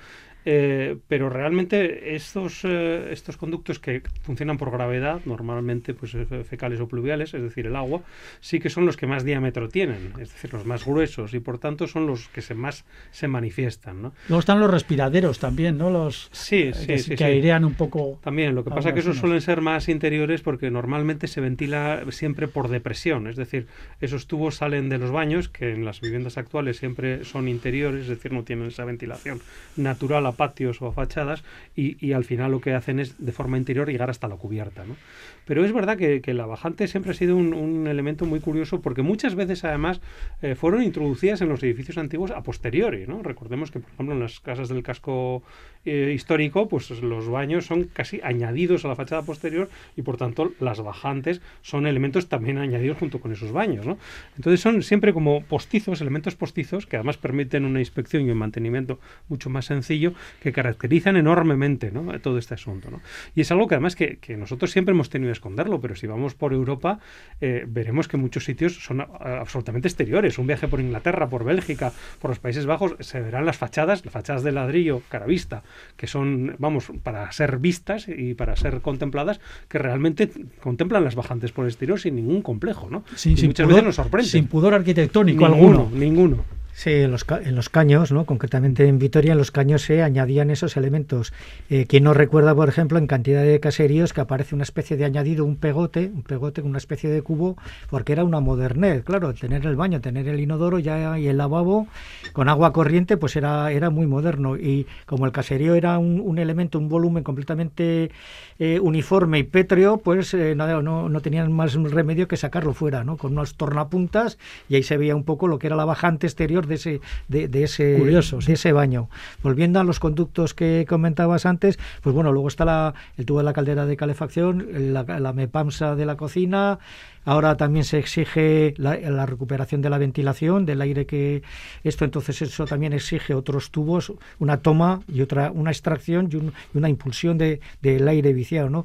Eh, 0.46 0.98
pero 1.08 1.30
realmente 1.30 2.14
estos, 2.14 2.64
eh, 2.64 3.08
estos 3.10 3.38
conductos 3.38 3.78
que 3.78 4.02
funcionan 4.22 4.58
por 4.58 4.70
gravedad, 4.70 5.20
normalmente 5.24 5.94
pues 5.94 6.14
eh, 6.14 6.26
fecales 6.44 6.80
o 6.80 6.88
pluviales, 6.88 7.32
es 7.32 7.42
decir, 7.42 7.66
el 7.66 7.76
agua, 7.76 8.02
sí 8.40 8.60
que 8.60 8.68
son 8.68 8.84
los 8.84 8.98
que 8.98 9.06
más 9.06 9.24
diámetro 9.24 9.68
tienen, 9.68 10.12
es 10.20 10.32
decir, 10.32 10.52
los 10.52 10.66
más 10.66 10.84
gruesos 10.84 11.32
y 11.32 11.40
por 11.40 11.58
tanto 11.58 11.86
son 11.86 12.06
los 12.06 12.28
que 12.28 12.42
se 12.42 12.54
más 12.54 12.84
se 13.10 13.26
manifiestan. 13.26 14.02
¿no? 14.02 14.12
Luego 14.28 14.40
están 14.40 14.60
los 14.60 14.70
respiraderos 14.70 15.38
también, 15.38 15.78
¿no? 15.78 15.88
Los 15.88 16.28
sí, 16.32 16.72
sí, 16.74 17.16
que, 17.16 17.24
airean 17.24 17.64
un 17.64 17.74
poco. 17.74 18.18
También, 18.22 18.54
lo 18.54 18.64
que 18.64 18.70
pasa 18.70 18.90
es 18.90 18.94
que 18.94 19.00
esos 19.00 19.16
suelen 19.16 19.40
ser 19.40 19.62
más 19.62 19.88
interiores 19.88 20.42
porque 20.42 20.70
normalmente 20.70 21.26
se 21.26 21.40
ventila 21.40 22.04
siempre 22.10 22.48
por 22.48 22.68
depresión, 22.68 23.28
es 23.28 23.36
decir, 23.36 23.66
esos 24.00 24.26
tubos 24.26 24.56
salen 24.56 24.90
de 24.90 24.98
los 24.98 25.10
baños, 25.10 25.48
que 25.48 25.72
en 25.72 25.86
las 25.86 26.02
viviendas 26.02 26.36
actuales 26.36 26.76
siempre 26.76 27.24
son 27.24 27.48
interiores, 27.48 28.02
es 28.02 28.08
decir, 28.08 28.32
no 28.32 28.44
tienen 28.44 28.68
esa 28.68 28.84
ventilación 28.84 29.40
natural 29.76 30.26
patios 30.34 30.80
o 30.82 30.92
fachadas 30.92 31.44
y, 31.74 32.12
al 32.12 32.24
final 32.24 32.52
lo 32.52 32.60
que 32.60 32.74
hacen 32.74 33.00
es 33.00 33.24
de 33.24 33.32
forma 33.32 33.58
interior 33.58 33.88
llegar 33.88 34.10
hasta 34.10 34.28
la 34.28 34.36
cubierta. 34.36 34.84
¿no? 34.84 34.96
Pero 35.44 35.64
es 35.64 35.72
verdad 35.72 35.96
que, 35.96 36.34
la 36.34 36.46
bajante 36.46 36.88
siempre 36.88 37.12
ha 37.12 37.14
sido 37.14 37.36
un, 37.36 37.86
elemento 37.86 38.24
muy 38.24 38.40
curioso 38.40 38.80
porque 38.80 39.02
muchas 39.02 39.34
veces 39.34 39.64
además 39.64 40.00
eh, 40.42 40.54
fueron 40.54 40.82
introducidas 40.82 41.40
en 41.40 41.48
los 41.48 41.62
edificios 41.62 41.98
antiguos 41.98 42.30
a 42.30 42.42
posteriori. 42.42 43.06
¿no? 43.06 43.22
Recordemos 43.22 43.70
que, 43.70 43.80
por 43.80 43.90
ejemplo, 43.92 44.14
en 44.14 44.20
las 44.20 44.40
casas 44.40 44.68
del 44.68 44.82
casco 44.82 45.42
eh, 45.86 46.12
histórico, 46.14 46.66
pues 46.66 46.88
los 46.90 47.28
baños 47.28 47.66
son 47.66 47.84
casi 47.84 48.20
añadidos 48.22 48.84
a 48.84 48.88
la 48.88 48.96
fachada 48.96 49.20
posterior 49.20 49.68
y 49.96 50.02
por 50.02 50.16
tanto 50.16 50.52
las 50.58 50.80
bajantes 50.80 51.42
son 51.60 51.86
elementos 51.86 52.28
también 52.28 52.56
añadidos 52.56 52.96
junto 52.96 53.20
con 53.20 53.32
esos 53.32 53.52
baños. 53.52 53.84
¿no? 53.84 53.98
Entonces 54.36 54.60
son 54.60 54.82
siempre 54.82 55.12
como 55.12 55.42
postizos, 55.42 56.00
elementos 56.00 56.36
postizos 56.36 56.86
que 56.86 56.96
además 56.96 57.18
permiten 57.18 57.66
una 57.66 57.80
inspección 57.80 58.26
y 58.26 58.30
un 58.30 58.38
mantenimiento 58.38 58.98
mucho 59.28 59.50
más 59.50 59.66
sencillo 59.66 60.14
que 60.40 60.52
caracterizan 60.52 61.16
enormemente 61.16 61.90
¿no? 61.90 62.18
todo 62.20 62.38
este 62.38 62.54
asunto. 62.54 62.90
¿no? 62.90 63.00
Y 63.34 63.42
es 63.42 63.50
algo 63.50 63.66
que 63.66 63.74
además 63.74 63.96
que, 63.96 64.18
nosotros 64.36 64.70
siempre 64.70 64.92
hemos 64.92 65.10
tenido 65.10 65.28
que 65.28 65.34
esconderlo, 65.34 65.80
pero 65.80 65.96
si 65.96 66.06
vamos 66.06 66.34
por 66.34 66.52
Europa 66.52 66.98
eh, 67.40 67.64
veremos 67.66 68.08
que 68.08 68.16
muchos 68.16 68.44
sitios 68.44 68.84
son 68.84 69.00
absolutamente 69.00 69.88
exteriores. 69.88 70.38
Un 70.38 70.46
viaje 70.46 70.68
por 70.68 70.80
Inglaterra, 70.80 71.28
por 71.28 71.44
Bélgica, 71.44 71.92
por 72.20 72.30
los 72.30 72.38
Países 72.38 72.66
Bajos, 72.66 72.96
se 73.00 73.20
verán 73.20 73.46
las 73.46 73.56
fachadas, 73.56 74.04
las 74.04 74.12
fachadas 74.12 74.42
de 74.42 74.52
ladrillo, 74.52 75.02
caravista, 75.08 75.62
que 75.96 76.06
son, 76.06 76.56
vamos, 76.58 76.90
para 77.02 77.30
ser 77.32 77.58
vistas 77.58 78.06
y 78.08 78.34
para 78.34 78.56
ser 78.56 78.80
contempladas, 78.80 79.40
que 79.68 79.78
realmente 79.78 80.30
contemplan 80.60 81.04
las 81.04 81.14
bajantes 81.14 81.52
por 81.52 81.64
el 81.64 81.70
exterior 81.70 82.00
sin 82.00 82.16
ningún 82.16 82.42
complejo, 82.42 82.88
¿no? 82.90 83.04
Sin, 83.14 83.36
muchas 83.46 83.66
veces 83.66 83.84
nos 83.84 83.96
sorprende. 83.96 84.28
Sin 84.28 84.46
pudor 84.46 84.74
arquitectónico 84.74 85.46
alguno. 85.46 85.90
Ninguno. 85.92 86.44
Sí, 86.76 86.90
en 86.90 87.12
los, 87.12 87.24
en 87.28 87.54
los 87.54 87.68
caños, 87.68 88.10
¿no? 88.10 88.26
concretamente 88.26 88.88
en 88.88 88.98
Vitoria, 88.98 89.30
en 89.30 89.38
los 89.38 89.52
caños 89.52 89.82
se 89.82 90.02
añadían 90.02 90.50
esos 90.50 90.76
elementos. 90.76 91.32
Eh, 91.70 91.86
quien 91.86 92.02
no 92.02 92.14
recuerda, 92.14 92.52
por 92.52 92.68
ejemplo, 92.68 92.98
en 92.98 93.06
cantidad 93.06 93.44
de 93.44 93.60
caseríos 93.60 94.12
que 94.12 94.20
aparece 94.20 94.56
una 94.56 94.64
especie 94.64 94.96
de 94.96 95.04
añadido, 95.04 95.44
un 95.44 95.54
pegote, 95.54 96.10
un 96.12 96.24
pegote 96.24 96.62
con 96.62 96.70
una 96.70 96.78
especie 96.78 97.10
de 97.10 97.22
cubo, 97.22 97.56
porque 97.90 98.12
era 98.12 98.24
una 98.24 98.40
modernez, 98.40 99.04
claro, 99.04 99.32
tener 99.34 99.64
el 99.66 99.76
baño, 99.76 100.00
tener 100.00 100.26
el 100.26 100.40
inodoro 100.40 100.80
ya 100.80 101.16
y 101.16 101.28
el 101.28 101.36
lavabo 101.36 101.86
con 102.32 102.48
agua 102.48 102.72
corriente, 102.72 103.16
pues 103.16 103.36
era, 103.36 103.70
era 103.70 103.90
muy 103.90 104.08
moderno. 104.08 104.56
Y 104.56 104.88
como 105.06 105.26
el 105.26 105.32
caserío 105.32 105.76
era 105.76 105.98
un, 105.98 106.38
elemento, 106.38 106.80
un 106.80 106.88
volumen 106.88 107.22
completamente 107.22 108.10
eh, 108.58 108.80
uniforme 108.80 109.38
y 109.38 109.44
pétreo, 109.44 109.98
pues 109.98 110.34
eh, 110.34 110.56
no, 110.56 110.82
no, 110.82 111.20
tenían 111.20 111.52
más 111.52 111.74
remedio 111.74 112.26
que 112.26 112.36
sacarlo 112.36 112.74
fuera, 112.74 113.04
¿no? 113.04 113.16
con 113.16 113.30
unos 113.32 113.54
tornapuntas, 113.54 114.38
y 114.68 114.74
ahí 114.74 114.82
se 114.82 114.96
veía 114.96 115.14
un 115.14 115.22
poco 115.22 115.46
lo 115.46 115.60
que 115.60 115.68
era 115.68 115.76
la 115.76 115.84
bajante 115.84 116.26
exterior 116.26 116.63
de 116.66 116.74
ese, 116.76 117.00
de, 117.28 117.62
ese, 117.62 117.84
de 117.84 118.52
ese 118.52 118.72
baño. 118.72 119.08
Volviendo 119.42 119.80
a 119.80 119.84
los 119.84 120.00
conductos 120.00 120.54
que 120.54 120.84
comentabas 120.88 121.46
antes, 121.46 121.78
pues 122.02 122.14
bueno, 122.14 122.32
luego 122.32 122.48
está 122.48 122.64
la, 122.64 122.94
el 123.16 123.26
tubo 123.26 123.38
de 123.38 123.44
la 123.44 123.52
caldera 123.52 123.86
de 123.86 123.96
calefacción, 123.96 124.92
la, 124.92 125.02
la 125.02 125.32
mepamsa 125.32 125.94
de 125.96 126.06
la 126.06 126.16
cocina, 126.16 126.78
Ahora 127.24 127.56
también 127.56 127.84
se 127.84 127.98
exige 127.98 128.74
la, 128.76 129.26
recuperación 129.26 129.80
de 129.80 129.88
la 129.88 129.96
ventilación, 129.98 130.66
del 130.66 130.82
aire 130.82 131.06
que 131.06 131.42
esto 131.82 132.04
entonces 132.04 132.42
eso 132.42 132.66
también 132.66 132.92
exige 132.92 133.34
otros 133.34 133.70
tubos, 133.70 134.12
una 134.38 134.58
toma 134.58 135.00
y 135.08 135.22
otra 135.22 135.50
una 135.50 135.70
extracción 135.70 136.28
y, 136.30 136.76
una 136.76 136.88
impulsión 136.88 137.38
de, 137.38 137.60
del 137.80 138.06
aire 138.08 138.32
viciado, 138.34 138.68
¿no? 138.68 138.84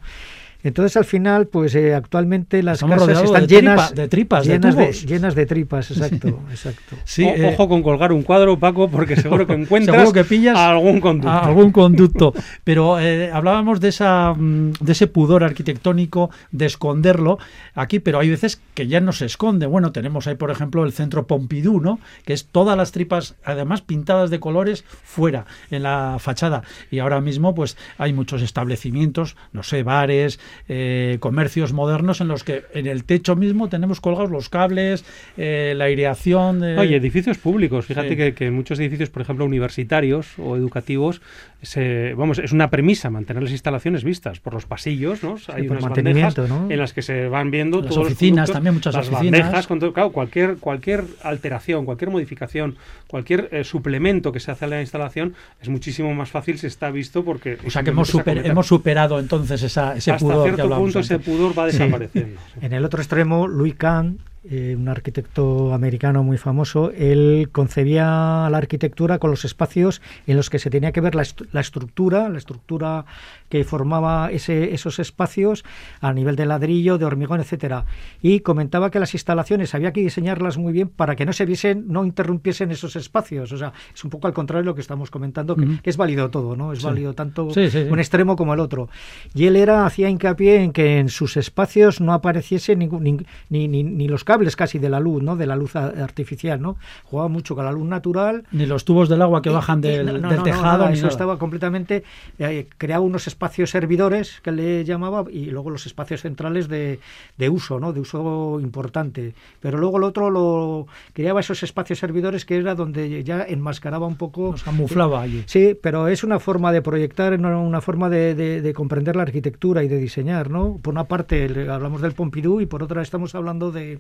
Entonces, 0.62 0.98
al 0.98 1.06
final, 1.06 1.48
pues 1.48 1.74
eh, 1.76 1.96
actualmente 1.96 2.62
las 2.62 2.84
casas 2.84 3.24
están 3.24 3.48
llenas 3.48 3.96
de 3.96 4.10
tripas, 4.10 4.46
llenas 4.46 4.76
de, 4.76 4.92
llenas 4.92 5.34
de 5.34 5.46
tripas, 5.46 5.90
exacto, 5.92 6.42
exacto. 6.50 6.98
Sí, 7.06 7.24
eh, 7.24 7.52
ojo 7.54 7.70
con 7.70 7.82
colgar 7.82 8.12
un 8.12 8.24
cuadro, 8.24 8.60
Paco, 8.60 8.90
porque 8.90 9.16
seguro 9.16 9.48
que 9.48 9.54
encuentras 9.62 10.12
que 10.12 10.26
pillas 10.26 10.58
algún 10.58 11.00
conducto. 11.00 11.32
algún 11.32 11.72
conducto. 11.74 12.34
Pero 12.66 13.00
eh, 13.00 13.32
hablábamos 13.32 13.80
de 13.80 13.88
esa 13.88 14.34
mm, 14.34 14.74
de 14.82 14.92
ese 14.92 15.08
pudor 15.08 15.46
arquitectónico 15.46 16.30
de 16.52 16.66
esconderlo 16.66 17.40
aquí, 17.74 18.00
pero 18.00 18.20
hay 18.20 18.30
veces 18.30 18.62
que 18.74 18.88
ya 18.88 19.00
no 19.00 19.14
se 19.14 19.28
esconde. 19.28 19.66
Bueno, 19.66 19.94
tenemos 19.94 20.28
ahí, 20.28 20.36
por 20.36 20.52
ejemplo, 20.52 20.84
el 20.84 20.92
centro 20.92 21.26
Pompidou, 21.26 21.80
¿no? 21.80 22.00
Que 22.26 22.34
es 22.34 22.48
todas 22.48 22.76
las 22.76 22.92
tripas, 22.92 23.36
además 23.46 23.82
pintadas 23.82 24.30
de 24.30 24.42
colores 24.42 24.84
fuera 25.04 25.46
en 25.72 25.84
la 25.84 26.18
fachada. 26.20 26.64
Y 26.92 27.00
ahora 27.00 27.22
mismo, 27.22 27.56
pues 27.56 27.78
hay 27.98 28.12
muchos 28.12 28.42
establecimientos, 28.42 29.38
no 29.54 29.64
sé, 29.64 29.84
bares 29.84 30.38
eh, 30.68 31.18
comercios 31.20 31.74
modernos 31.74 32.22
en 32.22 32.28
los 32.28 32.44
que 32.44 32.64
en 32.74 32.88
el 32.88 33.04
techo 33.04 33.36
mismo 33.36 33.70
tenemos 33.70 34.02
colgados 34.02 34.32
los 34.32 34.50
cables, 34.50 35.06
eh, 35.38 35.74
la 35.76 35.86
aireación. 35.86 36.60
De... 36.60 36.78
Oye, 36.78 36.96
edificios 36.96 37.38
públicos. 37.38 37.86
Fíjate 37.86 38.16
que, 38.16 38.34
que, 38.34 38.48
en 38.48 38.54
muchos 38.54 38.80
edificios, 38.80 39.10
por 39.10 39.22
ejemplo, 39.22 39.46
universitarios 39.46 40.38
o 40.38 40.56
educativos, 40.56 41.22
se, 41.62 42.14
vamos, 42.14 42.40
es 42.40 42.52
una 42.52 42.70
premisa 42.70 43.10
mantener 43.10 43.44
las 43.44 43.52
instalaciones 43.52 44.04
vistas 44.04 44.40
por 44.40 44.54
los 44.54 44.66
pasillos, 44.66 45.24
¿no? 45.24 45.36
Hay 45.54 45.68
unas 45.68 45.84
bandejas 45.84 46.38
¿no? 46.38 46.68
en 46.70 46.80
las 46.80 46.94
que 46.94 47.02
se 47.02 47.28
van 47.28 47.52
viendo 47.52 47.82
las 47.82 47.90
todos 47.90 48.08
oficinas 48.08 48.48
los 48.48 48.54
también 48.54 48.76
muchas 48.76 48.94
las 48.94 49.10
oficinas. 49.10 49.42
bandejas, 49.42 49.68
con 49.68 49.80
todo, 49.80 49.92
claro, 49.92 50.12
cualquier 50.12 50.58
cualquier 50.58 51.04
alteración, 51.24 51.86
cualquier 51.86 52.12
modificación, 52.12 52.78
cualquier 53.08 53.50
eh, 53.52 53.64
suplemento 53.64 54.32
que 54.32 54.40
se 54.40 54.52
hace 54.52 54.66
a 54.66 54.68
la 54.70 54.82
instalación 54.82 55.36
es 55.62 55.70
muchísimo 55.70 56.14
más 56.14 56.30
fácil 56.30 56.58
si 56.58 56.68
está 56.68 56.92
visto 56.92 57.24
porque 57.24 57.58
o 57.66 57.70
sea 57.70 57.84
que 57.84 57.90
hemos, 57.90 58.08
super, 58.08 58.46
hemos 58.46 58.68
superado 58.68 59.20
entonces 59.20 59.62
esa, 59.64 59.96
ese 59.96 60.12
hasta 60.12 60.26
pudor 60.26 60.39
cierto 60.44 60.64
que 60.64 60.76
punto 60.76 61.00
antes. 61.00 61.12
ese 61.12 61.20
pudor 61.20 61.58
va 61.58 61.66
desapareciendo. 61.66 62.40
Sí. 62.54 62.60
En 62.62 62.74
el 62.74 62.86
otro 62.86 63.02
extremo, 63.02 63.48
Louis 63.48 63.76
Kahn 63.76 64.20
eh, 64.46 64.74
un 64.80 64.88
arquitecto 64.88 65.74
americano 65.74 66.24
muy 66.24 66.38
famoso, 66.38 66.92
él 66.96 67.50
concebía 67.52 68.48
la 68.50 68.58
arquitectura 68.58 69.20
con 69.20 69.32
los 69.32 69.44
espacios 69.44 70.02
en 70.28 70.38
los 70.38 70.50
que 70.50 70.60
se 70.60 70.70
tenía 70.70 70.94
que 70.94 71.02
ver 71.02 71.14
la, 71.14 71.24
est 71.24 71.42
la 71.52 71.60
estructura, 71.60 72.30
la 72.30 72.38
estructura 72.38 73.04
que 73.50 73.64
formaba 73.64 74.32
ese, 74.32 74.74
esos 74.74 75.00
espacios 75.00 75.66
a 76.02 76.14
nivel 76.14 76.36
de 76.36 76.46
ladrillo, 76.46 76.98
de 76.98 77.06
hormigón, 77.06 77.40
etcétera. 77.40 77.86
Y 78.22 78.42
comentaba 78.42 78.92
que 78.92 79.00
las 79.00 79.14
instalaciones 79.14 79.74
había 79.76 79.92
que 79.92 80.02
diseñarlas 80.02 80.58
muy 80.58 80.72
bien 80.72 80.90
para 80.90 81.16
que 81.16 81.26
no 81.26 81.34
se 81.34 81.46
viesen, 81.46 81.86
no 81.88 82.06
interrumpiesen 82.06 82.72
esos 82.72 82.96
espacios. 82.96 83.52
O 83.52 83.58
sea, 83.58 83.74
es 83.94 84.04
un 84.04 84.10
poco 84.10 84.28
al 84.28 84.34
contrario 84.34 84.64
de 84.64 84.68
lo 84.68 84.76
que 84.76 84.82
estamos 84.82 85.10
comentando, 85.10 85.56
que, 85.56 85.64
uh 85.66 85.68
-huh. 85.68 85.82
que 85.82 85.90
es 85.90 85.98
válido 85.98 86.30
todo, 86.30 86.56
¿no? 86.56 86.72
Es 86.74 86.80
sí. 86.80 86.86
válido 86.86 87.14
tanto 87.14 87.50
sí, 87.52 87.70
sí, 87.70 87.88
un 87.90 88.00
extremo 88.00 88.36
como 88.36 88.54
el 88.54 88.60
otro. 88.60 88.90
Y 89.34 89.48
él 89.48 89.56
era, 89.56 89.86
hacía 89.86 90.10
hincapié 90.10 90.62
en 90.64 90.72
que 90.72 91.00
en 91.00 91.10
sus 91.10 91.36
espacios 91.38 92.02
no 92.02 92.14
apareciese 92.14 92.76
ningún, 92.76 93.04
ni, 93.04 93.18
ni, 93.50 93.68
ni, 93.68 93.84
ni 93.84 94.08
los 94.08 94.24
cables 94.24 94.56
casi 94.56 94.78
de 94.78 94.90
la 94.90 95.00
luz, 95.00 95.24
¿no? 95.24 95.36
De 95.36 95.48
la 95.48 95.56
luz 95.56 95.76
artificial, 95.76 96.62
¿no? 96.62 96.78
Jugaba 97.04 97.30
mucho 97.30 97.56
con 97.56 97.66
la 97.66 97.72
luz 97.72 97.88
natural. 97.88 98.44
Ni 98.52 98.66
los 98.66 98.86
tubos 98.86 99.10
del 99.10 99.22
agua 99.22 99.42
que 99.42 99.50
bajan 99.50 99.82
del, 99.82 100.06
no, 100.06 100.18
no, 100.20 100.30
del 100.30 100.38
no, 100.38 100.44
tejado. 100.44 100.88
eso 100.90 101.08
estaba 101.08 101.40
completamente. 101.40 102.04
Eh, 102.38 102.68
creaba 102.78 103.02
unos 103.04 103.26
espacios 103.26 103.39
servidores 103.48 104.42
que 104.42 104.52
le 104.52 104.84
llamaba 104.84 105.26
y 105.30 105.46
luego 105.46 105.70
los 105.70 105.86
espacios 105.86 106.22
centrales 106.22 106.68
de, 106.68 107.00
de, 107.38 107.50
uso, 107.50 107.80
¿no? 107.80 107.94
De 107.94 108.00
uso 108.00 108.60
importante. 108.62 109.34
Pero 109.60 109.78
luego 109.78 109.98
el 109.98 110.04
otro 110.04 110.30
lo 110.30 110.88
creaba 111.14 111.40
esos 111.40 111.64
espacios 111.64 112.00
servidores 112.00 112.46
que 112.46 112.58
era 112.58 112.76
donde 112.76 113.24
ya 113.24 113.44
enmascaraba 113.44 114.08
un 114.08 114.16
poco. 114.16 114.52
Los 114.52 114.64
camuflaba 114.64 115.22
allí. 115.22 115.44
Sí, 115.48 115.78
pero 115.82 116.08
es 116.08 116.24
una 116.24 116.40
forma 116.40 116.72
de 116.72 116.82
proyectar, 116.82 117.34
una 117.34 117.82
forma 117.82 118.10
de, 118.10 118.36
de, 118.36 118.62
de 118.62 118.74
comprender 118.74 119.16
la 119.16 119.24
arquitectura 119.24 119.84
y 119.84 119.88
de 119.88 119.98
diseñar, 119.98 120.50
¿no? 120.50 120.78
Por 120.82 120.94
una 120.94 121.06
parte 121.06 121.46
hablamos 121.70 122.02
del 122.02 122.14
Pompidou 122.14 122.62
y 122.62 122.66
por 122.66 122.84
otra 122.84 123.02
estamos 123.02 123.36
hablando 123.36 123.72
de 123.72 124.00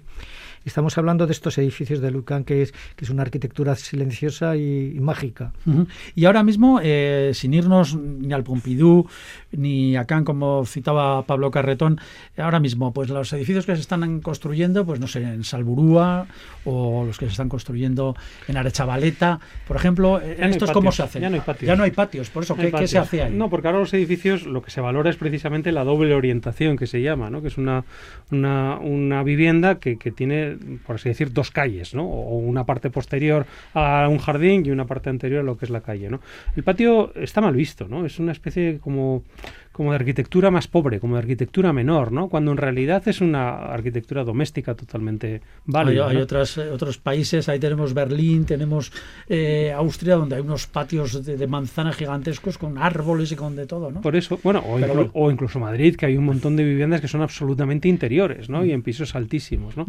estamos 0.65 0.97
hablando 0.97 1.25
de 1.25 1.33
estos 1.33 1.57
edificios 1.57 2.01
de 2.01 2.11
Lucan, 2.11 2.43
que 2.43 2.61
es, 2.61 2.73
que 2.95 3.05
es 3.05 3.09
una 3.09 3.23
arquitectura 3.23 3.75
silenciosa 3.75 4.55
y, 4.55 4.93
y 4.95 4.99
mágica. 4.99 5.53
Uh 5.65 5.71
-huh. 5.71 5.87
Y 6.15 6.25
ahora 6.25 6.43
mismo, 6.43 6.79
eh, 6.83 7.31
sin 7.33 7.53
irnos 7.53 7.95
ni 7.95 8.33
al 8.33 8.43
Pompidou, 8.43 9.07
ni 9.51 9.95
a 9.95 10.05
Cannes, 10.05 10.25
como 10.25 10.65
citaba 10.65 11.23
Pablo 11.23 11.51
Carretón, 11.51 11.99
ahora 12.37 12.59
mismo, 12.59 12.93
pues 12.93 13.09
los 13.09 13.31
edificios 13.33 13.65
que 13.65 13.75
se 13.75 13.81
están 13.81 14.21
construyendo, 14.21 14.85
pues 14.85 14.99
no 14.99 15.07
sé, 15.07 15.21
en 15.23 15.43
Salburúa 15.43 16.27
o 16.65 17.05
los 17.05 17.17
que 17.17 17.25
se 17.25 17.31
están 17.31 17.49
construyendo 17.49 18.15
en 18.47 18.57
Arechavaleta, 18.57 19.39
por 19.67 19.77
ejemplo, 19.77 20.19
¿estos 20.19 20.71
cómo 20.71 20.91
se 20.91 21.03
hacen? 21.03 21.21
Ya 21.21 21.29
no 21.29 21.35
hay 21.35 21.41
patios. 21.41 21.67
Ya 21.67 21.75
no 21.75 21.83
hay 21.83 21.91
patios, 21.91 22.29
por 22.29 22.43
eso, 22.43 22.55
no 22.55 22.61
¿qué, 22.61 22.71
¿qué, 22.71 22.87
se 22.87 22.97
hace 22.97 23.23
ahí? 23.23 23.33
No, 23.33 23.49
porque 23.49 23.67
ahora 23.67 23.79
los 23.79 23.93
edificios 23.93 24.45
lo 24.45 24.61
que 24.61 24.71
se 24.71 24.81
valora 24.81 25.09
es 25.09 25.15
precisamente 25.15 25.71
la 25.71 25.83
doble 25.83 26.13
orientación 26.13 26.77
que 26.77 26.87
se 26.87 27.01
llama, 27.01 27.29
¿no? 27.29 27.41
que 27.41 27.47
es 27.47 27.57
una, 27.57 27.83
una, 28.31 28.77
una 28.79 29.23
vivienda 29.23 29.79
que, 29.79 29.97
que 29.97 30.11
tiene 30.11 30.48
por 30.85 30.95
así 30.95 31.09
decir, 31.09 31.31
dos 31.33 31.51
calles, 31.51 31.93
¿no? 31.93 32.05
O 32.05 32.37
una 32.37 32.65
parte 32.65 32.89
posterior 32.89 33.45
a 33.73 34.07
un 34.09 34.17
jardín 34.17 34.65
y 34.65 34.71
una 34.71 34.85
parte 34.85 35.09
anterior 35.09 35.41
a 35.41 35.43
lo 35.43 35.57
que 35.57 35.65
es 35.65 35.71
la 35.71 35.81
calle, 35.81 36.09
¿no? 36.09 36.21
El 36.55 36.63
patio 36.63 37.13
está 37.15 37.41
mal 37.41 37.55
visto, 37.55 37.87
¿no? 37.87 38.05
Es 38.05 38.19
una 38.19 38.31
especie 38.31 38.79
como 38.79 39.23
como 39.71 39.91
de 39.91 39.95
arquitectura 39.95 40.51
más 40.51 40.67
pobre, 40.67 40.99
como 40.99 41.15
de 41.15 41.19
arquitectura 41.19 41.71
menor, 41.71 42.11
¿no? 42.11 42.27
Cuando 42.27 42.51
en 42.51 42.57
realidad 42.57 43.07
es 43.07 43.21
una 43.21 43.71
arquitectura 43.71 44.23
doméstica 44.23 44.75
totalmente 44.75 45.41
válida. 45.65 46.05
Hay, 46.05 46.11
hay 46.11 46.17
¿no? 46.17 46.23
otras, 46.23 46.57
eh, 46.57 46.69
otros 46.69 46.97
países, 46.97 47.47
ahí 47.47 47.59
tenemos 47.59 47.93
Berlín, 47.93 48.45
tenemos 48.45 48.91
eh, 49.29 49.71
Austria, 49.73 50.15
donde 50.15 50.35
hay 50.35 50.41
unos 50.41 50.67
patios 50.67 51.23
de, 51.23 51.37
de, 51.37 51.47
manzana 51.47 51.93
gigantescos 51.93 52.57
con 52.57 52.77
árboles 52.77 53.31
y 53.31 53.35
con 53.35 53.55
de 53.55 53.67
todo, 53.67 53.91
¿no? 53.91 54.01
Por 54.01 54.15
eso, 54.15 54.39
bueno 54.43 54.59
o, 54.65 54.79
inclu 54.79 54.93
bueno, 54.93 55.11
o, 55.13 55.31
incluso 55.31 55.59
Madrid, 55.59 55.95
que 55.95 56.07
hay 56.07 56.17
un 56.17 56.25
montón 56.25 56.55
de 56.55 56.63
viviendas 56.63 56.99
que 56.99 57.07
son 57.07 57.21
absolutamente 57.21 57.87
interiores, 57.87 58.49
¿no? 58.49 58.65
Y 58.65 58.71
en 58.71 58.81
pisos 58.81 59.15
altísimos, 59.15 59.77
¿no? 59.77 59.85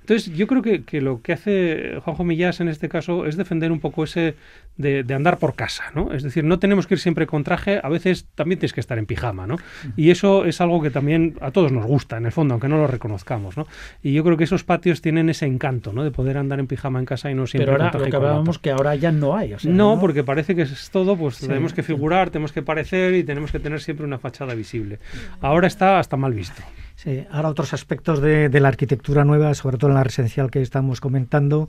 Entonces, 0.00 0.32
yo 0.34 0.46
creo 0.46 0.62
que, 0.62 0.84
que 0.84 1.00
lo 1.00 1.20
que 1.20 1.32
hace 1.32 1.98
Juanjo 2.04 2.22
Millás 2.22 2.60
en 2.60 2.68
este 2.68 2.88
caso 2.88 3.26
es 3.26 3.36
defender 3.36 3.72
un 3.72 3.80
poco 3.80 4.04
ese 4.04 4.36
de, 4.76 5.02
de 5.02 5.14
andar 5.14 5.38
por 5.38 5.54
casa, 5.54 5.84
¿no? 5.94 6.12
Es 6.12 6.22
decir, 6.22 6.44
no 6.44 6.58
tenemos 6.58 6.86
que 6.86 6.94
ir 6.94 7.00
siempre 7.00 7.26
con 7.26 7.44
traje, 7.44 7.80
a 7.82 7.88
veces 7.88 8.26
también 8.34 8.58
tienes 8.58 8.72
que 8.72 8.80
estar 8.80 8.98
en 8.98 9.06
pijama. 9.06 9.21
¿No? 9.30 9.56
Y 9.96 10.10
eso 10.10 10.44
es 10.44 10.60
algo 10.60 10.82
que 10.82 10.90
también 10.90 11.36
a 11.40 11.50
todos 11.50 11.70
nos 11.70 11.86
gusta, 11.86 12.16
en 12.16 12.26
el 12.26 12.32
fondo, 12.32 12.54
aunque 12.54 12.68
no 12.68 12.76
lo 12.78 12.86
reconozcamos, 12.86 13.56
¿no? 13.56 13.66
Y 14.02 14.12
yo 14.12 14.24
creo 14.24 14.36
que 14.36 14.44
esos 14.44 14.64
patios 14.64 15.00
tienen 15.00 15.28
ese 15.28 15.46
encanto, 15.46 15.92
¿no? 15.92 16.02
De 16.02 16.10
poder 16.10 16.38
andar 16.38 16.58
en 16.58 16.66
pijama 16.66 16.98
en 16.98 17.04
casa 17.04 17.30
y 17.30 17.34
no 17.34 17.46
siempre 17.46 17.72
Pero 17.72 17.84
ahora 17.84 17.98
lo 17.98 18.04
que 18.10 18.16
hablábamos 18.16 18.58
que 18.58 18.70
ahora 18.70 18.94
ya 18.96 19.12
no 19.12 19.36
hay. 19.36 19.54
O 19.54 19.58
sea, 19.58 19.70
no, 19.70 19.94
no, 19.94 20.00
porque 20.00 20.24
parece 20.24 20.54
que 20.54 20.62
es 20.62 20.90
todo, 20.90 21.16
pues 21.16 21.36
sí, 21.36 21.46
tenemos 21.46 21.72
que 21.72 21.82
figurar, 21.82 22.28
sí. 22.28 22.32
tenemos 22.32 22.52
que 22.52 22.62
parecer 22.62 23.14
y 23.14 23.24
tenemos 23.24 23.52
que 23.52 23.60
tener 23.60 23.80
siempre 23.80 24.06
una 24.06 24.18
fachada 24.18 24.54
visible. 24.54 24.98
Ahora 25.40 25.68
está 25.68 25.98
hasta 25.98 26.16
mal 26.16 26.34
visto. 26.34 26.62
Sí, 26.96 27.24
ahora 27.30 27.48
otros 27.48 27.72
aspectos 27.72 28.20
de, 28.20 28.48
de, 28.48 28.60
la 28.60 28.68
arquitectura 28.68 29.24
nueva, 29.24 29.54
sobre 29.54 29.78
todo 29.78 29.90
en 29.90 29.96
la 29.96 30.04
residencial 30.04 30.50
que 30.50 30.62
estamos 30.62 31.00
comentando, 31.00 31.68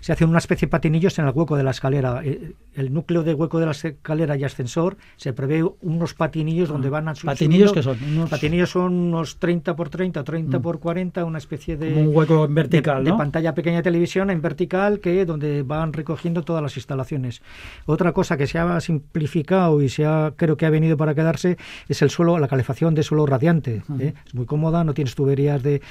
se 0.00 0.12
hace 0.12 0.24
una 0.24 0.38
especie 0.38 0.66
de 0.66 0.70
patinillos 0.70 1.18
en 1.18 1.26
el 1.26 1.32
hueco 1.34 1.56
de 1.56 1.62
la 1.62 1.70
escalera. 1.70 2.20
El, 2.22 2.56
el 2.74 2.92
núcleo 2.92 3.22
de 3.22 3.34
hueco 3.34 3.60
de 3.60 3.66
la 3.66 3.72
escalera 3.72 4.36
y 4.36 4.44
ascensor 4.44 4.96
se 5.16 5.32
prevé 5.32 5.64
unos 5.80 6.14
patinillos 6.14 6.68
donde 6.68 6.90
van 6.90 7.08
a 7.08 7.14
¿Patinillos 7.14 7.72
que 7.72 7.82
son? 7.82 7.98
Unos... 8.02 8.30
Patinillos 8.30 8.70
son 8.70 8.92
unos 8.92 9.38
30 9.38 9.76
por 9.76 9.88
30, 9.88 10.24
30 10.24 10.58
mm. 10.58 10.62
por 10.62 10.80
40, 10.80 11.24
una 11.24 11.38
especie 11.38 11.76
de... 11.76 11.92
Como 11.92 12.10
un 12.10 12.16
hueco 12.16 12.44
en 12.44 12.54
vertical, 12.54 13.04
de, 13.04 13.10
¿no? 13.10 13.16
de 13.16 13.18
pantalla 13.18 13.54
pequeña 13.54 13.78
de 13.78 13.82
televisión 13.82 14.30
en 14.30 14.42
vertical 14.42 15.00
que 15.00 15.24
donde 15.24 15.62
van 15.62 15.92
recogiendo 15.92 16.42
todas 16.42 16.62
las 16.62 16.76
instalaciones. 16.76 17.42
Otra 17.86 18.12
cosa 18.12 18.36
que 18.36 18.46
se 18.46 18.58
ha 18.58 18.80
simplificado 18.80 19.80
y 19.80 19.88
se 19.88 20.04
ha, 20.04 20.32
creo 20.36 20.56
que 20.56 20.66
ha 20.66 20.70
venido 20.70 20.96
para 20.96 21.14
quedarse 21.14 21.56
es 21.88 22.02
el 22.02 22.10
suelo, 22.10 22.38
la 22.38 22.48
calefacción 22.48 22.94
de 22.94 23.02
suelo 23.02 23.26
radiante. 23.26 23.82
¿eh? 23.98 24.14
Es 24.26 24.34
muy 24.34 24.46
cómoda 24.64 24.82
no 24.82 24.94
tienes 24.94 25.14
tuberías 25.14 25.62
de 25.62 25.82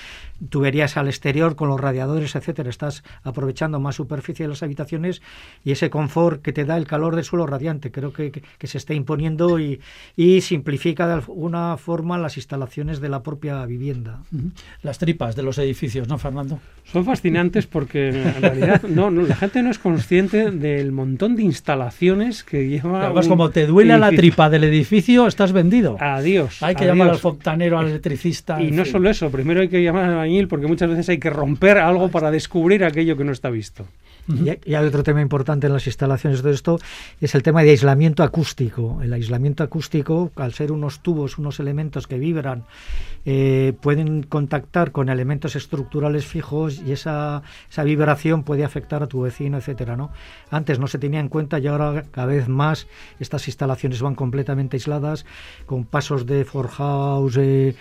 tuberías 0.50 0.98
al 0.98 1.08
exterior 1.08 1.56
con 1.56 1.70
los 1.70 1.80
radiadores, 1.80 2.36
etcétera. 2.36 2.70
Estás 2.70 3.04
aprovechando 3.24 3.80
más 3.80 3.96
superficie 3.96 4.46
de 4.46 4.50
las 4.50 4.64
habitaciones 4.64 5.22
y 5.64 5.72
ese 5.72 5.90
confort 5.90 6.42
que 6.42 6.52
te 6.52 6.66
da 6.66 6.78
el 6.78 6.86
calor 6.86 7.16
del 7.16 7.24
suelo 7.24 7.46
radiante. 7.46 7.92
Creo 7.92 8.12
que, 8.12 8.32
que, 8.32 8.42
que 8.58 8.68
se 8.68 8.78
está 8.78 8.94
imponiendo 8.94 9.60
y, 9.60 9.80
y, 10.16 10.42
simplifica 10.42 11.08
de 11.08 11.14
alguna 11.14 11.78
forma 11.78 12.18
las 12.18 12.38
instalaciones 12.38 13.00
de 13.00 13.10
la 13.10 13.24
propia 13.24 13.66
vivienda. 13.66 14.22
Las 14.82 14.98
tripas 14.98 15.36
de 15.36 15.44
los 15.44 15.58
edificios, 15.58 16.08
¿no, 16.08 16.18
Fernando? 16.18 16.60
Son 16.92 17.06
fascinantes 17.06 17.68
porque 17.68 18.10
en 18.10 18.42
realidad 18.42 18.82
no, 18.90 19.10
no, 19.12 19.22
la 19.22 19.36
gente 19.36 19.64
no 19.64 19.72
es 19.72 19.80
consciente 19.80 20.52
del 20.52 20.92
montón 20.92 21.36
de 21.36 21.44
instalaciones 21.44 22.44
que 22.44 22.68
lleva. 22.68 23.06
Además, 23.06 23.28
como 23.28 23.50
te 23.52 23.66
duele 23.66 23.98
la 23.98 24.10
tripa 24.10 24.50
del 24.50 24.66
edificio, 24.66 25.28
estás 25.28 25.54
vendido. 25.54 25.98
Adiós. 26.00 26.62
Hay 26.62 26.76
que 26.76 26.84
adiós. 26.84 26.98
llamar 26.98 27.14
al 27.14 27.20
fontanero, 27.20 27.80
al 27.80 27.88
electricista. 27.88 28.62
Y 28.68 28.72
no 28.72 28.86
solo 28.86 29.10
eso, 29.10 29.30
primero 29.30 29.62
hay 29.62 29.70
que 29.70 29.84
llamar 29.84 30.06
al 30.06 30.12
albañil 30.12 30.48
porque 30.48 30.68
muchas 30.68 30.90
veces 30.90 31.10
hay 31.10 31.20
que 31.20 31.30
romper 31.30 31.78
algo 31.78 32.10
para 32.10 32.32
descubrir 32.32 32.84
aquello 32.84 33.18
que 33.18 33.24
no 33.24 33.32
está 33.32 33.50
visto. 33.50 33.86
Y, 34.28 34.74
hay 34.74 34.86
otro 34.86 35.04
tema 35.04 35.22
importante 35.22 35.68
en 35.68 35.74
las 35.74 35.86
instalaciones 35.86 36.44
de 36.44 36.52
esto, 36.52 36.80
es 37.20 37.36
el 37.36 37.44
tema 37.44 37.64
de 37.64 37.72
aislamiento 37.72 38.24
acústico. 38.24 39.00
El 39.04 39.12
aislamiento 39.12 39.64
acústico, 39.64 40.32
al 40.36 40.54
ser 40.54 40.72
unos 40.72 41.02
tubos, 41.02 41.38
unos 41.38 41.60
elementos 41.60 42.08
que 42.08 42.18
vibran, 42.18 42.64
eh, 43.26 43.74
pueden 43.82 44.24
contactar 44.24 44.92
con 44.92 45.10
elementos 45.10 45.56
estructurales 45.56 46.26
fijos 46.26 46.82
y 46.86 46.92
esa, 46.92 47.44
esa 47.70 47.84
vibración 47.84 48.44
puede 48.44 48.64
afectar 48.64 49.04
a 49.04 49.08
tu 49.08 49.22
vecino, 49.22 49.58
etcétera, 49.58 49.96
¿no? 49.96 50.12
Antes 50.50 50.80
no 50.80 50.88
se 50.88 50.98
tenía 50.98 51.20
en 51.20 51.30
cuenta 51.30 51.60
y 51.60 51.68
ahora 51.68 52.04
cada 52.12 52.28
vez 52.28 52.48
más 52.48 52.88
estas 53.20 53.48
instalaciones 53.48 54.02
van 54.02 54.16
completamente 54.16 54.78
aisladas, 54.78 55.26
con 55.66 55.86
pasos 55.86 56.26
de 56.26 56.46
forjados, 56.46 57.38
eh, 57.38 57.76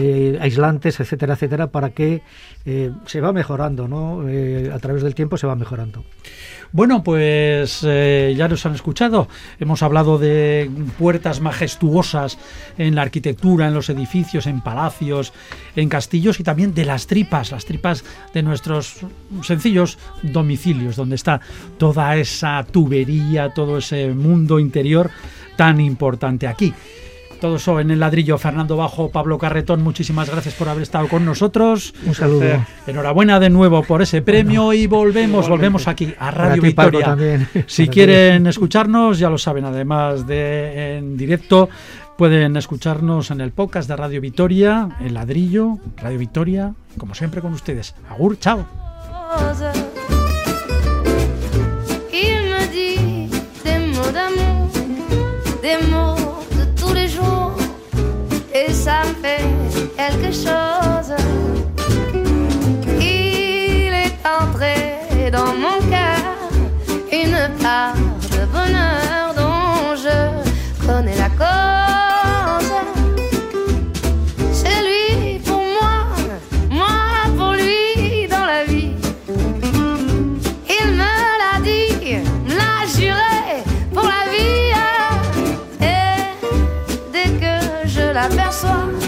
eh, 0.00 0.38
aislantes, 0.40 1.00
etcétera, 1.00 1.34
etcétera, 1.34 1.68
para 1.68 1.90
que 1.90 2.22
eh, 2.64 2.92
se 3.06 3.20
va 3.20 3.32
mejorando, 3.32 3.88
¿no? 3.88 4.22
A 4.72 4.78
través 4.78 5.02
del 5.02 5.14
tiempo 5.14 5.36
se 5.36 5.46
va 5.46 5.54
mejorando. 5.54 6.04
Bueno, 6.72 7.02
pues 7.02 7.82
ya 7.82 8.48
nos 8.48 8.66
han 8.66 8.74
escuchado. 8.74 9.28
Hemos 9.60 9.82
hablado 9.82 10.18
de 10.18 10.68
puertas 10.98 11.40
majestuosas 11.40 12.38
en 12.76 12.96
la 12.96 13.02
arquitectura, 13.02 13.68
en 13.68 13.74
los 13.74 13.88
edificios, 13.88 14.46
en 14.46 14.60
palacios, 14.60 14.85
en 15.74 15.88
castillos 15.88 16.40
y 16.40 16.42
también 16.42 16.74
de 16.74 16.84
las 16.84 17.06
tripas, 17.06 17.52
las 17.52 17.64
tripas 17.64 18.04
de 18.32 18.42
nuestros 18.42 18.96
sencillos 19.42 19.98
domicilios, 20.22 20.96
donde 20.96 21.16
está 21.16 21.40
toda 21.78 22.16
esa 22.16 22.64
tubería, 22.70 23.50
todo 23.50 23.78
ese 23.78 24.08
mundo 24.08 24.58
interior 24.58 25.10
tan 25.56 25.80
importante 25.80 26.46
aquí. 26.46 26.72
Todo 27.40 27.56
eso 27.56 27.80
en 27.80 27.90
el 27.90 28.00
ladrillo. 28.00 28.38
Fernando 28.38 28.76
Bajo, 28.76 29.10
Pablo 29.10 29.36
Carretón, 29.36 29.82
muchísimas 29.82 30.30
gracias 30.30 30.54
por 30.54 30.68
haber 30.68 30.82
estado 30.82 31.06
con 31.08 31.24
nosotros. 31.24 31.92
Un 32.06 32.14
saludo. 32.14 32.64
Enhorabuena 32.86 33.38
de 33.38 33.50
nuevo 33.50 33.82
por 33.82 34.00
ese 34.00 34.22
premio 34.22 34.72
y 34.72 34.86
volvemos, 34.86 35.48
volvemos 35.48 35.86
aquí 35.86 36.14
a 36.18 36.30
Radio 36.30 36.62
Victoria. 36.62 37.16
Si 37.66 37.88
quieren 37.88 38.46
escucharnos, 38.46 39.18
ya 39.18 39.28
lo 39.28 39.38
saben, 39.38 39.66
además 39.66 40.26
de 40.26 40.96
en 40.96 41.16
directo, 41.16 41.68
pueden 42.16 42.56
escucharnos 42.56 43.30
en 43.30 43.40
el 43.40 43.52
podcast 43.52 43.88
de 43.88 43.96
Radio 43.96 44.20
Victoria, 44.20 44.88
El 45.00 45.14
Ladrillo, 45.14 45.78
Radio 45.96 46.18
Victoria, 46.18 46.74
como 46.98 47.14
siempre 47.14 47.40
con 47.40 47.52
ustedes. 47.52 47.94
Agur, 48.08 48.38
chao. 48.38 48.66
Il 62.98 63.92
est 63.92 64.18
entré 64.24 65.30
dans 65.30 65.54
mon 65.54 65.78
cœur 65.90 66.36
une 67.12 67.50
part 67.62 68.15
que 88.28 89.05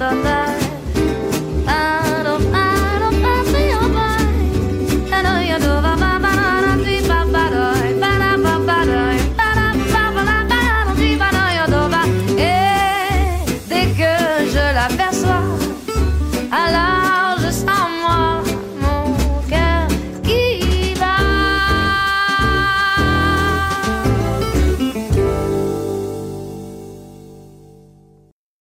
da 0.00 0.08
da 0.08 0.14
da 0.14 0.24
da 0.24 0.24
da 0.24 0.29